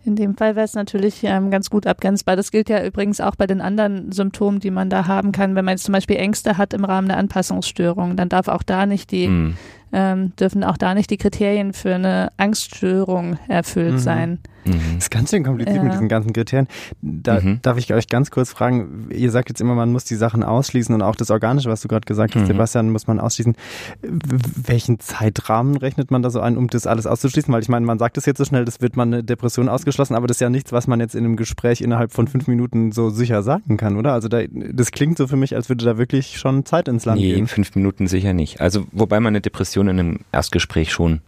In 0.03 0.15
dem 0.15 0.38
Fall 0.38 0.55
wäre 0.55 0.65
es 0.65 0.75
natürlich 0.75 1.23
ähm, 1.23 1.49
ganz 1.49 1.71
gut 1.71 1.88
abgrenzbar. 1.88 2.36
Das 2.36 2.51
gilt 2.51 2.69
ja 2.69 2.86
übrigens 2.86 3.19
auch 3.21 3.36
bei 3.36 3.47
den 3.47 3.60
anderen 3.60 4.12
Symptomen, 4.12 4.60
die 4.60 4.69
man 4.69 4.91
da 4.91 5.08
haben 5.08 5.31
kann. 5.31 5.55
Wenn 5.55 5.65
man 5.65 5.73
jetzt 5.73 5.86
zum 5.86 5.93
Beispiel 5.93 6.17
Ängste 6.17 6.60
hat 6.60 6.75
im 6.75 6.86
Rahmen 6.86 7.08
der 7.08 7.17
Anpassungsstörung, 7.17 8.15
dann 8.15 8.29
darf 8.29 8.47
auch 8.47 8.62
da 8.62 8.86
nicht 8.86 9.12
die 9.12 9.27
mm 9.27 9.58
ähm, 9.95 10.36
dürfen 10.36 10.63
auch 10.65 10.77
da 10.77 10.93
nicht 10.93 11.10
die 11.10 11.17
Kriterien 11.17 11.71
für 11.71 11.95
eine 11.95 12.29
Angststörung 12.36 13.39
erfüllt 13.47 13.93
mhm. 13.93 13.99
sein. 13.99 14.39
Mhm. 14.65 14.95
Das 14.95 15.06
ist 15.06 15.12
ganz 15.12 15.30
schön 15.30 15.43
kompliziert 15.43 15.78
ja. 15.78 15.84
mit 15.84 15.93
diesen 15.93 16.08
ganzen 16.08 16.34
Kriterien. 16.34 16.67
Da 17.01 17.39
mhm. 17.39 17.60
darf 17.62 17.78
ich 17.78 17.93
euch 17.93 18.08
ganz 18.08 18.32
kurz 18.32 18.51
fragen, 18.51 19.10
ihr 19.12 19.32
sagt 19.32 19.49
jetzt 19.49 19.62
immer, 19.62 19.75
man 19.75 19.91
muss 19.91 20.06
die 20.06 20.15
Sachen 20.15 20.43
ausschließen 20.43 20.93
und 20.93 21.01
auch 21.01 21.15
das 21.15 21.32
Organische, 21.32 21.69
was 21.69 21.82
du 21.82 21.88
gerade 21.88 22.06
gesagt 22.06 22.36
hast, 22.36 22.43
mhm. 22.43 22.47
Sebastian, 22.47 22.89
muss 22.89 23.08
man 23.08 23.19
ausschließen. 23.19 23.56
Welchen 24.01 24.99
Zeitrahmen 24.99 25.78
rechnet 25.78 26.12
man 26.12 26.21
da 26.21 26.30
so 26.30 26.39
ein, 26.39 26.58
um 26.58 26.67
das 26.67 26.88
alles 26.88 27.08
auszuschließen? 27.08 27.54
Weil 27.54 27.62
ich 27.62 27.69
meine, 27.69 27.86
man 27.86 27.99
sagt 27.99 28.17
es 28.17 28.25
jetzt 28.25 28.38
so 28.38 28.45
schnell, 28.45 28.65
das 28.65 28.82
wird 28.82 28.95
man 28.95 29.13
eine 29.13 29.23
Depression 29.23 29.69
ausgeschlossen, 29.69 30.15
aber 30.15 30.28
das 30.28 30.38
ist 30.38 30.41
ja 30.41 30.49
nichts, 30.49 30.71
was 30.71 30.88
man 30.88 30.99
jetzt 30.99 31.15
in 31.15 31.25
einem 31.25 31.36
Gespräch 31.36 31.82
innerhalb 31.82 32.12
von 32.12 32.28
fünf 32.28 32.47
Minuten 32.47 32.91
so 32.91 33.10
sicher 33.10 33.43
sagen 33.43 33.78
kann, 33.78 33.97
oder? 33.97 34.13
Also 34.13 34.28
da, 34.28 34.41
das 34.49 34.91
klingt 34.91 35.17
so 35.17 35.28
für 35.28 35.38
mich, 35.38 35.56
als 35.56 35.69
würde 35.69 35.86
da 35.86 35.97
wirklich 35.97 36.38
schon 36.38 36.65
Zeit 36.65 36.88
ins 36.88 37.06
Land 37.06 37.21
nee, 37.21 37.34
gehen. 37.34 37.47
fünf 37.47 37.75
Minuten 37.75 38.08
sicher 38.08 38.34
nicht. 38.34 38.62
Also 38.62 38.86
wobei 38.91 39.19
man 39.19 39.32
eine 39.32 39.41
Depression 39.41 39.88
in 39.88 39.99
einem 39.99 40.19
Erstgespräch 40.32 40.91
schon 40.91 41.21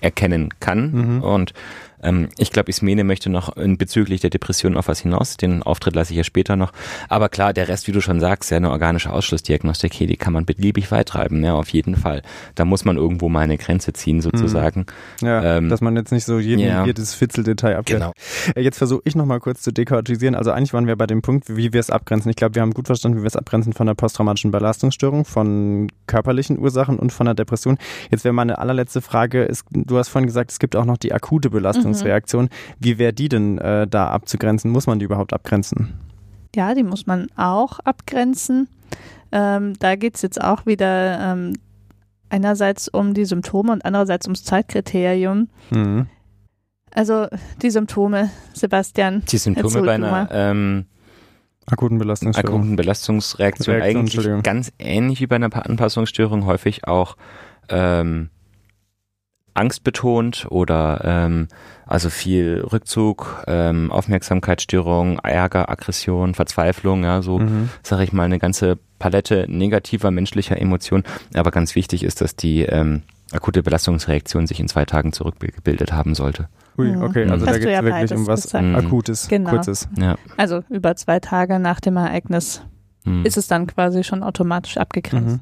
erkennen 0.00 0.50
kann. 0.60 0.90
Mhm. 0.92 1.22
Und 1.22 1.54
ähm, 2.02 2.28
ich 2.36 2.50
glaube, 2.50 2.70
Ismene 2.70 3.04
möchte 3.04 3.30
noch 3.30 3.56
in 3.56 3.78
bezüglich 3.78 4.20
der 4.20 4.30
Depression 4.30 4.76
auf 4.76 4.88
was 4.88 5.00
hinaus. 5.00 5.36
Den 5.36 5.62
Auftritt 5.62 5.94
lasse 5.94 6.12
ich 6.12 6.16
ja 6.18 6.24
später 6.24 6.56
noch. 6.56 6.72
Aber 7.08 7.28
klar, 7.28 7.52
der 7.52 7.68
Rest, 7.68 7.86
wie 7.88 7.92
du 7.92 8.00
schon 8.00 8.20
sagst, 8.20 8.50
ja, 8.50 8.56
eine 8.56 8.70
organische 8.70 9.12
Ausschlussdiagnostik, 9.12 9.94
hey, 9.98 10.06
die 10.06 10.16
kann 10.16 10.32
man 10.32 10.44
beliebig 10.44 10.90
weit 10.90 11.08
treiben, 11.08 11.42
ja, 11.44 11.54
auf 11.54 11.68
jeden 11.70 11.96
Fall. 11.96 12.22
Da 12.54 12.64
muss 12.64 12.84
man 12.84 12.96
irgendwo 12.96 13.28
mal 13.28 13.40
eine 13.40 13.58
Grenze 13.58 13.92
ziehen, 13.92 14.20
sozusagen. 14.20 14.86
Mhm. 15.20 15.26
Ja, 15.26 15.56
ähm, 15.56 15.68
dass 15.68 15.80
man 15.80 15.96
jetzt 15.96 16.12
nicht 16.12 16.24
so 16.24 16.38
jeden, 16.38 16.60
ja. 16.60 16.84
jedes 16.84 17.14
Fitzeldetail 17.14 17.76
abklärt. 17.76 18.00
Genau. 18.02 18.12
Äh, 18.56 18.62
jetzt 18.62 18.78
versuche 18.78 19.02
ich 19.04 19.14
nochmal 19.14 19.40
kurz 19.40 19.62
zu 19.62 19.72
dekartisieren. 19.72 20.34
Also 20.34 20.50
eigentlich 20.50 20.72
waren 20.72 20.86
wir 20.86 20.96
bei 20.96 21.06
dem 21.06 21.22
Punkt, 21.22 21.54
wie 21.56 21.72
wir 21.72 21.80
es 21.80 21.90
abgrenzen. 21.90 22.30
Ich 22.30 22.36
glaube, 22.36 22.54
wir 22.54 22.62
haben 22.62 22.72
gut 22.72 22.86
verstanden, 22.86 23.18
wie 23.18 23.22
wir 23.22 23.28
es 23.28 23.36
abgrenzen 23.36 23.72
von 23.72 23.86
der 23.86 23.94
posttraumatischen 23.94 24.50
Belastungsstörung, 24.50 25.24
von 25.24 25.88
körperlichen 26.06 26.58
Ursachen 26.58 26.98
und 26.98 27.12
von 27.12 27.26
der 27.26 27.34
Depression. 27.34 27.78
Jetzt 28.10 28.24
wäre 28.24 28.34
meine 28.34 28.58
allerletzte 28.58 29.00
Frage, 29.00 29.44
ist, 29.44 29.64
du 29.70 29.98
hast 29.98 30.08
vorhin 30.08 30.26
gesagt, 30.26 30.50
es 30.50 30.58
gibt 30.58 30.76
auch 30.76 30.84
noch 30.84 30.96
die 30.96 31.12
akute 31.12 31.50
Belastungsreaktion. 31.50 31.91
Mhm. 31.91 31.91
Wie 32.78 32.98
wäre 32.98 33.12
die 33.12 33.28
denn 33.28 33.58
äh, 33.58 33.86
da 33.86 34.08
abzugrenzen? 34.08 34.70
Muss 34.70 34.86
man 34.86 34.98
die 34.98 35.04
überhaupt 35.04 35.32
abgrenzen? 35.32 35.94
Ja, 36.54 36.74
die 36.74 36.82
muss 36.82 37.06
man 37.06 37.28
auch 37.36 37.78
abgrenzen. 37.80 38.68
Ähm, 39.30 39.74
da 39.78 39.96
geht 39.96 40.16
es 40.16 40.22
jetzt 40.22 40.40
auch 40.40 40.66
wieder 40.66 41.18
ähm, 41.20 41.54
einerseits 42.28 42.88
um 42.88 43.14
die 43.14 43.24
Symptome 43.24 43.72
und 43.72 43.84
andererseits 43.84 44.26
ums 44.26 44.44
Zeitkriterium. 44.44 45.48
Mhm. 45.70 46.06
Also 46.94 47.26
die 47.62 47.70
Symptome, 47.70 48.30
Sebastian. 48.52 49.22
Die 49.30 49.38
Symptome 49.38 49.82
bei 49.82 49.94
einer 49.94 50.28
ähm, 50.30 50.86
akuten 51.66 51.98
Belastungsstörung. 51.98 52.60
Akuten 52.60 52.76
Belastungsreaktion 52.76 53.76
Reaktion, 53.76 54.26
eigentlich 54.26 54.42
ganz 54.42 54.72
ähnlich 54.78 55.20
wie 55.20 55.26
bei 55.26 55.36
einer 55.36 55.54
Anpassungsstörung, 55.54 56.44
häufig 56.44 56.86
auch 56.86 57.16
ähm, 57.70 58.28
angstbetont 59.54 60.46
oder 60.50 61.00
ähm, 61.04 61.48
also 61.86 62.08
viel 62.10 62.64
Rückzug, 62.72 63.44
ähm, 63.46 63.90
Aufmerksamkeitsstörung, 63.90 65.18
Ärger, 65.18 65.68
Aggression, 65.68 66.34
Verzweiflung, 66.34 67.04
ja, 67.04 67.22
so 67.22 67.38
mhm. 67.38 67.68
sage 67.82 68.04
ich 68.04 68.12
mal 68.12 68.24
eine 68.24 68.38
ganze 68.38 68.78
Palette 68.98 69.46
negativer 69.48 70.10
menschlicher 70.10 70.60
Emotionen. 70.60 71.04
Aber 71.34 71.50
ganz 71.50 71.74
wichtig 71.74 72.02
ist, 72.02 72.20
dass 72.20 72.36
die 72.36 72.62
ähm, 72.62 73.02
akute 73.32 73.62
Belastungsreaktion 73.62 74.46
sich 74.46 74.60
in 74.60 74.68
zwei 74.68 74.84
Tagen 74.84 75.12
zurückgebildet 75.12 75.92
haben 75.92 76.14
sollte. 76.14 76.48
Ui, 76.78 76.92
mhm. 76.92 77.02
okay, 77.02 77.28
also 77.28 77.46
Hast 77.46 77.54
da 77.54 77.58
geht 77.58 77.68
es 77.68 77.72
ja 77.72 77.84
wirklich 77.84 78.12
um 78.12 78.26
was 78.26 78.42
gesagt. 78.44 78.74
Akutes, 78.74 79.28
genau. 79.28 79.50
Kurzes. 79.50 79.88
Ja. 79.98 80.16
Also 80.36 80.62
über 80.70 80.96
zwei 80.96 81.20
Tage 81.20 81.58
nach 81.58 81.80
dem 81.80 81.96
Ereignis 81.96 82.62
mhm. 83.04 83.24
ist 83.26 83.36
es 83.36 83.48
dann 83.48 83.66
quasi 83.66 84.04
schon 84.04 84.22
automatisch 84.22 84.78
abgegrenzt. 84.78 85.36
Mhm. 85.36 85.40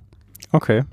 Okay. 0.53 0.85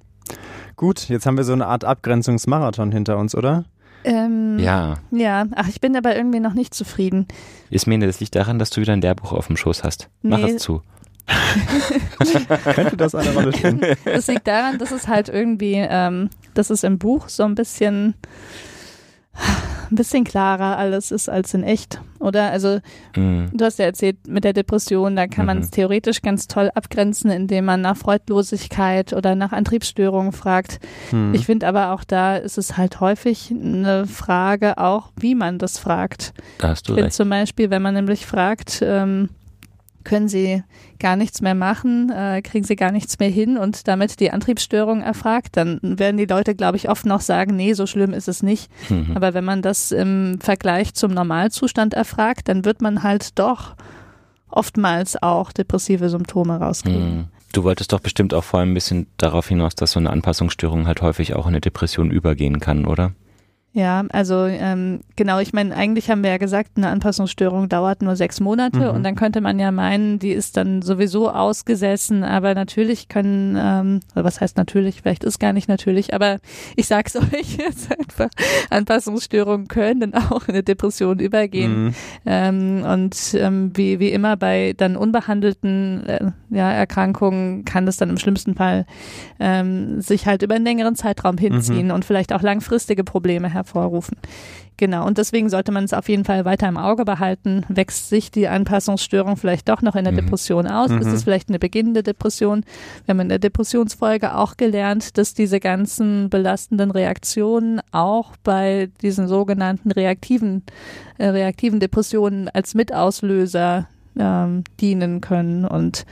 Gut, 0.77 1.09
jetzt 1.09 1.25
haben 1.25 1.37
wir 1.37 1.43
so 1.43 1.53
eine 1.53 1.65
Art 1.65 1.83
Abgrenzungsmarathon 1.83 2.91
hinter 2.91 3.17
uns, 3.17 3.33
oder? 3.33 3.65
Ähm, 4.03 4.59
ja. 4.59 4.93
Ja, 5.09 5.47
ach, 5.55 5.67
ich 5.67 5.81
bin 5.81 5.97
aber 5.97 6.15
irgendwie 6.15 6.39
noch 6.39 6.53
nicht 6.53 6.75
zufrieden. 6.75 7.27
Ismene, 7.71 8.05
das 8.05 8.19
liegt 8.19 8.35
daran, 8.35 8.59
dass 8.59 8.69
du 8.69 8.79
wieder 8.79 8.93
ein 8.93 9.01
Lehrbuch 9.01 9.33
auf 9.33 9.47
dem 9.47 9.57
Schoß 9.57 9.83
hast. 9.83 10.07
Mach 10.21 10.37
nee. 10.37 10.51
es 10.51 10.61
zu. 10.61 10.83
Könnte 12.75 12.95
das 12.95 13.15
eine 13.15 13.33
Rolle 13.33 13.57
spielen? 13.57 13.81
Das 14.05 14.27
liegt 14.27 14.47
daran, 14.47 14.77
dass 14.77 14.91
es 14.91 15.07
halt 15.07 15.29
irgendwie, 15.29 15.75
ähm, 15.77 16.29
dass 16.53 16.69
es 16.69 16.83
im 16.83 16.99
Buch 16.99 17.27
so 17.27 17.43
ein 17.43 17.55
bisschen 17.55 18.13
ein 19.91 19.95
bisschen 19.95 20.23
klarer 20.23 20.77
alles 20.77 21.11
ist 21.11 21.29
als 21.29 21.53
in 21.53 21.63
echt, 21.63 22.01
oder? 22.19 22.51
Also 22.51 22.79
mhm. 23.15 23.49
du 23.53 23.65
hast 23.65 23.79
ja 23.79 23.85
erzählt 23.85 24.27
mit 24.27 24.43
der 24.43 24.53
Depression, 24.53 25.15
da 25.15 25.27
kann 25.27 25.45
mhm. 25.45 25.47
man 25.47 25.57
es 25.59 25.71
theoretisch 25.71 26.21
ganz 26.21 26.47
toll 26.47 26.71
abgrenzen, 26.73 27.31
indem 27.31 27.65
man 27.65 27.81
nach 27.81 27.97
Freudlosigkeit 27.97 29.13
oder 29.13 29.35
nach 29.35 29.51
Antriebsstörungen 29.51 30.33
fragt. 30.33 30.79
Mhm. 31.11 31.33
Ich 31.33 31.45
finde 31.45 31.67
aber 31.67 31.91
auch 31.91 32.03
da 32.03 32.37
ist 32.37 32.57
es 32.57 32.77
halt 32.77 32.99
häufig 32.99 33.51
eine 33.51 34.07
Frage 34.07 34.77
auch, 34.77 35.11
wie 35.17 35.35
man 35.35 35.57
das 35.57 35.77
fragt. 35.79 36.33
Da 36.59 36.69
hast 36.69 36.89
du 36.89 36.95
ich 36.95 37.03
recht. 37.03 37.13
Zum 37.13 37.29
Beispiel, 37.29 37.69
wenn 37.69 37.81
man 37.81 37.93
nämlich 37.93 38.25
fragt, 38.25 38.81
ähm, 38.81 39.29
können 40.07 40.29
sie 40.29 40.63
gar 40.99 41.17
nichts 41.17 41.41
mehr 41.41 41.53
machen, 41.53 42.09
äh, 42.09 42.41
kriegen 42.41 42.63
sie 42.63 42.77
gar 42.77 42.93
nichts 42.93 43.19
mehr 43.19 43.29
hin 43.29 43.57
und 43.57 43.89
damit 43.89 44.21
die 44.21 44.31
Antriebsstörung 44.31 45.01
erfragt, 45.01 45.57
dann 45.57 45.79
werden 45.81 46.15
die 46.15 46.25
Leute, 46.25 46.55
glaube 46.55 46.77
ich, 46.77 46.89
oft 46.89 47.05
noch 47.05 47.19
sagen, 47.19 47.57
nee, 47.57 47.73
so 47.73 47.85
schlimm 47.85 48.13
ist 48.13 48.29
es 48.29 48.41
nicht. 48.41 48.71
Mhm. 48.89 49.11
Aber 49.15 49.33
wenn 49.33 49.43
man 49.43 49.61
das 49.61 49.91
im 49.91 50.39
Vergleich 50.39 50.93
zum 50.93 51.11
Normalzustand 51.11 51.93
erfragt, 51.93 52.47
dann 52.47 52.63
wird 52.63 52.81
man 52.81 53.03
halt 53.03 53.37
doch 53.37 53.75
oftmals 54.49 55.21
auch 55.21 55.51
depressive 55.51 56.09
Symptome 56.09 56.57
rauskriegen. 56.57 57.17
Mhm. 57.17 57.25
Du 57.51 57.65
wolltest 57.65 57.91
doch 57.91 57.99
bestimmt 57.99 58.33
auch 58.33 58.45
vor 58.45 58.61
allem 58.61 58.71
ein 58.71 58.75
bisschen 58.75 59.07
darauf 59.17 59.49
hinaus, 59.49 59.75
dass 59.75 59.91
so 59.91 59.99
eine 59.99 60.09
Anpassungsstörung 60.09 60.87
halt 60.87 61.01
häufig 61.01 61.35
auch 61.35 61.47
in 61.47 61.53
eine 61.53 61.61
Depression 61.61 62.11
übergehen 62.11 62.61
kann, 62.61 62.85
oder? 62.85 63.11
Ja, 63.73 64.03
also 64.09 64.45
ähm, 64.45 65.01
genau, 65.15 65.37
ich 65.37 65.53
meine, 65.53 65.75
eigentlich 65.75 66.09
haben 66.09 66.23
wir 66.23 66.31
ja 66.31 66.37
gesagt, 66.37 66.71
eine 66.77 66.87
Anpassungsstörung 66.87 67.69
dauert 67.69 68.01
nur 68.01 68.15
sechs 68.15 68.39
Monate 68.39 68.89
mhm. 68.89 68.95
und 68.95 69.03
dann 69.03 69.15
könnte 69.15 69.39
man 69.39 69.59
ja 69.59 69.71
meinen, 69.71 70.17
die 70.17 70.31
ist 70.31 70.57
dann 70.57 70.81
sowieso 70.81 71.29
ausgesessen, 71.29 72.23
aber 72.23 72.55
natürlich 72.55 73.07
können, 73.07 73.55
ähm, 73.55 73.99
was 74.15 74.41
heißt 74.41 74.57
natürlich, 74.57 75.03
vielleicht 75.03 75.23
ist 75.23 75.37
gar 75.37 75.53
nicht 75.53 75.67
natürlich, 75.67 76.15
aber 76.15 76.39
ich 76.75 76.87
sag's 76.87 77.15
euch 77.33 77.57
jetzt 77.57 77.91
einfach, 77.91 78.29
Anpassungsstörungen 78.71 79.67
können 79.67 79.99
dann 79.99 80.15
auch 80.15 80.47
in 80.47 80.55
eine 80.55 80.63
Depression 80.63 81.19
übergehen. 81.19 81.83
Mhm. 81.83 81.93
Ähm, 82.25 82.83
und 82.83 83.35
ähm, 83.35 83.71
wie, 83.75 83.99
wie 83.99 84.09
immer 84.09 84.37
bei 84.37 84.73
dann 84.75 84.95
unbehandelten 84.95 86.07
äh, 86.07 86.31
ja, 86.49 86.71
Erkrankungen 86.71 87.63
kann 87.63 87.85
das 87.85 87.97
dann 87.97 88.09
im 88.09 88.17
schlimmsten 88.17 88.55
Fall 88.55 88.87
ähm, 89.39 90.01
sich 90.01 90.25
halt 90.25 90.41
über 90.41 90.55
einen 90.55 90.65
längeren 90.65 90.95
Zeitraum 90.95 91.37
hinziehen 91.37 91.87
mhm. 91.87 91.93
und 91.93 92.05
vielleicht 92.05 92.33
auch 92.33 92.41
langfristige 92.41 93.03
Probleme 93.03 93.53
hervorrufen. 93.57 94.17
Genau, 94.77 95.07
und 95.07 95.17
deswegen 95.17 95.49
sollte 95.49 95.71
man 95.71 95.85
es 95.85 95.93
auf 95.93 96.07
jeden 96.07 96.23
Fall 96.23 96.45
weiter 96.45 96.67
im 96.67 96.77
Auge 96.77 97.03
behalten. 97.03 97.65
Wächst 97.67 98.09
sich 98.09 98.29
die 98.29 98.47
Anpassungsstörung 98.47 99.35
vielleicht 99.35 99.67
doch 99.69 99.81
noch 99.81 99.95
in 99.95 100.03
der 100.03 100.13
mhm. 100.13 100.17
Depression 100.17 100.67
aus? 100.67 100.91
Mhm. 100.91 100.99
Ist 100.99 101.07
es 101.07 101.23
vielleicht 101.23 101.49
eine 101.49 101.57
beginnende 101.57 102.03
Depression? 102.03 102.63
Wir 103.05 103.13
haben 103.13 103.19
in 103.21 103.29
der 103.29 103.39
Depressionsfolge 103.39 104.35
auch 104.35 104.55
gelernt, 104.55 105.17
dass 105.17 105.33
diese 105.33 105.59
ganzen 105.59 106.29
belastenden 106.29 106.91
Reaktionen 106.91 107.81
auch 107.91 108.33
bei 108.43 108.89
diesen 109.01 109.27
sogenannten 109.27 109.89
reaktiven, 109.89 110.61
äh, 111.17 111.25
reaktiven 111.25 111.79
Depressionen 111.79 112.47
als 112.47 112.75
Mitauslöser 112.75 113.87
ähm, 114.15 114.63
dienen 114.79 115.21
können 115.21 115.65
und 115.65 116.05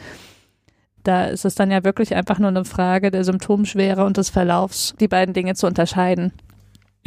da 1.03 1.25
ist 1.25 1.45
es 1.45 1.53
dann 1.53 1.69
ja 1.69 1.83
wirklich 1.83 2.15
einfach 2.15 2.39
nur 2.39 2.49
eine 2.49 2.65
Frage 2.65 3.11
der 3.11 3.23
Symptomschwere 3.23 4.03
und 4.05 4.17
des 4.17 4.31
Verlaufs, 4.31 4.95
die 4.99 5.07
beiden 5.07 5.35
Dinge 5.35 5.53
zu 5.53 5.67
unterscheiden. 5.67 6.33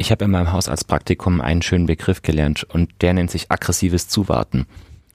Ich 0.01 0.11
habe 0.11 0.23
in 0.25 0.31
meinem 0.31 0.53
Hausarztpraktikum 0.53 1.41
einen 1.41 1.61
schönen 1.61 1.85
Begriff 1.85 2.21
gelernt 2.21 2.63
und 2.63 2.89
der 3.01 3.13
nennt 3.13 3.29
sich 3.29 3.51
aggressives 3.51 4.07
Zuwarten. 4.07 4.65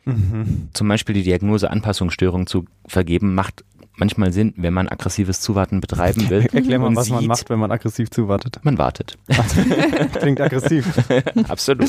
Mhm. 0.05 0.69
Zum 0.75 0.89
Beispiel 0.89 1.15
die 1.15 1.23
Diagnose 1.23 1.71
Anpassungsstörung 1.71 2.47
zu 2.47 2.67
vergeben, 2.87 3.35
macht 3.35 3.65
manchmal 3.97 4.31
Sinn, 4.31 4.53
wenn 4.59 4.75
man 4.75 4.91
aggressives 4.91 5.41
Zuwarten 5.41 5.81
betreiben 5.81 6.29
will. 6.29 6.43
Erklär 6.53 6.79
mal, 6.79 6.95
was 6.95 7.07
sieht, 7.07 7.15
man 7.15 7.27
macht, 7.27 7.49
wenn 7.49 7.59
man 7.59 7.73
aggressiv 7.73 8.11
zuwartet. 8.11 8.61
Man 8.63 8.77
wartet. 8.77 9.17
Klingt 10.21 10.43
aggressiv. 10.43 10.87
Absolut. 11.49 11.89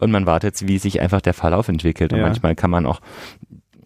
und 0.00 0.10
man 0.10 0.26
wartet, 0.26 0.66
wie 0.66 0.78
sich 0.78 1.00
einfach 1.00 1.20
der 1.20 1.34
Verlauf 1.34 1.68
entwickelt. 1.68 2.12
Und 2.12 2.20
manchmal 2.20 2.56
kann 2.56 2.72
man 2.72 2.84
auch 2.84 3.00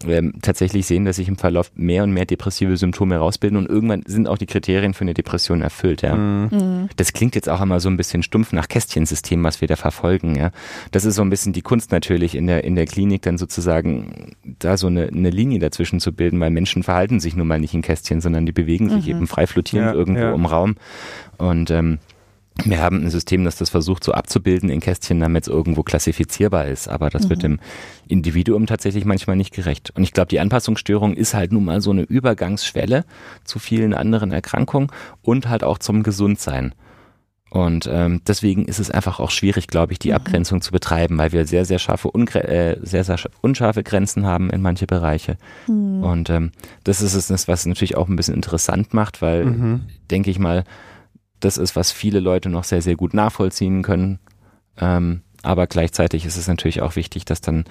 ähm, 0.07 0.33
tatsächlich 0.41 0.85
sehen, 0.85 1.05
dass 1.05 1.17
sich 1.17 1.27
im 1.27 1.37
Verlauf 1.37 1.71
mehr 1.75 2.03
und 2.03 2.11
mehr 2.11 2.25
depressive 2.25 2.77
Symptome 2.77 3.17
rausbilden 3.17 3.57
und 3.57 3.69
irgendwann 3.69 4.03
sind 4.05 4.27
auch 4.27 4.37
die 4.37 4.45
Kriterien 4.45 4.93
für 4.93 5.01
eine 5.01 5.13
Depression 5.13 5.61
erfüllt. 5.61 6.01
Ja. 6.01 6.15
Mhm. 6.15 6.49
mhm. 6.51 6.89
Das 6.95 7.13
klingt 7.13 7.35
jetzt 7.35 7.49
auch 7.49 7.61
immer 7.61 7.79
so 7.79 7.89
ein 7.89 7.97
bisschen 7.97 8.23
stumpf 8.23 8.53
nach 8.53 8.67
Kästchensystem, 8.67 9.43
was 9.43 9.61
wir 9.61 9.67
da 9.67 9.75
verfolgen. 9.75 10.35
Ja. 10.35 10.51
Das 10.91 11.05
ist 11.05 11.15
so 11.15 11.21
ein 11.21 11.29
bisschen 11.29 11.53
die 11.53 11.61
Kunst 11.61 11.91
natürlich 11.91 12.35
in 12.35 12.47
der, 12.47 12.63
in 12.63 12.75
der 12.75 12.85
Klinik 12.85 13.21
dann 13.23 13.37
sozusagen 13.37 14.35
da 14.43 14.77
so 14.77 14.87
eine, 14.87 15.07
eine 15.07 15.29
Linie 15.29 15.59
dazwischen 15.59 15.99
zu 15.99 16.13
bilden, 16.13 16.39
weil 16.39 16.51
Menschen 16.51 16.83
verhalten 16.83 17.19
sich 17.19 17.35
nun 17.35 17.47
mal 17.47 17.59
nicht 17.59 17.73
in 17.73 17.81
Kästchen, 17.81 18.21
sondern 18.21 18.45
die 18.45 18.51
bewegen 18.51 18.89
sich 18.89 19.05
mhm. 19.05 19.11
eben 19.11 19.27
frei 19.27 19.47
flottierend 19.47 19.91
ja, 19.91 19.93
irgendwo 19.93 20.21
ja. 20.21 20.33
im 20.33 20.45
Raum 20.45 20.75
und 21.37 21.71
ähm, 21.71 21.99
wir 22.65 22.81
haben 22.81 23.03
ein 23.03 23.09
System, 23.09 23.43
das 23.43 23.55
das 23.55 23.71
versucht 23.71 24.03
so 24.03 24.11
abzubilden 24.11 24.69
in 24.69 24.79
Kästchen, 24.79 25.19
damit 25.19 25.43
es 25.43 25.47
irgendwo 25.47 25.83
klassifizierbar 25.83 26.67
ist. 26.67 26.87
Aber 26.87 27.09
das 27.09 27.25
mhm. 27.25 27.29
wird 27.29 27.43
dem 27.43 27.59
Individuum 28.07 28.67
tatsächlich 28.67 29.05
manchmal 29.05 29.35
nicht 29.35 29.53
gerecht. 29.53 29.91
Und 29.95 30.03
ich 30.03 30.13
glaube, 30.13 30.29
die 30.29 30.39
Anpassungsstörung 30.39 31.15
ist 31.15 31.33
halt 31.33 31.51
nun 31.51 31.65
mal 31.65 31.81
so 31.81 31.91
eine 31.91 32.03
Übergangsschwelle 32.03 33.05
zu 33.43 33.59
vielen 33.59 33.93
anderen 33.93 34.31
Erkrankungen 34.31 34.89
und 35.21 35.49
halt 35.49 35.63
auch 35.63 35.79
zum 35.79 36.03
Gesundsein. 36.03 36.75
Und 37.49 37.87
ähm, 37.91 38.21
deswegen 38.25 38.65
ist 38.65 38.79
es 38.79 38.89
einfach 38.89 39.19
auch 39.19 39.29
schwierig, 39.29 39.67
glaube 39.67 39.93
ich, 39.93 39.99
die 39.99 40.09
mhm. 40.09 40.15
Abgrenzung 40.15 40.61
zu 40.61 40.71
betreiben, 40.71 41.19
weil 41.19 41.31
wir 41.33 41.45
sehr, 41.45 41.65
sehr 41.65 41.77
scharfe, 41.77 42.09
äh, 42.09 42.77
sehr, 42.81 43.03
sehr 43.03 43.19
unscharfe 43.41 43.83
Grenzen 43.83 44.25
haben 44.25 44.49
in 44.49 44.61
manche 44.61 44.87
Bereiche. 44.87 45.37
Mhm. 45.67 46.03
Und 46.03 46.29
ähm, 46.31 46.51
das 46.83 47.01
ist 47.01 47.13
es, 47.13 47.47
was 47.47 47.65
natürlich 47.67 47.95
auch 47.95 48.09
ein 48.09 48.15
bisschen 48.15 48.33
interessant 48.33 48.95
macht, 48.95 49.21
weil, 49.21 49.45
mhm. 49.45 49.81
denke 50.09 50.31
ich 50.31 50.39
mal, 50.39 50.63
das 51.45 51.57
ist, 51.57 51.75
was 51.75 51.91
viele 51.91 52.19
Leute 52.19 52.49
noch 52.49 52.63
sehr, 52.63 52.81
sehr 52.81 52.95
gut 52.95 53.13
nachvollziehen 53.13 53.81
können. 53.81 54.19
Ähm, 54.77 55.21
aber 55.43 55.67
gleichzeitig 55.67 56.25
ist 56.25 56.37
es 56.37 56.47
natürlich 56.47 56.81
auch 56.81 56.95
wichtig, 56.95 57.25
dass 57.25 57.41
dann 57.41 57.65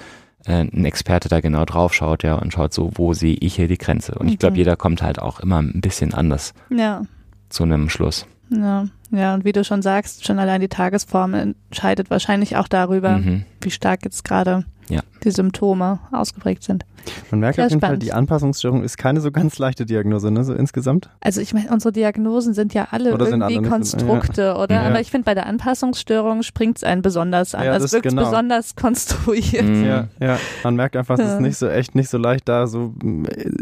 äh, 0.46 0.64
ein 0.64 0.84
Experte 0.84 1.28
da 1.28 1.40
genau 1.40 1.64
drauf 1.64 1.94
schaut, 1.94 2.22
ja, 2.22 2.34
und 2.34 2.52
schaut 2.52 2.74
so, 2.74 2.90
wo 2.94 3.14
sehe 3.14 3.36
ich 3.40 3.56
hier 3.56 3.68
die 3.68 3.78
Grenze. 3.78 4.14
Und 4.14 4.28
ich 4.28 4.38
glaube, 4.38 4.56
jeder 4.56 4.76
kommt 4.76 5.02
halt 5.02 5.20
auch 5.20 5.40
immer 5.40 5.60
ein 5.60 5.80
bisschen 5.80 6.14
anders 6.14 6.52
ja. 6.70 7.02
zu 7.48 7.62
einem 7.64 7.88
Schluss. 7.88 8.26
Ja, 8.50 8.86
ja, 9.10 9.34
und 9.34 9.44
wie 9.44 9.52
du 9.52 9.64
schon 9.64 9.82
sagst, 9.82 10.26
schon 10.26 10.38
allein 10.38 10.60
die 10.60 10.68
Tagesform 10.68 11.34
entscheidet 11.34 12.10
wahrscheinlich 12.10 12.56
auch 12.56 12.68
darüber, 12.68 13.18
mhm. 13.18 13.44
wie 13.60 13.70
stark 13.70 14.04
jetzt 14.04 14.24
gerade 14.24 14.64
ja. 14.88 15.00
die 15.24 15.30
Symptome 15.30 16.00
ausgeprägt 16.10 16.62
sind. 16.62 16.84
Man 17.30 17.40
merkt 17.40 17.56
Sehr 17.56 17.66
auf 17.66 17.70
jeden 17.70 17.80
spannend. 17.80 18.02
Fall, 18.02 18.06
die 18.06 18.12
Anpassungsstörung 18.12 18.82
ist 18.82 18.96
keine 18.96 19.20
so 19.20 19.30
ganz 19.30 19.58
leichte 19.58 19.86
Diagnose, 19.86 20.30
ne, 20.30 20.44
so 20.44 20.54
insgesamt. 20.54 21.10
Also 21.20 21.40
ich 21.40 21.54
meine, 21.54 21.70
unsere 21.70 21.92
Diagnosen 21.92 22.54
sind 22.54 22.74
ja 22.74 22.88
alle 22.90 23.14
oder 23.14 23.28
irgendwie 23.28 23.62
Konstrukte, 23.62 24.42
ja. 24.42 24.56
oder? 24.56 24.76
Ja. 24.76 24.82
Aber 24.82 25.00
ich 25.00 25.10
finde, 25.10 25.24
bei 25.24 25.34
der 25.34 25.46
Anpassungsstörung 25.46 26.42
springt 26.42 26.78
es 26.78 26.84
einen 26.84 27.02
besonders 27.02 27.54
an. 27.54 27.64
Ja, 27.64 27.72
also 27.72 27.86
es 27.86 27.92
wirkt 27.92 28.08
genau. 28.08 28.24
besonders 28.24 28.76
konstruiert. 28.76 29.64
Mhm. 29.64 29.84
Ja, 29.84 30.08
ja. 30.20 30.38
Man 30.62 30.76
merkt 30.76 30.96
einfach, 30.96 31.18
es 31.18 31.34
ist 31.34 31.40
nicht 31.40 31.56
so 31.56 31.68
echt, 31.68 31.94
nicht 31.94 32.08
so 32.08 32.18
leicht, 32.18 32.48
da 32.48 32.66
so 32.66 32.94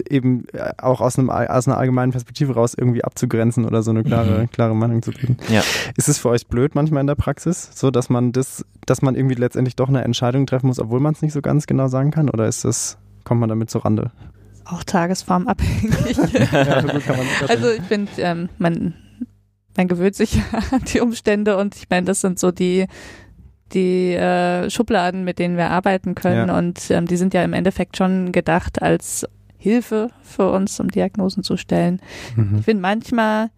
eben 0.09 0.45
äh, 0.53 0.73
auch 0.79 1.01
aus, 1.01 1.19
einem, 1.19 1.31
aus 1.31 1.67
einer 1.67 1.79
allgemeinen 1.79 2.13
Perspektive 2.13 2.55
raus 2.55 2.75
irgendwie 2.77 3.05
abzugrenzen 3.05 3.65
oder 3.65 3.83
so 3.83 3.91
eine 3.91 4.03
klare, 4.03 4.43
mhm. 4.43 4.51
klare 4.51 4.75
Meinung 4.75 5.03
zu 5.03 5.13
kriegen. 5.13 5.37
Ja. 5.49 5.63
Ist 5.97 6.09
es 6.09 6.19
für 6.19 6.29
euch 6.31 6.47
blöd 6.47 6.75
manchmal 6.75 7.01
in 7.01 7.07
der 7.07 7.15
Praxis, 7.15 7.71
so 7.75 7.91
dass 7.91 8.11
man 8.11 8.33
das, 8.33 8.65
dass 8.87 9.03
man 9.03 9.15
irgendwie 9.15 9.35
letztendlich 9.35 9.77
doch 9.77 9.89
eine 9.89 10.03
Entscheidung 10.03 10.47
treffen 10.47 10.67
muss, 10.67 10.79
obwohl 10.79 11.01
man 11.01 11.10
es 11.15 11.23
nicht 11.23 11.33
so 11.33 11.43
ganz 11.43 11.67
genau 11.67 11.89
sagen 11.89 12.11
kann? 12.11 12.29
Oder 12.29 12.47
ist 12.47 12.65
das 12.65 12.99
kommt 13.25 13.41
man 13.41 13.49
damit 13.49 13.71
zur 13.71 13.85
Rande? 13.85 14.11
Auch 14.65 14.85
tagesformabhängig. 14.85 16.17
ja, 16.53 16.53
also 17.49 17.71
ich 17.71 17.83
finde, 17.83 18.11
ähm, 18.19 18.49
man, 18.59 18.95
man 19.77 19.89
gewöhnt 19.89 20.15
sich 20.15 20.41
an 20.71 20.83
die 20.93 21.01
Umstände 21.01 21.57
und 21.57 21.77
ich 21.77 21.89
meine, 21.91 22.07
das 22.07 22.21
sind 22.21 22.39
so 22.39 22.51
die 22.51 22.87
die 23.73 24.15
äh, 24.15 24.69
Schubladen, 24.69 25.23
mit 25.23 25.39
denen 25.39 25.57
wir 25.57 25.71
arbeiten 25.71 26.17
können 26.17 26.49
ja. 26.49 26.59
und 26.59 26.91
ähm, 26.91 27.07
die 27.07 27.17
sind 27.17 27.35
ja 27.35 27.45
im 27.45 27.53
Endeffekt 27.53 27.97
schon 27.97 28.33
gedacht 28.33 28.83
als 28.83 29.25
Hilfe 29.59 30.09
für 30.23 30.51
uns, 30.51 30.81
um 30.81 30.89
Diagnosen 30.89 31.45
zu 31.45 31.57
stellen. 31.57 32.01
Mhm. 32.35 32.57
Ich 32.59 32.65
finde 32.65 32.83
manchmal 32.83 33.51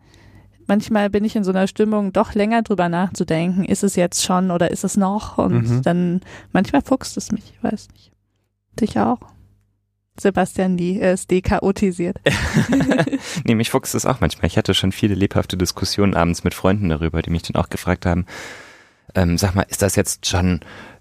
manchmal 0.73 1.11
bin 1.11 1.23
ich 1.23 1.37
in 1.37 1.45
so 1.45 1.51
einer 1.51 1.67
Stimmung, 1.67 2.15
doch 2.15 2.35
länger 2.35 2.63
drüber 2.63 2.89
nachzudenken, 2.89 3.67
ist 3.67 3.85
es 3.85 3.95
jetzt 3.95 4.25
schon 4.25 4.51
oder 4.51 4.71
ist 4.71 4.85
es 4.85 4.97
noch? 4.97 5.37
Und 5.37 5.69
mhm. 5.69 5.83
dann 5.83 6.21
manchmal 6.53 6.81
fuchst 6.81 7.19
es 7.19 7.31
mich, 7.31 7.53
ich 7.55 7.63
weiß 7.63 7.89
nicht. 7.93 8.11
Dich 8.81 8.99
auch? 8.99 9.19
Sebastian 10.19 10.79
die 10.79 10.99
ist 10.99 11.31
dekaotisiert. 11.31 12.17
nee, 13.45 13.55
mich 13.55 13.69
fuchst 13.69 13.95
es 13.95 14.07
auch 14.07 14.21
manchmal. 14.21 14.47
Ich 14.47 14.57
hatte 14.57 14.73
schon 14.73 14.93
viele 14.93 15.15
lebhafte 15.15 15.59
Diskussionen 15.59 16.15
abends 16.15 16.43
mit 16.43 16.55
Freunden 16.55 16.89
darüber, 16.89 17.21
die 17.21 17.31
mich 17.31 17.43
dann 17.43 17.63
auch 17.63 17.69
gefragt 17.69 18.07
haben, 18.07 18.25
ähm, 19.15 19.37
sag 19.37 19.55
mal, 19.55 19.67
ist 19.69 19.83
das 19.83 19.95
jetzt 19.95 20.27
schon 20.27 20.61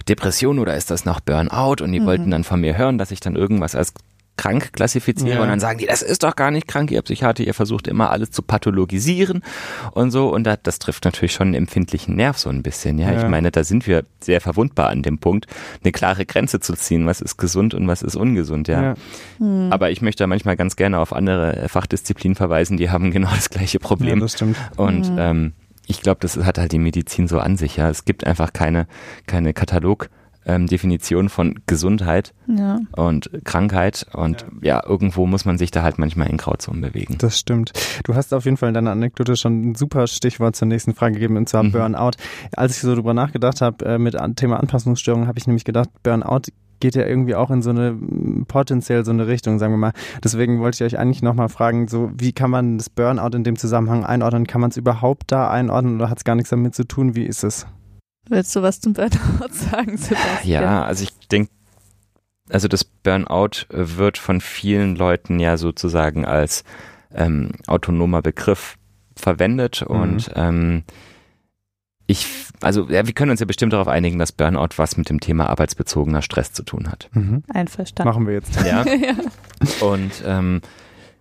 Depression 0.10 0.60
oder 0.60 0.76
ist 0.76 0.92
das 0.92 1.06
noch 1.06 1.22
Burnout? 1.22 1.82
Und 1.82 1.94
die 1.94 2.02
mhm. 2.02 2.06
wollten 2.08 2.32
dann 2.32 2.44
von 2.44 2.60
mir 2.60 2.78
hören, 2.78 2.98
dass 2.98 3.12
ich 3.12 3.22
dann 3.22 3.38
irgendwas 3.38 3.76
als 3.76 3.94
krank 4.38 4.74
klassifiziere 4.74 5.36
ja. 5.36 5.42
und 5.42 5.50
dann 5.50 5.60
sagen 5.60 5.78
die, 5.78 5.86
das 5.86 6.02
ist 6.02 6.24
doch 6.24 6.36
gar 6.36 6.52
nicht 6.52 6.68
krank, 6.68 6.92
ihr 6.92 7.02
Psychiater, 7.02 7.44
ihr 7.44 7.54
versucht 7.54 7.88
immer 7.88 8.10
alles 8.10 8.32
zu 8.32 8.42
pathologisieren 8.42 9.44
und 9.92 10.12
so 10.12 10.34
und 10.34 10.46
das, 10.46 10.60
das 10.64 10.80
trifft 10.80 11.06
natürlich 11.06 11.34
schon 11.34 11.48
einen 11.48 11.56
empfindlichen 11.56 12.16
Nerv 12.16 12.38
so 12.38 12.50
ein 12.50 12.64
bisschen, 12.64 12.98
ja? 12.98 13.12
ja. 13.12 13.22
Ich 13.22 13.28
meine, 13.28 13.52
da 13.52 13.64
sind 13.64 13.88
wir 13.88 14.06
sehr 14.20 14.42
verwundbar 14.42 14.90
an 14.90 15.04
dem 15.04 15.20
Punkt, 15.20 15.48
eine 15.84 15.92
klare 15.92 16.26
Grenze 16.26 16.60
zu 16.60 16.74
ziehen, 16.74 17.06
was 17.06 17.22
ist 17.22 17.38
gesund 17.38 17.74
und 17.74 17.88
was 17.88 18.02
ist 18.02 18.16
ungesund, 18.16 18.68
ja. 18.68 18.82
ja. 18.82 18.96
Hm. 19.38 19.68
Aber 19.72 19.92
ich 19.92 20.02
möchte 20.02 20.24
da 20.24 20.28
manchmal 20.28 20.56
ganz 20.56 20.76
gerne 20.76 21.00
auf 21.00 21.14
andere 21.14 21.68
Fachdisziplinen 21.68 22.36
verweisen, 22.36 22.78
die 22.78 22.90
haben 22.90 23.12
genau 23.12 23.30
das 23.30 23.50
gleiche 23.50 23.80
Problem. 23.80 24.20
Ja, 24.20 24.26
das 24.26 24.34
stimmt. 24.34 24.58
Und 24.78 25.08
hm. 25.08 25.16
ähm, 25.20 25.54
ich 25.88 26.02
glaube, 26.02 26.20
das 26.22 26.38
hat 26.38 26.58
halt 26.58 26.72
die 26.72 26.80
Medizin 26.80 27.28
so 27.28 27.40
an 27.40 27.58
sich, 27.58 27.78
ja. 27.78 27.90
Es 27.90 28.06
gibt 28.06 28.26
einfach 28.26 28.54
keine, 28.54 28.88
keine 29.28 29.54
Katalog- 29.54 30.10
ähm, 30.46 30.68
Definition 30.68 31.30
von 31.30 31.60
Gesundheit 31.68 32.34
ja. 32.48 32.80
und 32.94 33.30
Krankheit 33.44 34.08
und 34.14 34.46
ja. 34.62 34.76
ja. 34.76 34.84
irgendwo 34.86 35.26
muss 35.26 35.46
man 35.46 35.58
sich 35.58 35.72
da 35.72 35.84
halt 35.84 36.00
manchmal 36.00 36.30
in 36.30 36.38
Grauzonen 36.38 36.82
bewegen. 36.82 37.18
Das 37.20 37.38
stimmt. 37.38 37.74
Du 38.04 38.16
hast 38.16 38.34
auf 38.34 38.46
jeden 38.46 38.58
Fall 38.58 38.70
in 38.70 38.76
deiner 38.76 38.92
Anekdote 38.92 39.36
schon 39.36 39.72
ein 39.72 39.76
super 39.76 40.08
Stichwort 40.08 40.56
zur 40.56 40.68
nächsten 40.68 40.94
Frage 40.94 41.16
gegeben 41.16 41.38
und 41.38 41.48
zwar 41.48 41.64
mhm. 41.64 41.72
Burnout. 41.72 42.12
Als 42.56 42.76
ich 42.76 42.82
so 42.82 42.96
drüber 42.96 43.14
nachgedacht 43.14 43.62
habe 43.62 43.86
äh, 43.86 43.98
mit 43.98 44.18
Thema 44.36 44.60
Anpassungsstörungen, 44.60 45.28
habe 45.28 45.40
ich 45.40 45.48
nämlich 45.48 45.66
gedacht, 45.66 45.90
Burnout 46.04 46.52
geht 46.82 46.96
ja 46.96 47.06
irgendwie 47.06 47.36
auch 47.36 47.50
in 47.52 47.62
so 47.62 47.70
eine 47.70 47.96
potenziell 48.48 49.06
so 49.06 49.12
eine 49.12 49.28
Richtung, 49.28 49.60
sagen 49.60 49.74
wir 49.74 49.78
mal. 49.78 49.94
Deswegen 50.24 50.60
wollte 50.60 50.84
ich 50.84 50.94
euch 50.94 51.00
eigentlich 51.00 51.22
nochmal 51.22 51.48
fragen, 51.48 51.88
so 51.88 52.12
wie 52.18 52.34
kann 52.34 52.50
man 52.50 52.78
das 52.78 52.90
Burnout 52.90 53.38
in 53.38 53.46
dem 53.46 53.56
Zusammenhang 53.56 54.04
einordnen? 54.04 54.48
Kann 54.48 54.60
man 54.60 54.72
es 54.72 54.78
überhaupt 54.78 55.32
da 55.32 55.50
einordnen 55.50 55.96
oder 55.96 56.10
hat 56.10 56.18
es 56.18 56.24
gar 56.26 56.36
nichts 56.36 56.50
damit 56.50 56.76
zu 56.76 56.86
tun? 56.86 57.16
Wie 57.16 57.26
ist 57.26 57.44
es? 57.44 57.68
Willst 58.32 58.56
du 58.56 58.62
was 58.62 58.80
zum 58.80 58.94
Burnout 58.94 59.50
sagen, 59.52 59.98
Sebastian? 59.98 60.64
Ja, 60.64 60.84
also 60.84 61.04
ich 61.04 61.12
denke, 61.28 61.52
also 62.50 62.70
das 62.70 62.86
Burnout 62.86 63.66
wird 63.70 64.18
von 64.18 64.40
vielen 64.40 64.96
Leuten 64.96 65.40
ja 65.40 65.58
sozusagen 65.58 66.26
als 66.26 66.64
ähm, 67.14 67.52
autonomer 67.68 68.22
Begriff 68.22 68.78
verwendet 69.18 69.84
mhm. 69.88 69.96
und 69.96 70.32
ähm, 70.36 70.84
ich, 72.08 72.26
also 72.62 72.88
ja, 72.90 73.06
wir 73.06 73.14
können 73.14 73.32
uns 73.32 73.42
ja 73.42 73.46
bestimmt 73.46 73.74
darauf 73.74 73.90
einigen, 73.90 74.18
dass 74.18 74.32
Burnout 74.32 74.78
was 74.78 74.96
mit 74.96 75.10
dem 75.10 75.20
Thema 75.20 75.50
arbeitsbezogener 75.50 76.22
Stress 76.22 76.54
zu 76.54 76.64
tun 76.64 76.90
hat. 76.90 77.10
Mhm. 77.14 77.44
Einverstanden. 77.54 78.10
Machen 78.10 78.28
wir 78.28 78.36
jetzt. 78.36 78.56
Ja. 78.66 78.86
ja. 78.86 79.86
Und 79.86 80.24
ähm, 80.26 80.62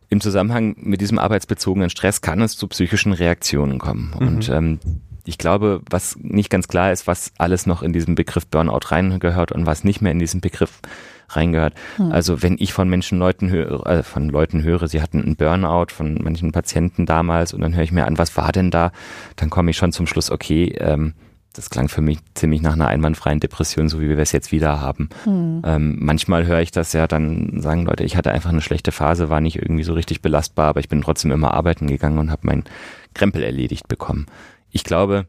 im 0.09 0.21
Zusammenhang 0.21 0.77
mit 0.79 1.01
diesem 1.01 1.19
arbeitsbezogenen 1.19 1.91
Stress 1.91 2.21
kann 2.21 2.41
es 2.41 2.57
zu 2.57 2.69
psychischen 2.69 3.13
Reaktionen 3.13 3.79
kommen. 3.79 4.15
Mhm. 4.19 4.27
Und 4.27 4.49
ähm, 4.49 4.79
ich 5.25 5.39
glaube, 5.39 5.83
was 5.91 6.16
nicht 6.21 6.51
ganz 6.51 6.68
klar 6.68 6.93
ist, 6.93 7.07
was 7.07 7.33
alles 7.39 7.66
noch 7.66 7.83
in 7.83 7.93
diesen 7.93 8.14
Begriff 8.14 8.47
Burnout 8.47 8.81
reingehört 8.87 9.53
und 9.53 9.66
was 9.66 9.85
nicht 9.85 10.01
mehr 10.01 10.12
in 10.12 10.18
diesen 10.18 10.41
Begriff 10.41 10.81
reingehört. 11.29 11.75
Hm. 11.97 12.12
Also 12.12 12.43
wenn 12.43 12.57
ich 12.59 12.73
von 12.73 12.89
Menschen 12.89 13.18
Leuten 13.18 13.51
höre, 13.51 13.87
äh, 13.87 14.03
von 14.03 14.29
Leuten 14.29 14.62
höre, 14.62 14.89
sie 14.89 15.03
hatten 15.03 15.23
einen 15.23 15.37
Burnout 15.37 15.87
von 15.91 16.14
manchen 16.23 16.53
Patienten 16.53 17.07
damals 17.07 17.53
und 17.53 17.61
dann 17.61 17.75
höre 17.75 17.85
ich 17.85 17.93
mir 17.93 18.07
an, 18.07 18.18
was 18.18 18.37
war 18.37 18.53
denn 18.53 18.71
da? 18.71 18.93
Dann 19.37 19.51
komme 19.51 19.71
ich 19.71 19.77
schon 19.77 19.93
zum 19.93 20.07
Schluss, 20.07 20.31
okay, 20.31 20.75
ähm, 20.79 21.14
das 21.53 21.68
klang 21.68 21.89
für 21.89 22.01
mich 22.01 22.18
ziemlich 22.35 22.62
nach 22.62 22.75
einer 22.75 22.87
einwandfreien 22.87 23.41
Depression, 23.41 23.89
so 23.89 24.01
wie 24.01 24.09
wir 24.09 24.18
es 24.18 24.31
jetzt 24.31 24.53
wieder 24.53 24.81
haben. 24.81 25.09
Hm. 25.25 25.62
Ähm, 25.64 25.97
manchmal 26.01 26.47
höre 26.47 26.61
ich 26.61 26.71
das 26.71 26.93
ja, 26.93 27.07
dann 27.07 27.61
sagen 27.61 27.87
Leute, 27.87 28.05
ich 28.05 28.16
hatte 28.16 28.31
einfach 28.31 28.51
eine 28.51 28.61
schlechte 28.61 28.93
Phase, 28.93 29.31
war 29.31 29.41
nicht 29.41 29.57
irgendwie 29.57 29.83
so 29.83 29.93
richtig 29.93 30.23
belastbar, 30.23 30.68
aber 30.68 30.81
ich 30.81 30.89
bin 30.89 31.03
trotzdem 31.03 31.33
immer 31.33 31.53
arbeiten 31.53 31.89
gegangen 31.89 32.18
und 32.18 32.31
habe 32.31 32.47
meinen 32.47 32.64
Krempel 33.14 33.43
erledigt 33.43 33.89
bekommen 33.89 34.27
ich 34.71 34.85
glaube, 34.85 35.27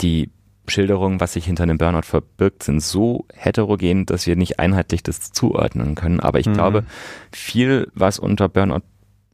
die 0.00 0.30
Schilderungen, 0.66 1.20
was 1.20 1.32
sich 1.32 1.44
hinter 1.44 1.64
einem 1.64 1.78
Burnout 1.78 2.02
verbirgt, 2.02 2.62
sind 2.62 2.80
so 2.80 3.26
heterogen, 3.34 4.06
dass 4.06 4.26
wir 4.26 4.36
nicht 4.36 4.58
einheitlich 4.58 5.02
das 5.02 5.32
zuordnen 5.32 5.94
können. 5.94 6.20
Aber 6.20 6.38
ich 6.38 6.46
mhm. 6.46 6.54
glaube, 6.54 6.84
viel, 7.32 7.88
was 7.94 8.18
unter 8.18 8.48
Burnout 8.48 8.82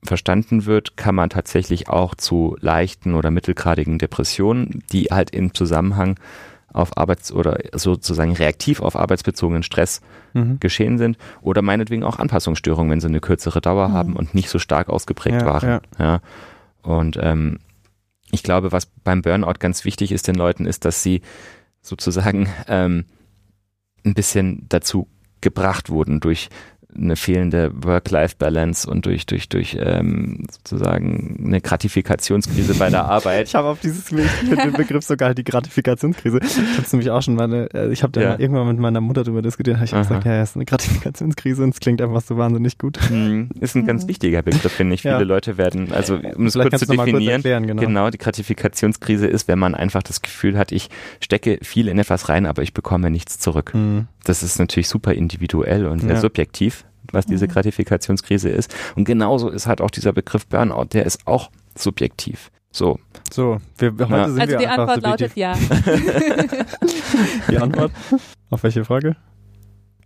verstanden 0.03 0.67
wird, 0.67 0.97
kann 0.97 1.15
man 1.15 1.31
tatsächlich 1.31 1.89
auch 1.89 2.15
zu 2.15 2.57
leichten 2.61 3.15
oder 3.15 3.31
mittelgradigen 3.31 3.99
Depressionen, 3.99 4.83
die 4.93 5.07
halt 5.07 5.31
im 5.31 5.53
Zusammenhang 5.53 6.19
auf 6.73 6.97
Arbeits- 6.97 7.33
oder 7.33 7.59
sozusagen 7.73 8.33
reaktiv 8.33 8.83
auf 8.83 8.97
arbeitsbezogenen 8.97 9.63
Stress 9.63 10.03
mhm. 10.35 10.61
geschehen 10.61 10.99
sind 10.99 11.17
oder 11.41 11.63
meinetwegen 11.63 12.05
auch 12.05 12.19
Anpassungsstörungen, 12.19 12.91
wenn 12.91 13.01
sie 13.01 13.09
eine 13.09 13.21
kürzere 13.21 13.61
Dauer 13.61 13.89
mhm. 13.89 13.93
haben 13.93 14.17
und 14.17 14.35
nicht 14.35 14.51
so 14.51 14.59
stark 14.59 14.89
ausgeprägt 14.89 15.43
ja, 15.43 15.47
waren. 15.47 15.69
Ja. 15.69 15.81
ja. 15.99 16.21
Und 16.83 17.19
ähm, 17.21 17.59
ich 18.31 18.43
glaube, 18.43 18.73
was 18.73 18.87
beim 18.87 19.23
Burnout 19.23 19.55
ganz 19.59 19.85
wichtig 19.85 20.13
ist 20.13 20.27
den 20.27 20.35
Leuten, 20.35 20.67
ist, 20.67 20.85
dass 20.85 21.03
sie 21.03 21.23
sozusagen 21.81 22.49
ähm, 22.69 23.05
ein 24.05 24.15
bisschen 24.15 24.67
dazu 24.69 25.09
gebracht 25.41 25.91
wurden 25.91 26.21
durch 26.21 26.49
eine 26.97 27.17
fehlende 27.17 27.71
Work-Life-Balance 27.75 28.89
und 28.89 29.07
durch, 29.07 29.27
durch, 29.27 29.49
durch 29.49 29.77
ähm, 29.81 30.47
sozusagen 30.51 31.43
eine 31.45 31.61
Gratifikationskrise 31.61 32.75
bei 32.75 32.91
der 32.91 33.05
Arbeit. 33.05 33.49
Ich 33.49 33.55
habe 33.55 33.69
auf 33.69 33.81
dieses 33.81 34.05
den 34.07 34.73
Begriff 34.73 35.05
sogar 35.05 35.35
die 35.35 35.45
Gratifikationskrise. 35.45 36.41
Ich 36.43 36.57
habe 36.57 36.83
es 36.83 36.93
nämlich 36.93 37.11
auch 37.11 37.23
schon 37.23 37.35
mal, 37.35 37.69
äh, 37.73 37.93
ich 37.93 38.03
habe 38.03 38.13
da 38.13 38.21
ja. 38.21 38.39
irgendwann 38.39 38.69
mit 38.69 38.79
meiner 38.79 39.01
Mutter 39.01 39.25
darüber 39.25 39.43
diskutiert, 39.43 39.77
habe 39.77 39.87
ich 39.87 39.93
gesagt, 39.93 40.25
ja, 40.25 40.43
es 40.43 40.51
ist 40.51 40.57
eine 40.57 40.65
Gratifikationskrise 40.65 41.63
und 41.63 41.71
es 41.71 41.81
klingt 41.81 42.01
einfach 42.01 42.23
so 42.23 42.37
wahnsinnig 42.37 42.79
gut. 42.79 42.99
Mhm. 43.11 43.51
Ist 43.61 43.75
ein 43.75 43.87
ganz 43.87 44.09
wichtiger 44.09 44.43
Begriff, 44.43 44.73
finde 44.73 44.95
ich. 44.95 45.03
Ja. 45.03 45.17
Viele 45.17 45.29
Leute 45.29 45.59
werden, 45.59 45.93
also 45.93 46.17
um 46.37 46.47
es 46.47 46.55
kurz 46.55 46.79
zu 46.79 46.87
definieren, 46.87 47.13
kurz 47.13 47.27
erklären, 47.27 47.67
genau. 47.67 47.83
genau, 47.83 48.11
die 48.11 48.19
Gratifikationskrise 48.19 49.27
ist, 49.27 49.49
wenn 49.49 49.59
man 49.59 49.75
einfach 49.75 50.03
das 50.03 50.23
Gefühl 50.23 50.59
hat, 50.59 50.73
ich 50.73 50.89
stecke 51.21 51.59
viel 51.63 51.89
in 51.89 51.99
etwas 51.99 52.29
rein, 52.29 52.47
aber 52.47 52.63
ich 52.63 52.75
bekomme 52.75 53.11
nichts 53.11 53.39
zurück. 53.39 53.73
Mhm. 53.75 54.09
Das 54.27 54.43
ist 54.43 54.59
natürlich 54.59 54.89
super 54.89 55.13
individuell 55.13 55.87
und 55.87 56.01
sehr 56.01 56.15
ja. 56.15 56.21
subjektiv 56.21 56.85
was 57.13 57.27
diese 57.27 57.47
mhm. 57.47 57.51
Gratifikationskrise 57.53 58.49
ist. 58.49 58.75
Und 58.97 59.05
genauso 59.05 59.49
ist 59.49 59.67
halt 59.67 59.81
auch 59.81 59.91
dieser 59.91 60.13
Begriff 60.13 60.47
Burnout, 60.47 60.87
der 60.93 61.07
ist 61.07 61.27
auch 61.27 61.51
subjektiv. 61.77 62.51
So. 62.71 62.99
So, 63.33 63.59
wir, 63.79 63.93
heute 63.93 64.13
ja. 64.13 64.29
sind 64.29 64.41
also 64.41 64.53
wir 64.53 64.59
die 64.59 64.67
Antwort 64.67 65.03
lautet 65.03 65.37
ja. 65.37 65.55
die 67.51 67.59
Antwort? 67.59 67.93
Auf 68.51 68.63
welche 68.63 68.85
Frage? 68.85 69.17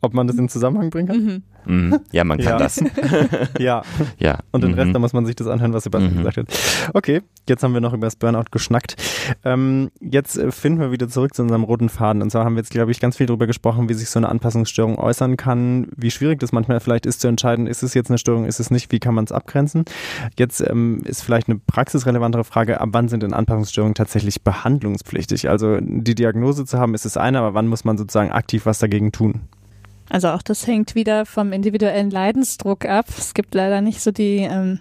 Ob 0.01 0.15
man 0.15 0.27
das 0.27 0.37
in 0.37 0.49
Zusammenhang 0.49 0.91
bringen 0.91 1.09
kann? 1.09 1.25
Mhm. 1.25 1.43
Mhm. 1.67 2.01
Ja, 2.13 2.25
man 2.25 2.39
kann 2.39 2.53
ja. 2.53 2.59
das. 2.59 2.83
ja. 3.59 3.83
ja. 4.19 4.39
Und 4.51 4.63
den 4.63 4.73
mhm. 4.73 4.79
Rest, 4.79 4.95
da 4.95 4.99
muss 4.99 5.13
man 5.13 5.27
sich 5.27 5.37
das 5.37 5.47
anhören, 5.47 5.73
was 5.73 5.85
Sebastian 5.85 6.15
mhm. 6.15 6.19
gesagt 6.19 6.37
hat. 6.39 6.95
Okay, 6.95 7.23
jetzt 7.49 7.63
haben 7.63 7.75
wir 7.75 7.81
noch 7.81 7.93
über 7.93 8.07
das 8.07 8.17
Burnout 8.17 8.45
geschnackt. 8.51 8.97
Ähm, 9.45 9.91
jetzt 10.01 10.39
äh, 10.39 10.51
finden 10.53 10.81
wir 10.81 10.91
wieder 10.91 11.09
zurück 11.09 11.35
zu 11.35 11.43
unserem 11.43 11.65
roten 11.65 11.89
Faden. 11.89 12.23
Und 12.23 12.31
zwar 12.31 12.45
haben 12.45 12.55
wir 12.55 12.61
jetzt, 12.61 12.71
glaube 12.71 12.91
ich, 12.91 13.01
ganz 13.01 13.17
viel 13.17 13.27
darüber 13.27 13.47
gesprochen, 13.47 13.89
wie 13.89 13.95
sich 13.95 14.09
so 14.09 14.19
eine 14.19 14.29
Anpassungsstörung 14.29 14.99
äußern 14.99 15.37
kann, 15.37 15.89
wie 15.97 16.11
schwierig 16.11 16.41
das 16.41 16.53
manchmal 16.53 16.81
vielleicht 16.81 17.07
ist 17.07 17.21
zu 17.21 17.29
entscheiden, 17.29 17.67
ist 17.67 17.83
es 17.83 17.95
jetzt 17.95 18.11
eine 18.11 18.19
Störung, 18.19 18.47
ist 18.47 18.61
es 18.61 18.71
nicht, 18.71 18.91
wie 18.93 18.99
kann 18.99 19.15
man 19.15 19.25
es 19.25 19.33
abgrenzen. 19.33 19.85
Jetzt 20.39 20.61
ähm, 20.67 21.03
ist 21.05 21.23
vielleicht 21.23 21.49
eine 21.49 21.59
praxisrelevantere 21.59 22.45
Frage, 22.45 22.81
ab 22.81 22.89
wann 22.93 23.09
sind 23.09 23.23
denn 23.23 23.35
Anpassungsstörungen 23.35 23.95
tatsächlich 23.95 24.43
behandlungspflichtig? 24.43 25.49
Also 25.51 25.79
die 25.81 26.15
Diagnose 26.15 26.65
zu 26.65 26.79
haben, 26.79 26.95
ist 26.95 27.05
es 27.05 27.17
eine, 27.17 27.39
aber 27.39 27.55
wann 27.55 27.69
muss 27.69 27.85
man 27.85 27.99
sozusagen 27.99 28.31
aktiv 28.31 28.67
was 28.67 28.79
dagegen 28.79 29.13
tun? 29.13 29.41
Also 30.11 30.29
auch 30.29 30.43
das 30.43 30.67
hängt 30.67 30.95
wieder 30.95 31.25
vom 31.25 31.53
individuellen 31.53 32.11
Leidensdruck 32.11 32.85
ab. 32.85 33.07
Es 33.17 33.33
gibt 33.33 33.55
leider 33.55 33.81
nicht 33.81 34.03
so 34.03 34.11
die 34.11 34.39
ähm, 34.39 34.81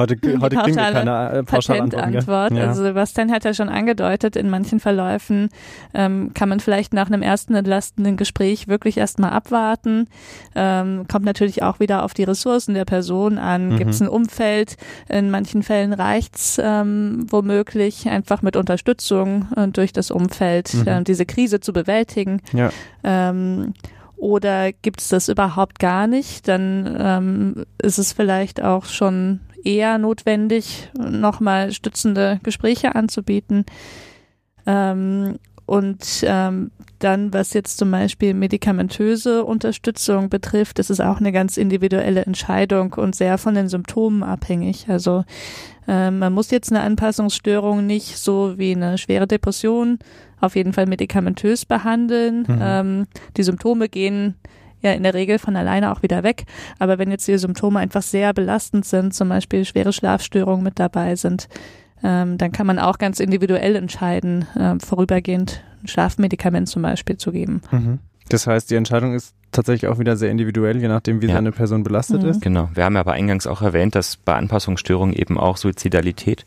Heute, 0.00 0.16
heute 0.40 0.56
kriegen 0.56 0.76
wir 0.76 0.92
keine 0.92 1.30
äh, 1.30 1.42
Patentantwort. 1.42 2.52
Ja. 2.52 2.68
Also 2.68 2.82
Sebastian 2.82 3.30
hat 3.30 3.44
ja 3.44 3.54
schon 3.54 3.68
angedeutet, 3.68 4.36
in 4.36 4.48
manchen 4.50 4.80
Verläufen 4.80 5.50
ähm, 5.94 6.32
kann 6.34 6.48
man 6.48 6.60
vielleicht 6.60 6.94
nach 6.94 7.06
einem 7.06 7.22
ersten 7.22 7.54
entlastenden 7.54 8.16
Gespräch 8.16 8.66
wirklich 8.66 8.96
erstmal 8.96 9.30
abwarten. 9.30 10.08
Ähm, 10.54 11.04
kommt 11.10 11.24
natürlich 11.24 11.62
auch 11.62 11.80
wieder 11.80 12.04
auf 12.04 12.14
die 12.14 12.24
Ressourcen 12.24 12.74
der 12.74 12.86
Person 12.86 13.38
an. 13.38 13.70
Mhm. 13.70 13.76
Gibt 13.76 13.90
es 13.90 14.00
ein 14.00 14.08
Umfeld? 14.08 14.76
In 15.08 15.30
manchen 15.30 15.62
Fällen 15.62 15.92
reicht's 15.92 16.58
ähm, 16.62 17.26
womöglich 17.28 18.08
einfach 18.08 18.42
mit 18.42 18.56
Unterstützung 18.56 19.48
äh, 19.56 19.68
durch 19.68 19.92
das 19.92 20.10
Umfeld, 20.10 20.72
mhm. 20.74 20.88
äh, 20.88 21.04
diese 21.04 21.26
Krise 21.26 21.60
zu 21.60 21.72
bewältigen. 21.72 22.40
Ja. 22.52 22.70
Ähm, 23.04 23.74
oder 24.20 24.72
gibt 24.72 25.00
es 25.00 25.08
das 25.08 25.28
überhaupt 25.28 25.78
gar 25.78 26.06
nicht? 26.06 26.46
Dann 26.46 26.96
ähm, 26.98 27.64
ist 27.82 27.98
es 27.98 28.12
vielleicht 28.12 28.62
auch 28.62 28.84
schon 28.84 29.40
eher 29.64 29.96
notwendig, 29.98 30.90
nochmal 30.94 31.72
stützende 31.72 32.38
Gespräche 32.42 32.94
anzubieten. 32.94 33.64
Ähm, 34.66 35.38
und 35.70 36.24
ähm, 36.26 36.72
dann, 36.98 37.32
was 37.32 37.52
jetzt 37.52 37.78
zum 37.78 37.92
Beispiel 37.92 38.34
medikamentöse 38.34 39.44
Unterstützung 39.44 40.28
betrifft, 40.28 40.80
ist 40.80 40.90
es 40.90 40.98
auch 40.98 41.18
eine 41.18 41.30
ganz 41.30 41.56
individuelle 41.56 42.24
Entscheidung 42.24 42.94
und 42.94 43.14
sehr 43.14 43.38
von 43.38 43.54
den 43.54 43.68
Symptomen 43.68 44.24
abhängig. 44.24 44.88
Also 44.88 45.22
äh, 45.86 46.10
man 46.10 46.32
muss 46.32 46.50
jetzt 46.50 46.72
eine 46.72 46.80
Anpassungsstörung 46.80 47.86
nicht 47.86 48.18
so 48.18 48.58
wie 48.58 48.74
eine 48.74 48.98
schwere 48.98 49.28
Depression 49.28 50.00
auf 50.40 50.56
jeden 50.56 50.72
Fall 50.72 50.86
medikamentös 50.86 51.66
behandeln. 51.66 52.46
Mhm. 52.48 52.58
Ähm, 52.60 53.06
die 53.36 53.44
Symptome 53.44 53.88
gehen 53.88 54.34
ja 54.80 54.90
in 54.90 55.04
der 55.04 55.14
Regel 55.14 55.38
von 55.38 55.54
alleine 55.54 55.92
auch 55.92 56.02
wieder 56.02 56.24
weg. 56.24 56.46
Aber 56.80 56.98
wenn 56.98 57.12
jetzt 57.12 57.28
die 57.28 57.38
Symptome 57.38 57.78
einfach 57.78 58.02
sehr 58.02 58.34
belastend 58.34 58.86
sind, 58.86 59.14
zum 59.14 59.28
Beispiel 59.28 59.64
schwere 59.64 59.92
Schlafstörungen 59.92 60.64
mit 60.64 60.80
dabei 60.80 61.14
sind, 61.14 61.46
ähm, 62.02 62.38
dann 62.38 62.52
kann 62.52 62.66
man 62.66 62.78
auch 62.78 62.98
ganz 62.98 63.20
individuell 63.20 63.76
entscheiden, 63.76 64.46
äh, 64.54 64.76
vorübergehend 64.78 65.62
ein 65.82 65.88
Schlafmedikament 65.88 66.68
zum 66.68 66.82
Beispiel 66.82 67.16
zu 67.16 67.32
geben. 67.32 67.62
Mhm. 67.70 67.98
Das 68.28 68.46
heißt, 68.46 68.70
die 68.70 68.76
Entscheidung 68.76 69.14
ist 69.14 69.34
tatsächlich 69.50 69.90
auch 69.90 69.98
wieder 69.98 70.16
sehr 70.16 70.30
individuell, 70.30 70.80
je 70.80 70.88
nachdem, 70.88 71.20
wie 71.20 71.26
ja. 71.26 71.34
seine 71.34 71.52
Person 71.52 71.82
belastet 71.82 72.22
mhm. 72.22 72.28
ist. 72.28 72.42
Genau. 72.42 72.70
Wir 72.74 72.84
haben 72.84 72.94
ja 72.94 73.00
aber 73.00 73.12
eingangs 73.12 73.46
auch 73.46 73.62
erwähnt, 73.62 73.94
dass 73.94 74.16
bei 74.16 74.34
Anpassungsstörungen 74.34 75.14
eben 75.14 75.38
auch 75.38 75.56
Suizidalität 75.56 76.46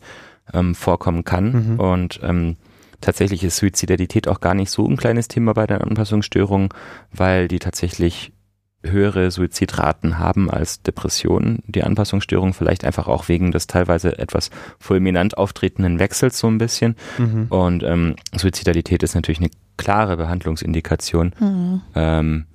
ähm, 0.52 0.74
vorkommen 0.74 1.24
kann. 1.24 1.74
Mhm. 1.74 1.80
Und 1.80 2.20
ähm, 2.22 2.56
tatsächlich 3.00 3.44
ist 3.44 3.56
Suizidalität 3.56 4.28
auch 4.28 4.40
gar 4.40 4.54
nicht 4.54 4.70
so 4.70 4.86
ein 4.88 4.96
kleines 4.96 5.28
Thema 5.28 5.52
bei 5.52 5.66
den 5.66 5.78
Anpassungsstörungen, 5.78 6.70
weil 7.12 7.48
die 7.48 7.58
tatsächlich 7.58 8.32
höhere 8.84 9.30
Suizidraten 9.30 10.18
haben 10.18 10.50
als 10.50 10.82
Depressionen, 10.82 11.62
die 11.66 11.82
Anpassungsstörung 11.82 12.54
vielleicht 12.54 12.84
einfach 12.84 13.08
auch 13.08 13.28
wegen 13.28 13.50
des 13.50 13.66
teilweise 13.66 14.18
etwas 14.18 14.50
fulminant 14.78 15.38
auftretenden 15.38 15.98
Wechsels 15.98 16.38
so 16.38 16.48
ein 16.48 16.58
bisschen. 16.58 16.96
Mhm. 17.18 17.46
Und 17.48 17.82
ähm, 17.82 18.16
Suizidalität 18.36 19.02
ist 19.02 19.14
natürlich 19.14 19.40
eine 19.40 19.50
klare 19.76 20.16
Behandlungsindikation. 20.16 21.34
Mhm. 21.38 21.80
Ähm, 21.94 22.46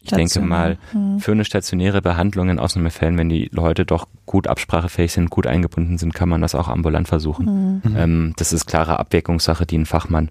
ich 0.00 0.12
denke 0.12 0.40
mal, 0.40 0.78
mhm. 0.92 1.20
für 1.20 1.32
eine 1.32 1.44
stationäre 1.44 2.00
Behandlung 2.00 2.48
in 2.48 2.58
Ausnahmefällen, 2.58 3.18
wenn 3.18 3.28
die 3.28 3.50
Leute 3.52 3.84
doch 3.84 4.08
gut 4.24 4.46
absprachefähig 4.46 5.12
sind, 5.12 5.28
gut 5.28 5.46
eingebunden 5.46 5.98
sind, 5.98 6.14
kann 6.14 6.28
man 6.28 6.40
das 6.40 6.54
auch 6.54 6.68
ambulant 6.68 7.08
versuchen. 7.08 7.82
Mhm. 7.84 7.96
Ähm, 7.96 8.32
das 8.36 8.52
ist 8.52 8.66
klare 8.66 8.98
Abwägungssache, 8.98 9.66
die 9.66 9.76
ein 9.76 9.86
Fachmann 9.86 10.30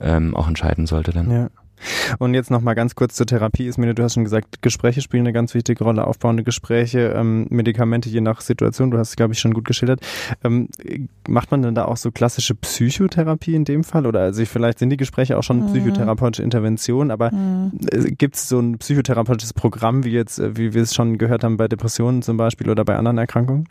ähm, 0.00 0.36
auch 0.36 0.46
entscheiden 0.46 0.86
sollte 0.86 1.12
dann. 1.12 1.30
Ja. 1.30 1.48
Und 2.18 2.34
jetzt 2.34 2.50
nochmal 2.50 2.74
ganz 2.74 2.94
kurz 2.94 3.14
zur 3.14 3.26
Therapie. 3.26 3.66
Ismene, 3.66 3.94
du 3.94 4.02
hast 4.02 4.14
schon 4.14 4.24
gesagt, 4.24 4.62
Gespräche 4.62 5.00
spielen 5.00 5.22
eine 5.22 5.32
ganz 5.32 5.54
wichtige 5.54 5.84
Rolle, 5.84 6.06
aufbauende 6.06 6.44
Gespräche, 6.44 7.14
ähm, 7.16 7.46
Medikamente 7.50 8.08
je 8.08 8.20
nach 8.20 8.40
Situation, 8.40 8.90
du 8.90 8.98
hast 8.98 9.10
es, 9.10 9.16
glaube 9.16 9.32
ich, 9.32 9.40
schon 9.40 9.54
gut 9.54 9.64
geschildert. 9.64 10.00
Ähm, 10.44 10.68
macht 11.28 11.50
man 11.50 11.62
denn 11.62 11.74
da 11.74 11.84
auch 11.84 11.96
so 11.96 12.10
klassische 12.10 12.54
Psychotherapie 12.54 13.54
in 13.54 13.64
dem 13.64 13.84
Fall? 13.84 14.06
Oder 14.06 14.20
also 14.20 14.44
vielleicht 14.44 14.78
sind 14.78 14.90
die 14.90 14.96
Gespräche 14.96 15.38
auch 15.38 15.42
schon 15.42 15.62
mhm. 15.62 15.66
psychotherapeutische 15.72 16.42
Interventionen, 16.42 17.10
aber 17.10 17.32
mhm. 17.32 17.72
gibt 18.16 18.36
es 18.36 18.48
so 18.48 18.58
ein 18.58 18.78
psychotherapeutisches 18.78 19.52
Programm, 19.52 20.04
wie 20.04 20.10
jetzt, 20.10 20.38
äh, 20.38 20.56
wie 20.56 20.74
wir 20.74 20.82
es 20.82 20.94
schon 20.94 21.18
gehört 21.18 21.44
haben 21.44 21.56
bei 21.56 21.68
Depressionen 21.68 22.22
zum 22.22 22.36
Beispiel 22.36 22.70
oder 22.70 22.84
bei 22.84 22.96
anderen 22.96 23.18
Erkrankungen? 23.18 23.68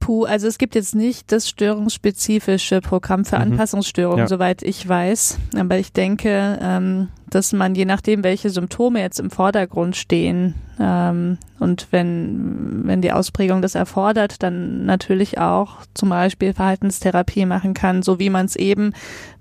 Puh, 0.00 0.24
also 0.24 0.48
es 0.48 0.56
gibt 0.56 0.74
jetzt 0.74 0.94
nicht 0.94 1.30
das 1.30 1.48
störungsspezifische 1.48 2.80
Programm 2.80 3.26
für 3.26 3.36
mhm. 3.36 3.52
Anpassungsstörungen, 3.52 4.20
ja. 4.20 4.28
soweit 4.28 4.62
ich 4.62 4.88
weiß. 4.88 5.38
Aber 5.56 5.76
ich 5.76 5.92
denke, 5.92 6.58
ähm, 6.60 7.08
dass 7.28 7.52
man 7.52 7.74
je 7.74 7.84
nachdem, 7.84 8.24
welche 8.24 8.50
Symptome 8.50 9.00
jetzt 9.00 9.20
im 9.20 9.30
Vordergrund 9.30 9.96
stehen 9.96 10.54
ähm, 10.80 11.36
und 11.58 11.88
wenn, 11.90 12.86
wenn 12.86 13.02
die 13.02 13.12
Ausprägung 13.12 13.60
das 13.60 13.74
erfordert, 13.74 14.42
dann 14.42 14.86
natürlich 14.86 15.38
auch 15.38 15.84
zum 15.92 16.08
Beispiel 16.08 16.54
Verhaltenstherapie 16.54 17.44
machen 17.44 17.74
kann, 17.74 18.02
so 18.02 18.18
wie 18.18 18.30
man 18.30 18.46
es 18.46 18.56
eben 18.56 18.94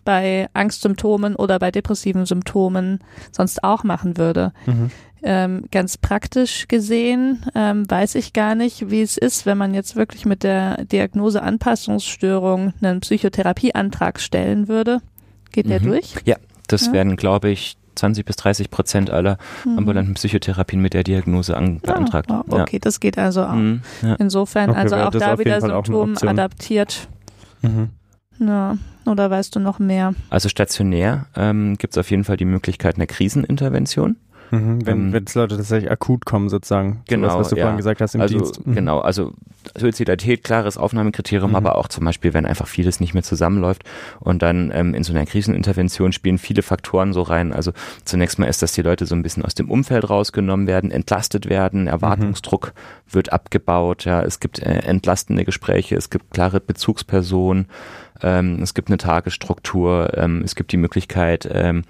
bei 0.03 0.49
Angstsymptomen 0.53 1.35
oder 1.35 1.57
bei 1.59 1.71
depressiven 1.71 2.25
Symptomen 2.25 2.99
sonst 3.31 3.63
auch 3.63 3.83
machen 3.83 4.17
würde. 4.17 4.51
Mhm. 4.65 4.91
Ähm, 5.21 5.65
ganz 5.71 5.97
praktisch 5.97 6.67
gesehen 6.67 7.45
ähm, 7.53 7.89
weiß 7.89 8.15
ich 8.15 8.31
gar 8.33 8.55
nicht, 8.55 8.89
wie 8.89 9.01
es 9.01 9.17
ist, 9.17 9.45
wenn 9.45 9.57
man 9.57 9.73
jetzt 9.73 9.95
wirklich 9.95 10.25
mit 10.25 10.43
der 10.43 10.85
Diagnose 10.85 11.43
Anpassungsstörung 11.43 12.73
einen 12.81 13.01
Psychotherapieantrag 13.01 14.19
stellen 14.19 14.67
würde. 14.67 15.01
Geht 15.51 15.65
mhm. 15.65 15.69
der 15.69 15.79
durch? 15.81 16.15
Ja, 16.25 16.37
das 16.67 16.87
ja. 16.87 16.93
werden, 16.93 17.17
glaube 17.17 17.49
ich, 17.49 17.75
20 17.95 18.25
bis 18.25 18.37
30 18.37 18.69
Prozent 18.69 19.09
aller 19.09 19.37
mhm. 19.65 19.79
ambulanten 19.79 20.13
Psychotherapien 20.13 20.81
mit 20.81 20.93
der 20.93 21.03
Diagnose 21.03 21.55
an, 21.55 21.81
ah, 21.83 21.87
beantragt. 21.87 22.31
Ah, 22.31 22.43
okay, 22.47 22.77
ja. 22.77 22.79
das 22.79 22.99
geht 22.99 23.17
also 23.17 23.43
auch. 23.43 23.53
Mhm, 23.53 23.81
ja. 24.01 24.15
Insofern, 24.15 24.69
okay, 24.69 24.79
also 24.79 24.95
auch 24.95 25.11
da 25.11 25.37
wieder 25.37 25.59
Symptom 25.59 26.15
adaptiert. 26.21 27.07
Mhm. 27.61 27.89
Ja, 28.39 28.77
oder 29.05 29.29
weißt 29.29 29.55
du 29.55 29.59
noch 29.59 29.79
mehr? 29.79 30.13
Also 30.29 30.47
stationär 30.47 31.25
ähm, 31.35 31.77
gibt 31.77 31.93
es 31.93 31.97
auf 31.97 32.09
jeden 32.09 32.23
Fall 32.23 32.37
die 32.37 32.45
Möglichkeit 32.45 32.95
einer 32.95 33.07
Krisenintervention. 33.07 34.15
Mhm, 34.51 34.85
wenn, 34.85 34.97
ähm, 34.97 35.13
wenn 35.13 35.25
Leute 35.33 35.57
tatsächlich 35.57 35.91
akut 35.91 36.25
kommen, 36.25 36.49
sozusagen. 36.49 37.01
Genau. 37.07 37.29
So 37.29 37.33
was, 37.33 37.39
was 37.39 37.49
du 37.49 37.55
ja. 37.57 37.63
vorhin 37.63 37.77
gesagt 37.77 38.01
hast 38.01 38.15
im 38.15 38.21
also, 38.21 38.37
Dienst. 38.37 38.65
Mhm. 38.65 38.75
Genau, 38.75 38.99
also 38.99 39.33
Suizidalität, 39.77 40.43
klares 40.43 40.77
Aufnahmekriterium, 40.77 41.51
mhm. 41.51 41.55
aber 41.55 41.77
auch 41.77 41.87
zum 41.87 42.05
Beispiel, 42.05 42.33
wenn 42.33 42.45
einfach 42.45 42.67
vieles 42.67 42.99
nicht 42.99 43.13
mehr 43.13 43.23
zusammenläuft 43.23 43.83
und 44.19 44.41
dann 44.41 44.71
ähm, 44.73 44.93
in 44.93 45.03
so 45.03 45.13
einer 45.13 45.25
Krisenintervention 45.25 46.11
spielen 46.13 46.37
viele 46.37 46.61
Faktoren 46.61 47.13
so 47.13 47.21
rein. 47.21 47.53
Also 47.53 47.71
zunächst 48.05 48.39
mal 48.39 48.47
ist, 48.47 48.61
dass 48.61 48.71
die 48.71 48.81
Leute 48.81 49.05
so 49.05 49.15
ein 49.15 49.23
bisschen 49.23 49.45
aus 49.45 49.53
dem 49.53 49.69
Umfeld 49.69 50.09
rausgenommen 50.09 50.67
werden, 50.67 50.91
entlastet 50.91 51.49
werden, 51.49 51.87
Erwartungsdruck 51.87 52.73
mhm. 52.73 53.13
wird 53.13 53.33
abgebaut, 53.33 54.05
ja, 54.05 54.21
es 54.21 54.39
gibt 54.39 54.59
äh, 54.59 54.79
entlastende 54.79 55.45
Gespräche, 55.45 55.95
es 55.95 56.09
gibt 56.09 56.31
klare 56.31 56.59
Bezugspersonen, 56.59 57.67
ähm, 58.21 58.61
es 58.61 58.73
gibt 58.73 58.89
eine 58.89 58.97
Tagesstruktur, 58.97 60.11
ähm, 60.15 60.41
es 60.43 60.55
gibt 60.55 60.71
die 60.71 60.77
Möglichkeit, 60.77 61.47
ähm, 61.51 61.83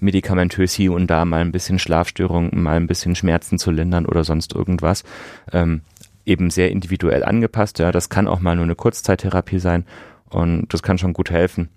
medikamentös 0.00 0.72
hier 0.72 0.92
und 0.92 1.08
da 1.08 1.24
mal 1.24 1.40
ein 1.40 1.52
bisschen 1.52 1.78
Schlafstörungen, 1.78 2.62
mal 2.62 2.76
ein 2.76 2.86
bisschen 2.86 3.14
Schmerzen 3.14 3.58
zu 3.58 3.70
lindern 3.70 4.06
oder 4.06 4.24
sonst 4.24 4.54
irgendwas. 4.54 5.04
Ähm, 5.52 5.82
eben 6.24 6.50
sehr 6.50 6.70
individuell 6.70 7.24
angepasst. 7.24 7.78
Ja, 7.78 7.90
das 7.90 8.08
kann 8.10 8.28
auch 8.28 8.40
mal 8.40 8.54
nur 8.54 8.64
eine 8.64 8.74
Kurzzeittherapie 8.74 9.58
sein 9.58 9.86
und 10.28 10.72
das 10.72 10.82
kann 10.82 10.98
schon 10.98 11.14
gut 11.14 11.30
helfen, 11.30 11.70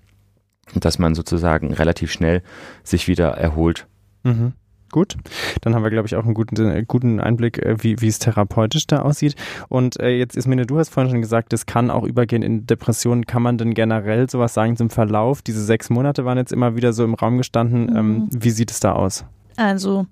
dass 0.76 1.00
man 1.00 1.16
sozusagen 1.16 1.74
relativ 1.74 2.12
schnell 2.12 2.44
sich 2.84 3.08
wieder 3.08 3.30
erholt. 3.30 3.88
Mhm. 4.24 4.54
Gut, 4.92 5.18
dann 5.62 5.74
haben 5.74 5.84
wir, 5.84 5.89
glaube 5.89 6.08
ich, 6.08 6.16
auch 6.16 6.26
einen 6.26 6.34
guten, 6.34 6.56
äh, 6.70 6.84
guten 6.88 7.20
Einblick, 7.20 7.60
äh, 7.60 7.82
wie, 7.82 8.02
wie 8.02 8.08
es 8.08 8.20
therapeutisch 8.20 8.88
da 8.88 9.02
aussieht. 9.02 9.36
Und 9.70 10.00
äh, 10.00 10.10
jetzt 10.10 10.36
ist 10.36 10.48
mir, 10.48 10.66
du 10.66 10.78
hast 10.78 10.89
vorhin 10.89 11.12
schon 11.12 11.22
gesagt, 11.22 11.54
das 11.54 11.66
kann 11.66 11.89
auch 11.89 12.04
übergehen 12.04 12.44
in 12.44 12.66
Depressionen. 12.66 13.26
Kann 13.26 13.42
man 13.42 13.58
denn 13.58 13.74
generell 13.74 14.30
sowas 14.30 14.54
sagen 14.54 14.78
zum 14.78 14.89
Verlauf? 14.89 15.42
Diese 15.42 15.64
sechs 15.64 15.89
Monate 15.89 16.26
waren 16.26 16.38
jetzt 16.38 16.52
immer 16.52 16.76
wieder 16.76 16.94
so 16.94 17.04
im 17.04 17.14
Raum 17.14 17.38
gestanden. 17.38 17.96
Ähm, 17.96 18.08
mhm. 18.08 18.30
Wie 18.32 18.50
sieht 18.50 18.72
es 18.72 18.80
da 18.80 18.94
aus? 18.94 19.26
Also 19.56 20.08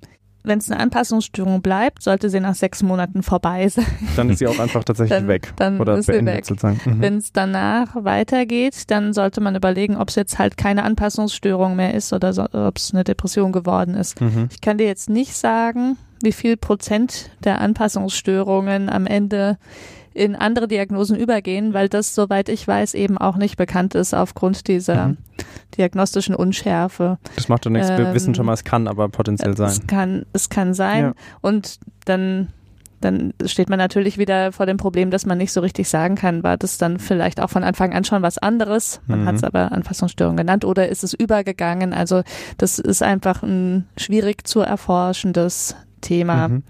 wenn 0.50 0.60
es 0.60 0.70
eine 0.70 0.82
Anpassungsstörung 0.82 1.62
bleibt, 1.62 2.04
sollte 2.04 2.30
sie 2.30 2.42
nach 2.42 2.56
sechs 2.56 2.84
Monaten 2.84 3.24
vorbei 3.24 3.70
sein. 3.70 3.86
Dann 4.18 4.30
ist 4.30 4.40
sie 4.40 4.48
auch 4.48 4.60
einfach 4.60 4.84
tatsächlich 4.84 5.18
dann, 5.18 5.28
weg. 5.28 5.54
Dann 5.56 5.80
oder 5.80 5.98
ist 5.98 6.08
sie 6.08 6.26
weg. 6.26 6.46
sozusagen. 6.46 6.80
Mhm. 6.84 7.02
Wenn 7.02 7.18
es 7.18 7.32
danach 7.32 7.96
weitergeht, 7.96 8.92
dann 8.92 9.14
sollte 9.14 9.40
man 9.40 9.56
überlegen, 9.56 9.96
ob 9.96 10.10
es 10.10 10.16
jetzt 10.16 10.38
halt 10.40 10.58
keine 10.58 10.84
Anpassungsstörung 10.84 11.76
mehr 11.76 11.94
ist 11.94 12.12
oder 12.12 12.34
so, 12.34 12.44
ob 12.52 12.78
es 12.78 12.94
eine 12.94 13.06
Depression 13.06 13.52
geworden 13.54 13.96
ist. 13.96 14.20
Mhm. 14.20 14.50
Ich 14.52 14.60
kann 14.60 14.78
dir 14.78 14.88
jetzt 14.88 15.10
nicht 15.10 15.36
sagen, 15.36 15.98
wie 16.22 16.34
viel 16.34 16.58
Prozent 16.58 17.32
der 17.44 17.62
Anpassungsstörungen 17.62 18.90
am 18.90 19.06
Ende 19.06 19.58
in 20.14 20.36
andere 20.36 20.68
Diagnosen 20.68 21.16
übergehen, 21.16 21.74
weil 21.74 21.90
das, 21.90 22.16
soweit 22.16 22.50
ich 22.50 22.68
weiß, 22.68 22.94
eben 22.94 23.18
auch 23.18 23.38
nicht 23.38 23.58
bekannt 23.58 23.96
ist 23.96 24.14
aufgrund 24.14 24.68
dieser 24.68 25.10
mhm. 25.10 25.18
diagnostischen 25.78 26.36
Unschärfe. 26.36 27.18
Das 27.36 27.48
macht 27.48 27.66
doch 27.66 27.72
nichts. 27.72 27.90
Wir 27.90 28.00
ähm, 28.00 28.14
wissen 28.14 28.36
schon 28.36 28.46
mal, 28.46 28.54
es 28.54 28.64
kann 28.64 28.88
aber 28.88 29.10
potenziell 29.10 29.56
sein. 29.56 29.70
Es 29.70 29.88
kann, 29.88 30.26
es 30.34 30.50
kann 30.50 30.74
sein. 30.74 31.04
Ja. 31.04 31.14
Und 31.42 31.80
dann 32.06 32.50
dann 33.02 33.34
steht 33.46 33.70
man 33.70 33.78
natürlich 33.78 34.18
wieder 34.18 34.52
vor 34.52 34.66
dem 34.66 34.78
Problem, 34.78 35.12
dass 35.12 35.26
man 35.26 35.38
nicht 35.38 35.54
so 35.54 35.62
richtig 35.62 35.88
sagen 35.88 36.16
kann, 36.16 36.44
war 36.44 36.58
das 36.58 36.78
dann 36.78 37.00
vielleicht 37.00 37.42
auch 37.42 37.50
von 37.50 37.64
Anfang 37.64 37.94
an 37.94 38.04
schon 38.04 38.22
was 38.22 38.38
anderes. 38.38 39.02
Man 39.08 39.22
mhm. 39.22 39.26
hat 39.26 39.36
es 39.36 39.44
aber 39.44 39.72
Anpassungsstörung 39.72 40.36
genannt 40.36 40.66
oder 40.66 40.90
ist 40.90 41.04
es 41.04 41.14
übergegangen. 41.14 41.94
Also 41.94 42.24
das 42.58 42.80
ist 42.80 43.02
einfach 43.02 43.42
ein 43.42 43.88
schwierig 43.98 44.46
zu 44.48 44.60
erforschendes 44.60 45.76
Thema. 46.02 46.50
Mhm. 46.50 46.64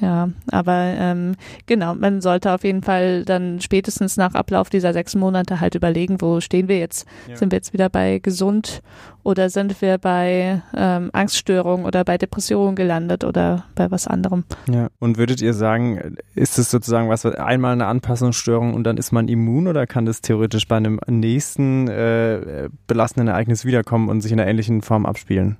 Ja, 0.00 0.28
aber 0.50 0.94
ähm, 0.98 1.36
genau, 1.66 1.94
man 1.94 2.20
sollte 2.20 2.52
auf 2.52 2.64
jeden 2.64 2.82
Fall 2.82 3.24
dann 3.24 3.60
spätestens 3.60 4.16
nach 4.16 4.34
Ablauf 4.34 4.68
dieser 4.68 4.92
sechs 4.92 5.14
Monate 5.14 5.60
halt 5.60 5.74
überlegen, 5.74 6.20
wo 6.20 6.40
stehen 6.40 6.68
wir 6.68 6.78
jetzt? 6.78 7.06
Ja. 7.28 7.36
Sind 7.36 7.52
wir 7.52 7.58
jetzt 7.58 7.72
wieder 7.72 7.88
bei 7.88 8.18
gesund 8.18 8.82
oder 9.22 9.50
sind 9.50 9.80
wir 9.80 9.98
bei 9.98 10.62
ähm, 10.76 11.10
Angststörungen 11.12 11.86
oder 11.86 12.04
bei 12.04 12.18
Depressionen 12.18 12.74
gelandet 12.74 13.24
oder 13.24 13.64
bei 13.74 13.90
was 13.90 14.06
anderem? 14.06 14.44
Ja, 14.70 14.88
und 14.98 15.16
würdet 15.16 15.40
ihr 15.40 15.54
sagen, 15.54 16.16
ist 16.34 16.58
es 16.58 16.70
sozusagen 16.70 17.08
was, 17.08 17.24
einmal 17.24 17.72
eine 17.72 17.86
Anpassungsstörung 17.86 18.74
und 18.74 18.84
dann 18.84 18.96
ist 18.96 19.12
man 19.12 19.28
immun 19.28 19.68
oder 19.68 19.86
kann 19.86 20.06
das 20.06 20.20
theoretisch 20.20 20.66
bei 20.66 20.76
einem 20.76 20.98
nächsten 21.06 21.88
äh, 21.88 22.68
belastenden 22.86 23.28
Ereignis 23.28 23.64
wiederkommen 23.64 24.08
und 24.08 24.20
sich 24.20 24.32
in 24.32 24.40
einer 24.40 24.50
ähnlichen 24.50 24.82
Form 24.82 25.06
abspielen? 25.06 25.56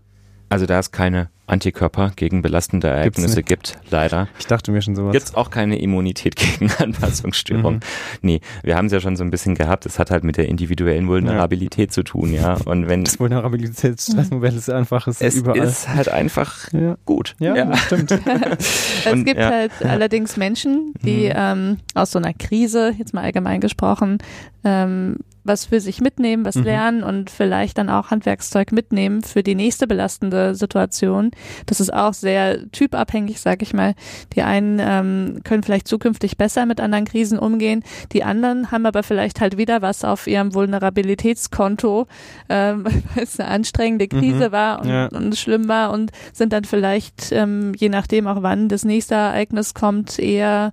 Also 0.49 0.67
da 0.67 0.79
es 0.79 0.93
keine 0.93 1.29
Antikörper 1.47 2.13
gegen 2.17 2.41
belastende 2.41 2.89
Ereignisse 2.89 3.43
gibt, 3.43 3.77
leider. 3.91 4.29
Ich 4.39 4.47
dachte 4.47 4.71
mir 4.71 4.81
schon 4.81 4.97
sowas. 4.97 5.13
Gibt 5.13 5.27
es 5.27 5.35
auch 5.35 5.51
keine 5.51 5.79
Immunität 5.79 6.37
gegen 6.37 6.71
Anpassungsstörungen. 6.73 7.81
Mhm. 7.81 7.81
Nee, 8.23 8.41
wir 8.63 8.77
haben 8.77 8.87
es 8.87 8.93
ja 8.93 9.01
schon 9.01 9.17
so 9.17 9.25
ein 9.25 9.31
bisschen 9.31 9.55
gehabt. 9.55 9.85
Es 9.85 9.99
hat 9.99 10.11
halt 10.11 10.25
mit 10.25 10.39
der 10.39 10.49
individuellen 10.49 11.07
Vulnerabilität 11.07 11.91
ja. 11.91 11.93
zu 11.93 12.03
tun, 12.03 12.33
ja. 12.33 12.57
Und 12.65 12.89
wenn 12.89 13.05
das 13.05 13.21
Vulnerabilitätsstressmodell 13.21 14.57
ist 14.57 14.71
einfach 14.71 15.07
ist 15.07 15.21
es 15.21 15.37
überall. 15.37 15.59
ist 15.59 15.89
halt 15.89 16.09
einfach 16.09 16.73
ja. 16.73 16.97
gut. 17.05 17.37
Ja, 17.41 17.55
ja. 17.55 17.77
stimmt. 17.77 18.11
es 18.59 19.25
gibt 19.25 19.41
halt 19.41 19.73
allerdings 19.83 20.39
Menschen, 20.39 20.95
die 21.03 21.27
mhm. 21.27 21.35
ähm, 21.37 21.77
aus 21.95 22.13
so 22.13 22.19
einer 22.19 22.33
Krise, 22.33 22.95
jetzt 22.97 23.13
mal 23.13 23.23
allgemein 23.23 23.61
gesprochen, 23.61 24.19
ähm, 24.65 25.19
was 25.45 25.67
für 25.67 25.81
sich 25.81 26.01
mitnehmen, 26.01 26.45
was 26.45 26.57
mhm. 26.57 26.65
lernen 26.65 27.03
und 27.03 27.31
vielleicht 27.31 27.79
dann 27.79 27.91
auch 27.91 28.11
Handwerkszeug 28.11 28.73
mitnehmen 28.73 29.23
für 29.23 29.43
die 29.43 29.55
nächste 29.55 29.87
belastende 29.87 30.55
Situation. 30.55 31.31
Das 31.67 31.81
ist 31.81 31.93
auch 31.93 32.15
sehr 32.15 32.71
typabhängig, 32.73 33.41
sag 33.41 33.63
ich 33.63 33.75
mal. 33.75 33.95
Die 34.35 34.43
einen 34.43 34.81
ähm, 34.81 35.41
können 35.45 35.63
vielleicht 35.63 35.87
zukünftig 35.87 36.37
besser 36.37 36.67
mit 36.67 36.81
anderen 36.81 37.05
Krisen 37.05 37.39
umgehen, 37.39 37.85
die 38.13 38.25
anderen 38.25 38.71
haben 38.71 38.87
aber 38.87 39.03
vielleicht 39.03 39.41
halt 39.41 39.59
wieder 39.59 39.83
was 39.83 40.05
auf 40.05 40.27
ihrem 40.27 40.55
Vulnerabilitätskonto, 40.55 42.07
ähm, 42.49 42.85
weil 43.15 43.25
es 43.25 43.39
eine 43.39 43.51
anstrengende 43.51 44.09
Krise 44.09 44.49
mhm. 44.49 44.53
war 44.53 44.81
und, 44.81 44.89
ja. 44.89 45.07
und 45.09 45.37
schlimm 45.37 45.69
war 45.69 45.91
und 45.93 46.11
sind 46.33 46.53
dann 46.53 46.65
vielleicht, 46.65 47.33
ähm, 47.33 47.73
je 47.77 47.89
nachdem 47.89 48.27
auch 48.27 48.43
wann 48.43 48.69
das 48.69 48.85
nächste 48.85 49.15
Ereignis 49.15 49.75
kommt, 49.75 50.19
eher 50.19 50.73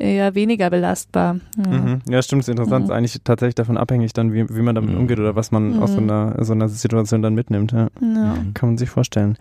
eher 0.00 0.34
weniger 0.34 0.70
belastbar. 0.70 1.36
Ja, 1.56 1.70
mhm. 1.70 2.00
ja 2.08 2.22
stimmt, 2.22 2.42
ist 2.42 2.48
interessant. 2.48 2.86
Mhm. 2.86 2.90
Ist 2.90 2.96
eigentlich 2.96 3.20
tatsächlich 3.22 3.54
davon 3.54 3.76
abhängig 3.76 4.12
dann, 4.12 4.32
wie, 4.32 4.48
wie 4.48 4.62
man 4.62 4.74
damit 4.74 4.92
mhm. 4.92 5.00
umgeht 5.00 5.18
oder 5.18 5.36
was 5.36 5.50
man 5.50 5.78
aus 5.80 5.92
so 5.92 6.00
mhm. 6.00 6.10
einer, 6.10 6.44
so 6.44 6.52
einer 6.52 6.68
Situation 6.68 7.22
dann 7.22 7.34
mitnimmt. 7.34 7.72
Ja. 7.72 7.88
ja. 8.00 8.34
Kann 8.54 8.70
man 8.70 8.78
sich 8.78 8.90
vorstellen. 8.90 9.36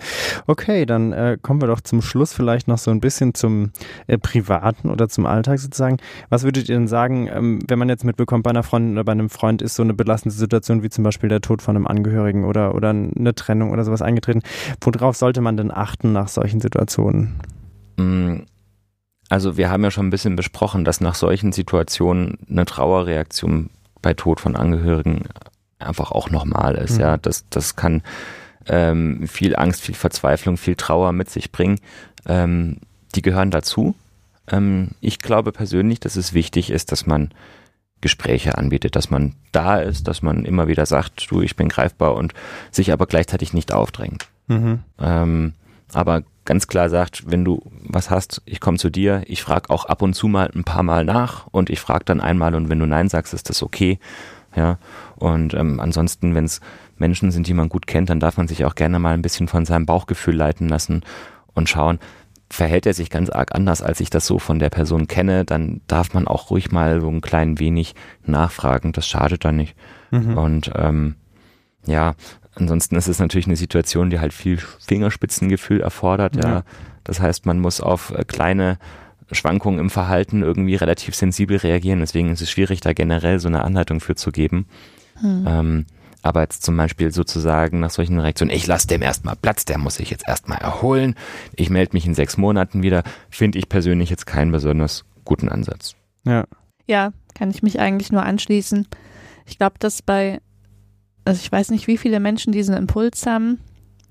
Okay, 0.47 0.85
dann 0.85 1.13
äh, 1.13 1.37
kommen 1.41 1.61
wir 1.61 1.67
doch 1.67 1.81
zum 1.81 2.01
Schluss 2.01 2.33
vielleicht 2.33 2.67
noch 2.67 2.77
so 2.77 2.91
ein 2.91 2.99
bisschen 2.99 3.33
zum 3.33 3.71
äh, 4.07 4.17
Privaten 4.17 4.89
oder 4.89 5.09
zum 5.09 5.25
Alltag 5.25 5.59
sozusagen. 5.59 5.97
Was 6.29 6.43
würdet 6.43 6.69
ihr 6.69 6.75
denn 6.75 6.87
sagen, 6.87 7.29
ähm, 7.33 7.59
wenn 7.67 7.79
man 7.79 7.89
jetzt 7.89 8.03
mitbekommt, 8.03 8.43
bei 8.43 8.49
einer 8.49 8.63
Freundin 8.63 8.93
oder 8.93 9.05
bei 9.05 9.13
einem 9.13 9.29
Freund 9.29 9.61
ist 9.61 9.75
so 9.75 9.83
eine 9.83 9.93
belastende 9.93 10.35
Situation 10.35 10.83
wie 10.83 10.89
zum 10.89 11.03
Beispiel 11.03 11.29
der 11.29 11.41
Tod 11.41 11.61
von 11.61 11.75
einem 11.75 11.87
Angehörigen 11.87 12.43
oder, 12.43 12.75
oder 12.75 12.89
eine 12.89 13.33
Trennung 13.33 13.71
oder 13.71 13.85
sowas 13.85 14.01
eingetreten. 14.01 14.41
Worauf 14.81 15.15
sollte 15.15 15.41
man 15.41 15.57
denn 15.57 15.71
achten 15.71 16.11
nach 16.11 16.27
solchen 16.27 16.59
Situationen? 16.59 17.35
Mhm 17.97 18.45
also 19.29 19.57
wir 19.57 19.69
haben 19.69 19.83
ja 19.83 19.91
schon 19.91 20.07
ein 20.07 20.11
bisschen 20.11 20.35
besprochen, 20.35 20.83
dass 20.83 21.01
nach 21.01 21.15
solchen 21.15 21.51
Situationen 21.51 22.39
eine 22.49 22.65
Trauerreaktion 22.65 23.69
bei 24.01 24.13
Tod 24.13 24.39
von 24.39 24.55
Angehörigen 24.55 25.25
einfach 25.77 26.11
auch 26.11 26.29
normal 26.29 26.75
ist. 26.75 26.95
Mhm. 26.95 26.99
Ja, 26.99 27.17
das, 27.17 27.45
das 27.49 27.75
kann 27.75 28.01
ähm, 28.67 29.27
viel 29.27 29.55
Angst, 29.55 29.81
viel 29.81 29.95
Verzweiflung, 29.95 30.57
viel 30.57 30.75
Trauer 30.75 31.11
mit 31.11 31.29
sich 31.29 31.51
bringen. 31.51 31.79
Ähm, 32.25 32.77
die 33.15 33.21
gehören 33.21 33.51
dazu. 33.51 33.95
Ähm, 34.47 34.89
ich 34.99 35.19
glaube 35.19 35.51
persönlich, 35.51 35.99
dass 35.99 36.15
es 36.15 36.33
wichtig 36.33 36.69
ist, 36.69 36.91
dass 36.91 37.05
man 37.05 37.29
Gespräche 38.01 38.57
anbietet, 38.57 38.95
dass 38.95 39.09
man 39.09 39.35
da 39.51 39.77
ist, 39.77 40.07
dass 40.07 40.21
man 40.21 40.45
immer 40.45 40.67
wieder 40.67 40.85
sagt, 40.85 41.29
du, 41.29 41.41
ich 41.41 41.55
bin 41.55 41.69
greifbar 41.69 42.15
und 42.15 42.33
sich 42.71 42.91
aber 42.91 43.05
gleichzeitig 43.05 43.53
nicht 43.53 43.73
aufdrängt. 43.73 44.27
Mhm. 44.47 44.79
Ähm, 44.99 45.53
aber 45.93 46.23
ganz 46.49 46.67
klar 46.67 46.89
sagt, 46.89 47.29
wenn 47.29 47.45
du 47.45 47.61
was 47.83 48.09
hast, 48.09 48.41
ich 48.45 48.59
komme 48.59 48.79
zu 48.79 48.89
dir, 48.89 49.21
ich 49.27 49.43
frage 49.43 49.69
auch 49.69 49.85
ab 49.85 50.01
und 50.01 50.15
zu 50.15 50.27
mal 50.27 50.49
ein 50.55 50.63
paar 50.63 50.81
Mal 50.81 51.05
nach 51.05 51.45
und 51.51 51.69
ich 51.69 51.79
frage 51.79 52.05
dann 52.05 52.21
einmal 52.21 52.55
und 52.55 52.69
wenn 52.69 52.79
du 52.79 52.87
Nein 52.87 53.07
sagst, 53.07 53.35
ist 53.35 53.51
das 53.51 53.61
okay. 53.61 53.99
Ja, 54.55 54.79
und 55.15 55.53
ähm, 55.53 55.79
ansonsten, 55.79 56.33
wenn 56.33 56.45
es 56.45 56.59
Menschen 56.97 57.29
sind, 57.29 57.45
die 57.45 57.53
man 57.53 57.69
gut 57.69 57.85
kennt, 57.85 58.09
dann 58.09 58.19
darf 58.19 58.37
man 58.37 58.47
sich 58.47 58.65
auch 58.65 58.73
gerne 58.73 58.97
mal 58.97 59.13
ein 59.13 59.21
bisschen 59.21 59.47
von 59.47 59.63
seinem 59.63 59.85
Bauchgefühl 59.85 60.35
leiten 60.35 60.67
lassen 60.67 61.03
und 61.53 61.69
schauen, 61.69 61.99
verhält 62.49 62.87
er 62.87 62.95
sich 62.95 63.11
ganz 63.11 63.29
arg 63.29 63.53
anders, 63.53 63.83
als 63.83 63.99
ich 63.99 64.09
das 64.09 64.25
so 64.25 64.39
von 64.39 64.57
der 64.57 64.71
Person 64.71 65.05
kenne, 65.05 65.45
dann 65.45 65.81
darf 65.85 66.15
man 66.15 66.27
auch 66.27 66.49
ruhig 66.49 66.71
mal 66.71 66.99
so 66.99 67.09
ein 67.09 67.21
klein 67.21 67.59
wenig 67.59 67.93
nachfragen. 68.25 68.91
Das 68.91 69.07
schadet 69.07 69.45
dann 69.45 69.57
nicht. 69.57 69.75
Mhm. 70.09 70.35
Und 70.35 70.71
ähm, 70.73 71.15
ja, 71.85 72.15
Ansonsten 72.55 72.95
ist 72.95 73.07
es 73.07 73.19
natürlich 73.19 73.47
eine 73.47 73.55
Situation, 73.55 74.09
die 74.09 74.19
halt 74.19 74.33
viel 74.33 74.57
Fingerspitzengefühl 74.57 75.81
erfordert. 75.81 76.35
Ja. 76.35 76.49
ja. 76.49 76.63
Das 77.03 77.19
heißt, 77.19 77.45
man 77.45 77.59
muss 77.59 77.81
auf 77.81 78.11
äh, 78.11 78.23
kleine 78.23 78.77
Schwankungen 79.31 79.79
im 79.79 79.89
Verhalten 79.89 80.41
irgendwie 80.41 80.75
relativ 80.75 81.15
sensibel 81.15 81.57
reagieren. 81.57 81.99
Deswegen 81.99 82.31
ist 82.31 82.41
es 82.41 82.49
schwierig, 82.49 82.81
da 82.81 82.93
generell 82.93 83.39
so 83.39 83.47
eine 83.47 83.63
Anleitung 83.63 83.99
für 83.99 84.15
zu 84.15 84.31
geben. 84.31 84.67
Hm. 85.21 85.45
Ähm, 85.47 85.85
aber 86.21 86.41
jetzt 86.41 86.63
zum 86.63 86.75
Beispiel 86.75 87.11
sozusagen 87.11 87.79
nach 87.79 87.91
solchen 87.91 88.19
Reaktionen, 88.19 88.51
ich 88.51 88.67
lasse 88.67 88.87
dem 88.87 89.01
erstmal 89.01 89.35
Platz, 89.35 89.65
der 89.65 89.77
muss 89.77 89.95
sich 89.95 90.09
jetzt 90.09 90.27
erstmal 90.27 90.57
erholen, 90.57 91.15
ich 91.55 91.69
melde 91.69 91.93
mich 91.93 92.05
in 92.05 92.13
sechs 92.13 92.35
Monaten 92.35 92.83
wieder, 92.83 93.03
finde 93.29 93.57
ich 93.57 93.69
persönlich 93.69 94.09
jetzt 94.09 94.25
keinen 94.25 94.51
besonders 94.51 95.05
guten 95.23 95.47
Ansatz. 95.47 95.95
Ja. 96.25 96.45
Ja, 96.87 97.13
kann 97.35 97.51
ich 97.51 97.63
mich 97.63 97.79
eigentlich 97.79 98.11
nur 98.11 98.23
anschließen. 98.23 98.87
Ich 99.45 99.57
glaube, 99.57 99.75
dass 99.79 100.01
bei 100.01 100.41
also 101.25 101.39
ich 101.41 101.51
weiß 101.51 101.71
nicht, 101.71 101.87
wie 101.87 101.97
viele 101.97 102.19
Menschen 102.19 102.51
diesen 102.51 102.75
Impuls 102.75 103.25
haben. 103.25 103.59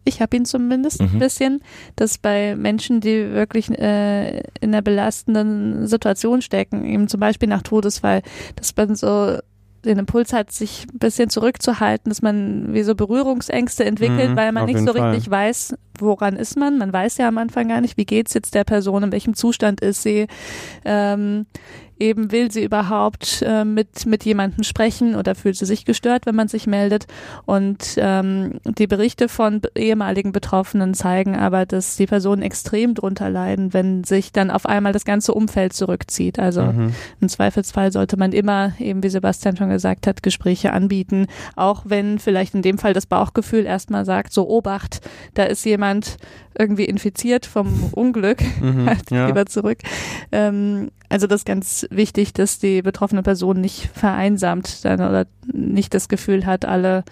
Ich 0.04 0.22
habe 0.22 0.36
ihn 0.36 0.44
zumindest 0.44 1.02
mhm. 1.02 1.11
ein 1.12 1.18
bisschen, 1.18 1.61
dass 1.96 2.16
bei 2.16 2.56
Menschen, 2.56 3.00
die 3.00 3.30
wirklich 3.32 3.70
äh, 3.70 4.38
in 4.38 4.74
einer 4.74 4.82
belastenden 4.82 5.86
Situation 5.86 6.40
stecken, 6.40 6.84
eben 6.84 7.09
zum 7.09 7.20
Beispiel 7.20 7.48
nach 7.48 7.62
Todesfall, 7.62 8.22
dass 8.56 8.74
man 8.76 8.94
so 8.94 9.38
den 9.84 9.98
Impuls 9.98 10.32
hat, 10.32 10.50
sich 10.50 10.86
ein 10.92 10.98
bisschen 10.98 11.30
zurückzuhalten, 11.30 12.11
dass 12.11 12.22
man 12.22 12.74
wie 12.74 12.82
so 12.82 12.94
Berührungsängste 12.94 13.84
entwickelt, 13.84 14.30
mhm, 14.30 14.36
weil 14.36 14.52
man 14.52 14.66
nicht 14.66 14.80
so 14.80 14.92
Fall. 14.92 15.11
richtig 15.11 15.30
weiß, 15.30 15.76
woran 15.98 16.36
ist 16.36 16.56
man. 16.56 16.78
Man 16.78 16.92
weiß 16.92 17.18
ja 17.18 17.28
am 17.28 17.38
Anfang 17.38 17.68
gar 17.68 17.80
nicht, 17.80 17.96
wie 17.96 18.04
geht's 18.04 18.34
jetzt 18.34 18.54
der 18.54 18.64
Person, 18.64 19.04
in 19.04 19.12
welchem 19.12 19.34
Zustand 19.34 19.80
ist 19.80 20.02
sie. 20.02 20.26
Ähm, 20.84 21.46
eben 22.01 22.32
will 22.32 22.51
sie 22.51 22.64
überhaupt 22.64 23.42
äh, 23.46 23.64
mit, 23.64 24.07
mit 24.07 24.24
jemandem 24.24 24.64
sprechen 24.64 25.14
oder 25.14 25.34
fühlt 25.34 25.57
sie 25.57 25.66
sich 25.66 25.84
gestört, 25.84 26.26
wenn 26.26 26.34
man 26.34 26.49
sich 26.49 26.66
meldet. 26.66 27.07
Und 27.46 27.96
ähm, 27.96 28.61
die 28.64 28.86
Berichte 28.86 29.28
von 29.28 29.62
ehemaligen 29.74 30.32
Betroffenen 30.32 30.94
zeigen 30.94 31.36
aber, 31.36 31.66
dass 31.66 31.96
die 31.96 32.07
Personen 32.07 32.42
extrem 32.42 32.94
drunter 32.94 33.30
leiden, 33.30 33.72
wenn 33.72 34.05
sich 34.05 34.32
dann 34.32 34.51
auf 34.51 34.66
einmal 34.66 34.92
das 34.92 35.05
ganze 35.05 35.34
Umfeld 35.34 35.72
zurückzieht. 35.72 36.38
Also 36.38 36.62
mhm. 36.62 36.94
im 37.20 37.28
Zweifelsfall 37.28 37.92
sollte 37.92 38.16
man 38.16 38.32
immer, 38.32 38.72
eben 38.78 39.03
wie 39.03 39.09
Sebastian 39.09 39.57
schon 39.57 39.70
gesagt 39.70 40.07
hat, 40.07 40.22
Gespräche 40.22 40.72
anbieten, 40.72 41.26
auch 41.57 41.82
wenn 41.84 42.18
vielleicht 42.18 42.55
in 42.55 42.62
dem 42.62 42.78
Fall 42.78 42.92
das 42.92 43.07
Bauchgefühl 43.07 43.64
erstmal 43.64 44.05
sagt, 44.05 44.32
so 44.32 44.49
Obacht, 44.49 45.01
da 45.34 45.44
ist 45.44 45.64
jemand 45.64 46.16
irgendwie 46.59 46.84
infiziert 46.84 47.46
vom 47.46 47.90
Unglück, 47.92 48.38
mhm, 48.61 48.86
halt 48.86 49.11
ja. 49.11 49.26
lieber 49.26 49.46
zurück. 49.46 49.78
Ähm, 50.32 50.90
also 51.09 51.26
das 51.26 51.44
ganz 51.44 51.86
wichtig, 51.91 52.32
dass 52.32 52.59
die 52.59 52.82
betroffene 52.82 53.22
Person 53.22 53.61
nicht 53.61 53.91
vereinsamt 53.93 54.84
dann 54.84 55.01
oder 55.01 55.26
nicht 55.53 55.95
das 55.95 56.09
Gefühl 56.09 56.47
hat, 56.47 56.64
alle, 56.64 57.05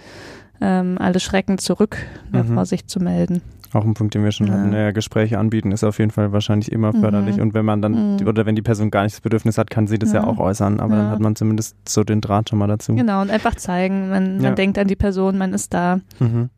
ähm, 0.61 0.97
alle 0.99 1.21
Schrecken 1.21 1.59
zurück 1.59 1.99
mhm. 2.33 2.55
vor 2.55 2.67
sich 2.67 2.87
zu 2.87 3.01
melden. 3.01 3.43
Auch 3.73 3.85
ein 3.85 3.95
Punkt, 3.95 4.15
den 4.15 4.25
wir 4.25 4.33
schon 4.33 4.47
ja. 4.47 4.55
hatten. 4.55 4.71
Naja, 4.71 4.91
Gespräche 4.93 5.39
anbieten 5.39 5.73
ist 5.73 5.85
auf 5.85 5.99
jeden 5.99 6.11
Fall 6.11 6.33
wahrscheinlich 6.33 6.73
immer 6.73 6.95
mhm. 6.95 7.01
förderlich. 7.01 7.37
Mhm. 7.37 7.43
Und 7.43 7.55
wenn 7.55 7.65
man 7.65 7.83
dann, 7.83 8.17
mhm. 8.17 8.27
oder 8.27 8.47
wenn 8.47 8.55
die 8.55 8.63
Person 8.63 8.91
gar 8.91 9.03
nicht 9.03 9.17
das 9.17 9.21
Bedürfnis 9.21 9.59
hat, 9.59 9.71
kann 9.71 9.87
sie 9.87 9.99
das 9.99 10.13
ja, 10.13 10.23
ja 10.23 10.27
auch 10.27 10.39
äußern. 10.39 10.81
Aber 10.81 10.95
ja. 10.95 11.03
dann 11.03 11.11
hat 11.11 11.21
man 11.21 11.37
zumindest 11.37 11.77
so 11.89 12.05
den 12.05 12.21
Draht 12.21 12.49
schon 12.49 12.59
mal 12.59 12.69
dazu. 12.69 12.95
Genau, 12.95 13.21
und 13.21 13.31
einfach 13.31 13.55
zeigen, 13.57 14.09
man, 14.09 14.41
man 14.41 14.55
denkt 14.55 14.79
an 14.79 14.87
die 14.87 14.97
Person, 14.97 15.37
man 15.37 15.53
ist 15.53 15.75
da. 15.75 16.01
Mhm. 16.21 16.51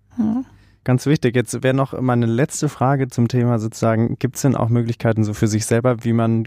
Ganz 0.84 1.06
wichtig. 1.06 1.34
Jetzt 1.34 1.62
wäre 1.62 1.74
noch 1.74 1.98
meine 2.00 2.26
letzte 2.26 2.68
Frage 2.68 3.08
zum 3.08 3.28
Thema 3.28 3.58
sozusagen, 3.58 4.16
gibt 4.18 4.36
es 4.36 4.42
denn 4.42 4.54
auch 4.54 4.68
Möglichkeiten 4.68 5.24
so 5.24 5.34
für 5.34 5.46
sich 5.46 5.66
selber, 5.66 6.04
wie 6.04 6.12
man 6.12 6.44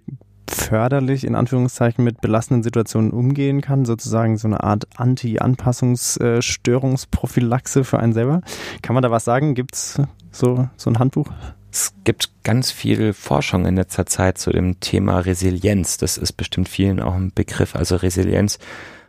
förderlich 0.53 1.25
in 1.25 1.35
Anführungszeichen 1.35 2.03
mit 2.03 2.21
belastenden 2.21 2.63
Situationen 2.63 3.11
umgehen 3.11 3.61
kann, 3.61 3.85
sozusagen 3.85 4.37
so 4.37 4.47
eine 4.47 4.63
Art 4.63 4.87
Anti-Anpassungsstörungsprophylaxe 4.95 7.83
für 7.83 7.99
einen 7.99 8.13
selber. 8.13 8.41
Kann 8.81 8.93
man 8.93 9.03
da 9.03 9.11
was 9.11 9.25
sagen? 9.25 9.53
Gibt 9.55 9.75
es 9.75 9.99
so, 10.31 10.69
so 10.77 10.89
ein 10.89 10.99
Handbuch? 10.99 11.27
Es 11.71 11.93
gibt 12.03 12.29
ganz 12.43 12.71
viel 12.71 13.13
Forschung 13.13 13.65
in 13.65 13.75
letzter 13.75 14.05
Zeit 14.05 14.37
zu 14.37 14.51
dem 14.51 14.79
Thema 14.81 15.19
Resilienz. 15.19 15.97
Das 15.97 16.17
ist 16.17 16.33
bestimmt 16.33 16.67
vielen 16.67 16.99
auch 16.99 17.15
ein 17.15 17.31
Begriff. 17.33 17.75
Also 17.75 17.95
Resilienz 17.95 18.59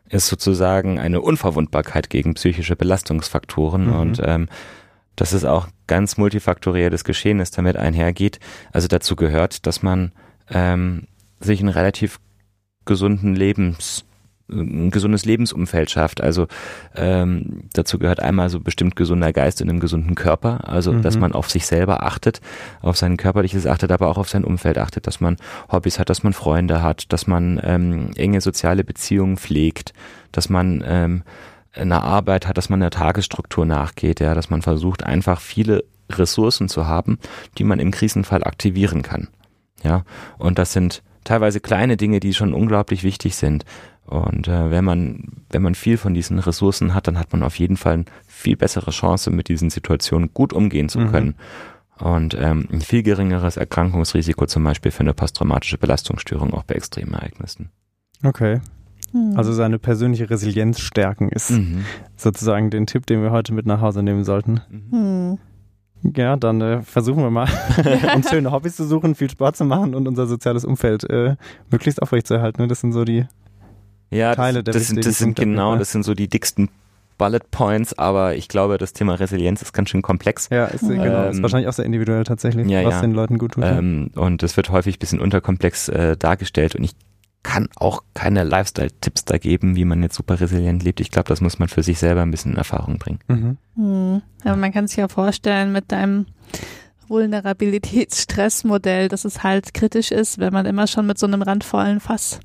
ist 0.09 0.29
sozusagen 0.29 1.01
eine 1.01 1.23
Unverwundbarkeit 1.23 2.09
gegen 2.11 2.35
psychische 2.35 2.77
Belastungsfaktoren 2.77 3.87
mhm. 3.87 3.95
und 3.95 4.23
ähm, 4.25 4.49
dass 5.17 5.33
es 5.33 5.45
auch 5.45 5.69
ganz 5.87 6.17
multifaktorielles 6.17 7.05
Geschehen 7.05 7.41
ist, 7.41 7.59
damit 7.59 7.77
einhergeht. 7.77 8.41
Also 8.73 8.89
dazu 8.89 9.17
gehört, 9.17 9.67
dass 9.67 9.83
man 9.83 10.13
ähm, 10.51 11.07
sich 11.43 11.61
einen 11.61 11.69
relativ 11.69 12.21
gesunden 12.85 13.35
Lebens 13.35 14.05
ein 14.53 14.91
gesundes 14.91 15.25
Lebensumfeld 15.25 15.91
schafft. 15.91 16.21
Also 16.21 16.47
ähm, 16.95 17.65
dazu 17.73 17.99
gehört 17.99 18.21
einmal 18.21 18.49
so 18.51 18.61
bestimmt 18.61 18.97
gesunder 18.97 19.33
Geist 19.33 19.61
in 19.61 19.69
einem 19.69 19.81
gesunden 19.81 20.15
Körper, 20.15 20.69
also 20.69 20.93
mhm. 20.93 21.03
dass 21.03 21.19
man 21.19 21.33
auf 21.33 21.51
sich 21.51 21.67
selber 21.67 22.03
achtet, 22.05 22.41
auf 22.81 22.97
sein 22.97 23.17
körperliches 23.17 23.67
achtet, 23.67 23.91
aber 23.93 24.09
auch 24.09 24.19
auf 24.19 24.29
sein 24.29 24.45
Umfeld 24.45 24.79
achtet, 24.79 25.07
dass 25.07 25.21
man 25.21 25.37
Hobbys 25.71 25.99
hat, 25.99 26.11
dass 26.11 26.23
man 26.23 26.33
Freunde 26.33 26.83
hat, 26.83 27.13
dass 27.13 27.27
man 27.27 27.61
ähm, 27.63 28.11
enge 28.17 28.41
soziale 28.41 28.85
Beziehungen 28.85 29.37
pflegt, 29.37 29.93
dass 30.33 30.49
man 30.49 30.83
ähm, 30.87 31.23
eine 31.75 32.03
Arbeit 32.03 32.47
hat, 32.47 32.59
dass 32.59 32.69
man 32.69 32.81
der 32.81 32.91
Tagesstruktur 32.91 33.65
nachgeht, 33.65 34.21
ja, 34.21 34.35
dass 34.35 34.51
man 34.51 34.61
versucht, 34.63 35.05
einfach 35.05 35.41
viele 35.41 35.85
Ressourcen 36.11 36.69
zu 36.69 36.87
haben, 36.87 37.19
die 37.57 37.65
man 37.65 37.79
im 37.79 37.91
Krisenfall 37.91 38.45
aktivieren 38.45 39.03
kann. 39.03 39.29
Ja, 39.83 40.05
und 40.39 40.59
das 40.59 40.75
sind 40.75 41.03
teilweise 41.25 41.61
kleine 41.61 41.97
Dinge, 41.97 42.21
die 42.21 42.35
schon 42.35 42.55
unglaublich 42.55 43.05
wichtig 43.05 43.37
sind. 43.37 43.65
Und 44.07 44.49
äh, 44.49 44.71
wenn 44.71 44.85
man, 44.85 45.25
wenn 45.51 45.63
man 45.63 45.75
viel 45.75 45.97
von 45.97 46.15
diesen 46.15 46.39
Ressourcen 46.39 46.95
hat, 46.95 47.07
dann 47.07 47.19
hat 47.19 47.33
man 47.33 47.43
auf 47.43 47.59
jeden 47.59 47.77
Fall 47.77 47.95
eine 47.95 48.05
viel 48.27 48.57
bessere 48.57 48.91
Chance, 48.91 49.31
mit 49.31 49.49
diesen 49.49 49.71
Situationen 49.71 50.35
gut 50.35 50.53
umgehen 50.53 50.89
zu 50.89 51.01
mhm. 51.01 51.11
können. 51.11 51.27
Mhm. 51.99 52.07
Und 52.07 52.37
ähm, 52.39 52.69
ein 52.73 52.81
viel 52.81 53.03
geringeres 53.03 53.57
Erkrankungsrisiko 53.57 54.47
zum 54.47 54.65
Beispiel 54.65 54.91
für 54.91 55.01
eine 55.01 55.15
posttraumatische 55.15 55.79
Belastungsstörung 55.79 56.53
auch 56.53 56.65
bei 56.65 56.75
Extremereignissen. 56.75 57.71
Okay. 58.25 58.61
Mhm. 59.13 59.37
Also 59.37 59.53
seine 59.53 59.79
persönliche 59.79 60.29
Resilienz 60.29 60.81
stärken 60.81 61.29
ist 61.29 61.51
mhm. 61.51 61.85
sozusagen 62.17 62.71
den 62.71 62.87
Tipp, 62.87 63.07
den 63.07 63.23
wir 63.23 63.31
heute 63.31 63.53
mit 63.55 63.67
nach 63.67 63.81
Hause 63.81 64.03
nehmen 64.03 64.25
sollten. 64.25 64.61
Mhm. 64.69 65.39
Ja, 66.17 66.37
dann 66.37 66.61
äh, 66.61 66.83
versuchen 66.83 67.23
wir 67.23 67.31
mal, 67.31 67.49
uns 68.15 68.31
schöne 68.31 68.51
Hobbys 68.51 68.77
zu 68.77 68.85
suchen, 68.85 69.15
viel 69.15 69.31
Sport 69.31 69.57
zu 69.57 69.65
machen 69.65 69.95
und 69.95 70.09
unser 70.09 70.27
soziales 70.27 70.65
Umfeld 70.65 71.09
äh, 71.09 71.37
möglichst 71.71 72.03
aufrechtzuerhalten. 72.03 72.63
Ne? 72.63 72.69
Das 72.69 72.81
sind 72.81 72.93
so 72.93 73.05
die 73.05 73.27
ja, 74.11 74.35
Teile 74.35 74.63
das, 74.63 74.73
der 74.73 74.81
das 74.81 74.89
sind, 74.89 75.07
das 75.07 75.19
sind 75.19 75.37
genau, 75.37 75.77
das 75.77 75.93
sind 75.93 76.05
so 76.05 76.15
die 76.15 76.29
dicksten 76.29 76.69
Bullet 77.19 77.41
Points, 77.51 77.97
aber 77.97 78.35
ich 78.35 78.49
glaube, 78.49 78.79
das 78.79 78.93
Thema 78.93 79.15
Resilienz 79.15 79.63
ist 79.63 79.73
ganz 79.73 79.91
schön 79.91 80.03
komplex. 80.03 80.49
Ja, 80.51 80.67
ist, 80.67 80.83
ähm, 80.83 81.01
genau, 81.03 81.29
ist 81.29 81.41
wahrscheinlich 81.41 81.69
auch 81.69 81.73
sehr 81.73 81.85
individuell 81.85 82.25
tatsächlich, 82.25 82.69
ja, 82.69 82.85
was 82.85 82.95
ja. 82.95 83.01
den 83.03 83.13
Leuten 83.13 83.39
gut 83.39 83.53
tut. 83.53 83.65
Ähm, 83.65 84.11
und 84.15 84.43
es 84.43 84.57
wird 84.57 84.71
häufig 84.71 84.97
ein 84.97 84.99
bisschen 84.99 85.21
unterkomplex 85.21 85.89
äh, 85.89 86.17
dargestellt 86.17 86.75
und 86.75 86.85
ich 86.85 86.93
kann 87.43 87.69
auch 87.77 88.03
keine 88.15 88.45
Lifestyle-Tipps 88.45 89.25
da 89.25 89.39
geben, 89.39 89.77
wie 89.77 89.85
man 89.85 90.03
jetzt 90.03 90.17
super 90.17 90.41
resilient 90.41 90.83
lebt. 90.83 91.01
Ich 91.01 91.11
glaube, 91.11 91.29
das 91.29 91.41
muss 91.41 91.59
man 91.59 91.69
für 91.69 91.83
sich 91.83 91.99
selber 91.99 92.23
ein 92.23 92.31
bisschen 92.31 92.53
in 92.53 92.59
Erfahrung 92.59 92.99
bringen. 92.99 93.19
Mhm. 93.29 93.57
Mhm. 93.75 94.23
Aber 94.45 94.57
man 94.57 94.73
kann 94.73 94.87
sich 94.87 94.99
ja 94.99 95.09
vorstellen, 95.09 95.73
mit 95.73 95.91
deinem 95.91 96.27
Vulnerabilitätsstressmodell, 97.09 99.09
dass 99.09 99.25
es 99.25 99.43
halt 99.43 99.75
kritisch 99.75 100.13
ist, 100.13 100.39
wenn 100.39 100.53
man 100.53 100.67
immer 100.67 100.87
schon 100.87 101.07
mit 101.07 101.19
so 101.19 101.27
einem 101.27 101.43
randvollen 101.43 102.01
Fass 102.01 102.41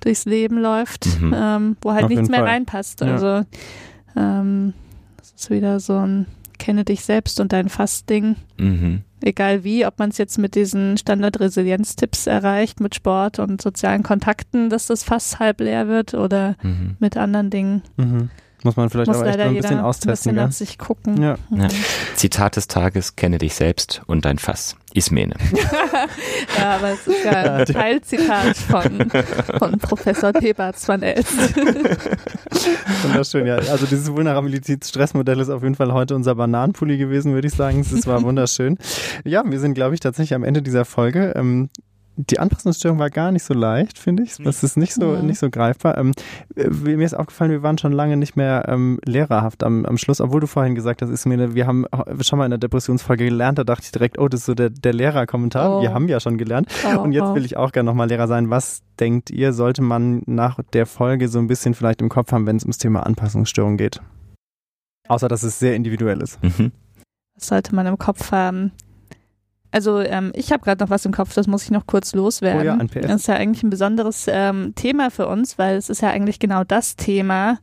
durchs 0.00 0.24
Leben 0.24 0.58
läuft, 0.58 1.06
mhm. 1.20 1.34
ähm, 1.36 1.76
wo 1.80 1.92
halt 1.92 2.04
Auf 2.04 2.10
nichts 2.10 2.28
mehr 2.28 2.40
Fall. 2.40 2.48
reinpasst. 2.48 3.00
Ja. 3.00 3.12
Also 3.12 3.46
ähm, 4.16 4.74
das 5.16 5.32
ist 5.36 5.50
wieder 5.50 5.80
so 5.80 5.96
ein 5.96 6.26
kenne 6.58 6.84
dich 6.84 7.04
selbst 7.04 7.40
und 7.40 7.52
dein 7.52 7.68
Fassding. 7.68 8.36
Mhm. 8.58 9.02
Egal 9.20 9.64
wie, 9.64 9.84
ob 9.84 9.98
man 9.98 10.10
es 10.10 10.18
jetzt 10.18 10.38
mit 10.38 10.54
diesen 10.54 10.96
Standard-Resilienz-Tipps 10.96 12.26
erreicht, 12.26 12.80
mit 12.80 12.94
Sport 12.94 13.38
und 13.38 13.60
sozialen 13.60 14.02
Kontakten, 14.02 14.70
dass 14.70 14.86
das 14.86 15.02
Fass 15.02 15.38
halb 15.38 15.60
leer 15.60 15.88
wird 15.88 16.14
oder 16.14 16.56
mhm. 16.62 16.96
mit 17.00 17.16
anderen 17.16 17.50
Dingen. 17.50 17.82
Mhm. 17.96 18.30
Muss 18.64 18.76
man 18.76 18.90
vielleicht 18.90 19.08
Muss 19.08 19.18
aber 19.18 19.28
echt 19.28 19.40
ein 19.40 19.54
bisschen 19.54 19.80
austesten. 19.80 20.38
Ein 20.38 20.48
bisschen 20.48 20.66
sich 20.66 20.78
gucken. 20.78 21.22
Ja. 21.22 21.36
Ja. 21.50 21.68
Zitat 22.16 22.56
des 22.56 22.66
Tages, 22.66 23.14
kenne 23.14 23.38
dich 23.38 23.54
selbst 23.54 24.02
und 24.06 24.24
dein 24.24 24.38
Fass. 24.38 24.76
Ismene. 24.98 25.34
ja, 26.58 26.76
aber 26.76 26.90
es 26.90 27.06
ist 27.06 27.24
ja 27.24 27.54
ein 27.54 27.66
Teilzitat 27.66 28.56
von, 28.56 29.10
von 29.58 29.78
Professor 29.78 30.32
Thebats 30.32 30.88
van 30.88 31.02
Elst. 31.02 31.56
Wunderschön, 33.04 33.46
ja. 33.46 33.56
Also 33.56 33.86
dieses 33.86 34.12
Vulnerabilitätsstressmodell 34.12 35.38
ist 35.38 35.50
auf 35.50 35.62
jeden 35.62 35.76
Fall 35.76 35.92
heute 35.92 36.16
unser 36.16 36.34
Bananenpulli 36.34 36.98
gewesen, 36.98 37.32
würde 37.32 37.46
ich 37.46 37.54
sagen. 37.54 37.80
Es 37.80 38.06
war 38.06 38.22
wunderschön. 38.22 38.76
Ja, 39.24 39.42
wir 39.46 39.60
sind, 39.60 39.74
glaube 39.74 39.94
ich, 39.94 40.00
tatsächlich 40.00 40.34
am 40.34 40.44
Ende 40.44 40.62
dieser 40.62 40.84
Folge. 40.84 41.32
Ähm, 41.36 41.70
die 42.18 42.40
Anpassungsstörung 42.40 42.98
war 42.98 43.10
gar 43.10 43.30
nicht 43.30 43.44
so 43.44 43.54
leicht, 43.54 43.96
finde 43.96 44.24
ich. 44.24 44.36
Das 44.38 44.64
ist 44.64 44.76
nicht 44.76 44.92
so, 44.92 45.14
ja. 45.14 45.22
nicht 45.22 45.38
so 45.38 45.50
greifbar. 45.50 45.96
Ähm, 45.96 46.12
äh, 46.56 46.68
mir 46.68 47.04
ist 47.04 47.14
aufgefallen, 47.14 47.52
wir 47.52 47.62
waren 47.62 47.78
schon 47.78 47.92
lange 47.92 48.16
nicht 48.16 48.36
mehr 48.36 48.64
ähm, 48.66 48.98
lehrerhaft 49.04 49.62
am, 49.62 49.86
am 49.86 49.96
Schluss, 49.98 50.20
obwohl 50.20 50.40
du 50.40 50.48
vorhin 50.48 50.74
gesagt 50.74 51.00
hast, 51.00 51.10
ist 51.10 51.26
mir, 51.26 51.54
wir 51.54 51.66
haben 51.66 51.86
schon 52.20 52.38
mal 52.38 52.44
in 52.44 52.50
der 52.50 52.58
Depressionsfolge 52.58 53.24
gelernt, 53.24 53.58
da 53.58 53.64
dachte 53.64 53.84
ich 53.84 53.92
direkt, 53.92 54.18
oh, 54.18 54.26
das 54.26 54.40
ist 54.40 54.46
so 54.46 54.54
der, 54.54 54.70
der 54.70 54.92
Lehrerkommentar. 54.92 55.78
Oh. 55.78 55.82
Wir 55.82 55.94
haben 55.94 56.08
ja 56.08 56.18
schon 56.18 56.38
gelernt. 56.38 56.68
Oh, 56.84 57.00
Und 57.00 57.12
jetzt 57.12 57.24
oh. 57.24 57.34
will 57.36 57.44
ich 57.44 57.56
auch 57.56 57.70
gerne 57.70 57.88
nochmal 57.88 58.08
Lehrer 58.08 58.26
sein. 58.26 58.50
Was 58.50 58.82
denkt 58.98 59.30
ihr, 59.30 59.52
sollte 59.52 59.82
man 59.82 60.22
nach 60.26 60.58
der 60.72 60.86
Folge 60.86 61.28
so 61.28 61.38
ein 61.38 61.46
bisschen 61.46 61.74
vielleicht 61.74 62.02
im 62.02 62.08
Kopf 62.08 62.32
haben, 62.32 62.46
wenn 62.46 62.56
es 62.56 62.64
ums 62.64 62.78
Thema 62.78 63.06
Anpassungsstörung 63.06 63.76
geht? 63.76 64.00
Außer, 65.06 65.28
dass 65.28 65.44
es 65.44 65.60
sehr 65.60 65.76
individuell 65.76 66.20
ist. 66.20 66.42
Mhm. 66.42 66.72
Was 67.36 67.46
sollte 67.46 67.74
man 67.76 67.86
im 67.86 67.96
Kopf 67.96 68.32
haben? 68.32 68.72
Also 69.70 70.00
ähm, 70.00 70.32
ich 70.34 70.50
habe 70.50 70.64
gerade 70.64 70.82
noch 70.82 70.90
was 70.90 71.04
im 71.04 71.12
Kopf, 71.12 71.34
das 71.34 71.46
muss 71.46 71.64
ich 71.64 71.70
noch 71.70 71.86
kurz 71.86 72.14
loswerden. 72.14 72.62
Oh 72.62 72.64
ja, 72.64 72.76
PS. 72.76 73.06
Das 73.06 73.20
ist 73.20 73.28
ja 73.28 73.34
eigentlich 73.34 73.62
ein 73.62 73.70
besonderes 73.70 74.26
ähm, 74.28 74.72
Thema 74.74 75.10
für 75.10 75.26
uns, 75.26 75.58
weil 75.58 75.76
es 75.76 75.90
ist 75.90 76.00
ja 76.00 76.10
eigentlich 76.10 76.38
genau 76.38 76.64
das 76.64 76.96
Thema 76.96 77.58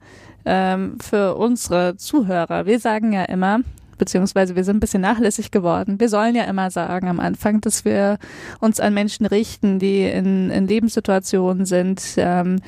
ähm, 0.46 0.98
für 1.02 1.36
unsere 1.36 1.98
Zuhörer. 1.98 2.66
Wir 2.66 2.80
sagen 2.80 3.12
ja 3.14 3.24
immer, 3.24 3.62
beziehungsweise 3.98 4.56
wir 4.56 4.64
sind 4.64 4.78
ein 4.78 4.80
bisschen 4.80 5.02
nachlässig 5.02 5.52
geworden. 5.52 6.00
Wir 6.00 6.10
sollen 6.10 6.36
ja 6.36 6.44
immer 6.44 6.72
sagen 6.72 7.08
am 7.08 7.20
Anfang, 7.20 7.62
dass 7.62 7.86
wir 7.86 8.18
uns 8.60 8.80
an 8.80 8.94
Menschen 8.94 9.26
richten, 9.26 9.80
die 9.80 10.04
in, 10.04 10.50
in 10.50 10.68
Lebenssituationen 10.68 11.66
sind, 11.66 12.04
ähm, 12.18 12.62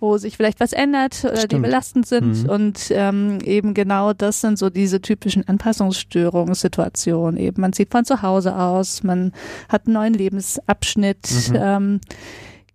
wo 0.00 0.18
sich 0.18 0.36
vielleicht 0.36 0.60
was 0.60 0.72
ändert 0.72 1.24
oder 1.24 1.36
Stimmt. 1.36 1.52
die 1.52 1.58
belastend 1.58 2.06
sind. 2.06 2.44
Mhm. 2.44 2.50
Und 2.50 2.80
ähm, 2.90 3.38
eben 3.44 3.74
genau 3.74 4.12
das 4.12 4.40
sind 4.40 4.58
so 4.58 4.70
diese 4.70 5.00
typischen 5.00 5.46
Anpassungsstörungssituationen. 5.46 7.38
Eben 7.38 7.60
man 7.60 7.72
zieht 7.72 7.90
von 7.90 8.04
zu 8.04 8.22
Hause 8.22 8.56
aus, 8.56 9.02
man 9.02 9.32
hat 9.68 9.86
einen 9.86 9.94
neuen 9.94 10.14
Lebensabschnitt. 10.14 11.28
Mhm. 11.50 11.56
Ähm, 11.56 12.00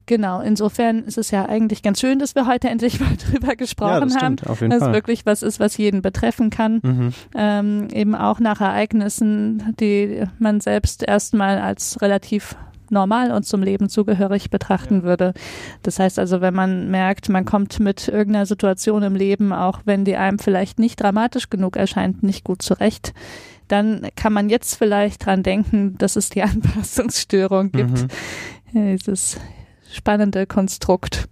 Genau, 0.06 0.42
insofern 0.42 1.04
ist 1.04 1.18
es 1.18 1.32
ja 1.32 1.46
eigentlich 1.46 1.82
ganz 1.82 2.00
schön, 2.00 2.20
dass 2.20 2.36
wir 2.36 2.46
heute 2.46 2.70
endlich 2.70 3.00
mal 3.00 3.16
drüber 3.16 3.56
gesprochen 3.56 4.10
ja, 4.10 4.22
haben, 4.22 4.36
dass 4.36 4.60
es 4.60 4.94
wirklich 4.94 5.26
was 5.26 5.44
ist, 5.44 5.60
was 5.60 5.78
jeden 5.78 6.02
betreffen 6.02 6.50
kann. 6.50 6.82
Mhm. 6.84 7.14
Ähm, 7.36 7.88
eben 7.92 8.16
auch 8.16 8.40
nach 8.40 8.60
Ereignissen, 8.62 9.76
die 9.80 10.24
man 10.40 10.60
selbst 10.60 11.04
erstmal 11.04 11.60
als 11.60 12.02
relativ 12.02 12.56
normal 12.90 13.32
und 13.32 13.44
zum 13.44 13.64
Leben 13.64 13.90
zugehörig 13.90 14.50
betrachten 14.50 14.98
ja. 15.00 15.04
würde. 15.04 15.34
Das 15.82 16.00
heißt 16.00 16.20
also, 16.20 16.42
wenn 16.42 16.54
man 16.54 16.92
merkt, 16.92 17.30
man 17.30 17.46
kommt 17.46 17.80
mit 17.80 18.08
irgendeiner 18.08 18.46
Situation 18.46 19.04
im 19.04 19.16
Leben, 19.16 19.52
auch 19.52 19.82
wenn 19.86 20.06
die 20.06 20.16
einem 20.16 20.40
vielleicht 20.40 20.80
nicht 20.80 21.02
dramatisch 21.02 21.50
genug 21.50 21.76
erscheint, 21.76 22.24
nicht 22.24 22.44
gut 22.44 22.62
zurecht, 22.62 23.14
dann 23.68 24.08
kann 24.16 24.34
man 24.34 24.50
jetzt 24.50 24.76
vielleicht 24.76 25.26
dran 25.26 25.44
denken, 25.44 25.98
dass 25.98 26.16
es 26.16 26.30
die 26.30 26.42
Anpassungsstörung 26.44 27.72
gibt. 27.72 28.08
Mhm. 28.74 28.98
Dieses 28.98 29.40
spannende 29.94 30.46
Konstrukt. 30.46 31.28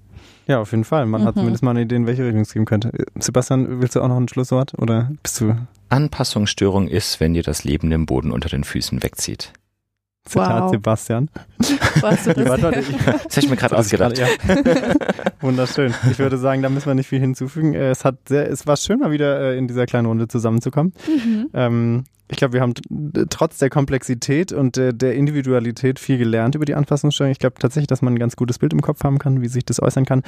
Ja, 0.48 0.60
auf 0.60 0.72
jeden 0.72 0.84
Fall. 0.84 1.06
Man 1.06 1.22
mhm. 1.22 1.26
hat 1.26 1.36
zumindest 1.36 1.64
mal 1.64 1.72
eine 1.72 1.82
Idee, 1.82 1.96
in 1.96 2.08
welche 2.08 2.26
Richtung 2.26 2.42
es 2.42 2.54
gehen 2.54 2.66
könnte. 2.66 2.92
Sebastian, 3.20 3.82
willst 3.82 3.96
du 3.96 4.02
auch 4.02 4.08
noch 4.08 4.18
ein 4.18 4.28
Schlusswort 4.28 4.74
oder 4.78 5.12
bist 5.24 5.40
du? 5.42 5.56
Anpassungsstörung 5.90 6.88
ist, 6.88 7.20
wenn 7.20 7.34
dir 7.34 7.44
das 7.44 7.64
Leben 7.64 7.90
den 7.90 8.06
Boden 8.06 8.32
unter 8.32 8.50
den 8.50 8.64
Füßen 8.64 9.04
wegzieht. 9.04 9.54
Zitat 10.26 10.64
wow. 10.64 10.72
Sebastian. 10.72 11.30
Warst 12.02 12.28
du 12.28 12.34
das, 12.34 12.62
das 12.62 12.64
habe 12.64 12.80
ich 13.38 13.50
mir 13.50 13.56
gerade 13.56 13.78
ausgedacht. 13.78 14.16
Grad, 14.16 14.38
ja. 14.48 14.94
Wunderschön. 15.42 15.94
Ich 16.12 16.20
würde 16.20 16.38
sagen, 16.38 16.62
da 16.62 16.70
müssen 16.70 16.86
wir 16.86 16.94
nicht 16.94 17.08
viel 17.08 17.20
hinzufügen. 17.20 17.74
Äh, 17.74 17.90
es, 17.90 18.06
hat 18.06 18.28
sehr, 18.28 18.50
es 18.50 18.68
war 18.68 18.78
schön, 18.78 19.00
mal 19.00 19.12
wieder 19.12 19.42
äh, 19.42 19.58
in 19.58 19.68
dieser 19.68 19.88
kleinen 19.88 20.06
Runde 20.06 20.28
zusammenzukommen. 20.28 20.94
Mhm. 21.08 21.50
Ähm, 21.54 22.04
ich 22.32 22.38
glaube, 22.38 22.54
wir 22.54 22.62
haben 22.62 22.74
trotz 23.30 23.58
der 23.58 23.70
Komplexität 23.70 24.54
und 24.54 24.78
der, 24.78 24.94
der, 24.94 25.16
Individualität 25.16 26.00
viel 26.00 26.18
gelernt 26.18 26.56
über 26.56 26.64
die 26.64 26.76
Anpassungsstörung. 26.76 27.30
Ich 27.30 27.40
glaube 27.40 27.56
tatsächlich, 27.60 27.88
dass 27.88 28.02
man 28.02 28.14
ein 28.14 28.20
ganz 28.20 28.38
gutes 28.38 28.58
Bild 28.58 28.72
im 28.72 28.82
Kopf 28.82 29.04
haben 29.04 29.20
kann, 29.20 29.42
wie 29.42 29.50
sich 29.50 29.66
das 29.66 29.82
äußern 29.82 30.06
kann. 30.06 30.24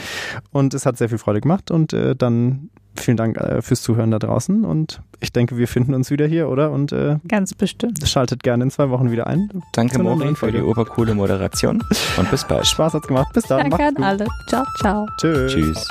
Und 0.52 0.74
es 0.74 0.86
hat 0.86 0.98
sehr 0.98 1.08
viel 1.08 1.18
Freude 1.18 1.40
gemacht. 1.40 1.72
Und 1.72 1.94
äh, 1.94 2.14
dann 2.14 2.70
vielen 2.98 3.16
Dank 3.16 3.38
äh, 3.38 3.62
fürs 3.62 3.82
Zuhören 3.82 4.12
da 4.12 4.20
draußen. 4.20 4.66
Und 4.66 5.02
ich 5.22 5.32
denke, 5.32 5.58
wir 5.58 5.70
finden 5.70 5.94
uns 5.94 6.12
wieder 6.12 6.28
hier, 6.28 6.50
oder? 6.50 6.72
Und 6.74 6.92
äh, 6.92 7.20
ganz 7.30 7.54
bestimmt. 7.54 8.06
Schaltet 8.06 8.44
gerne 8.44 8.66
in 8.66 8.70
zwei 8.70 8.90
Wochen 8.90 9.10
wieder 9.10 9.28
ein. 9.28 9.50
Danke, 9.72 10.04
Mori, 10.04 10.36
für 10.36 10.52
die 10.52 10.62
obercoole 10.62 11.16
Moderation. 11.16 11.82
Und 12.18 12.30
bis 12.30 12.44
bald. 12.44 12.68
Spaß 12.68 12.96
hat's 12.96 13.08
gemacht. 13.08 13.32
Bis 13.34 13.46
dann. 13.46 13.70
Danke 13.70 13.82
an 13.82 14.04
alle. 14.04 14.28
Ciao, 14.50 14.66
ciao. 14.82 15.08
Tschüss. 15.22 15.54
Tschüss. 15.54 15.88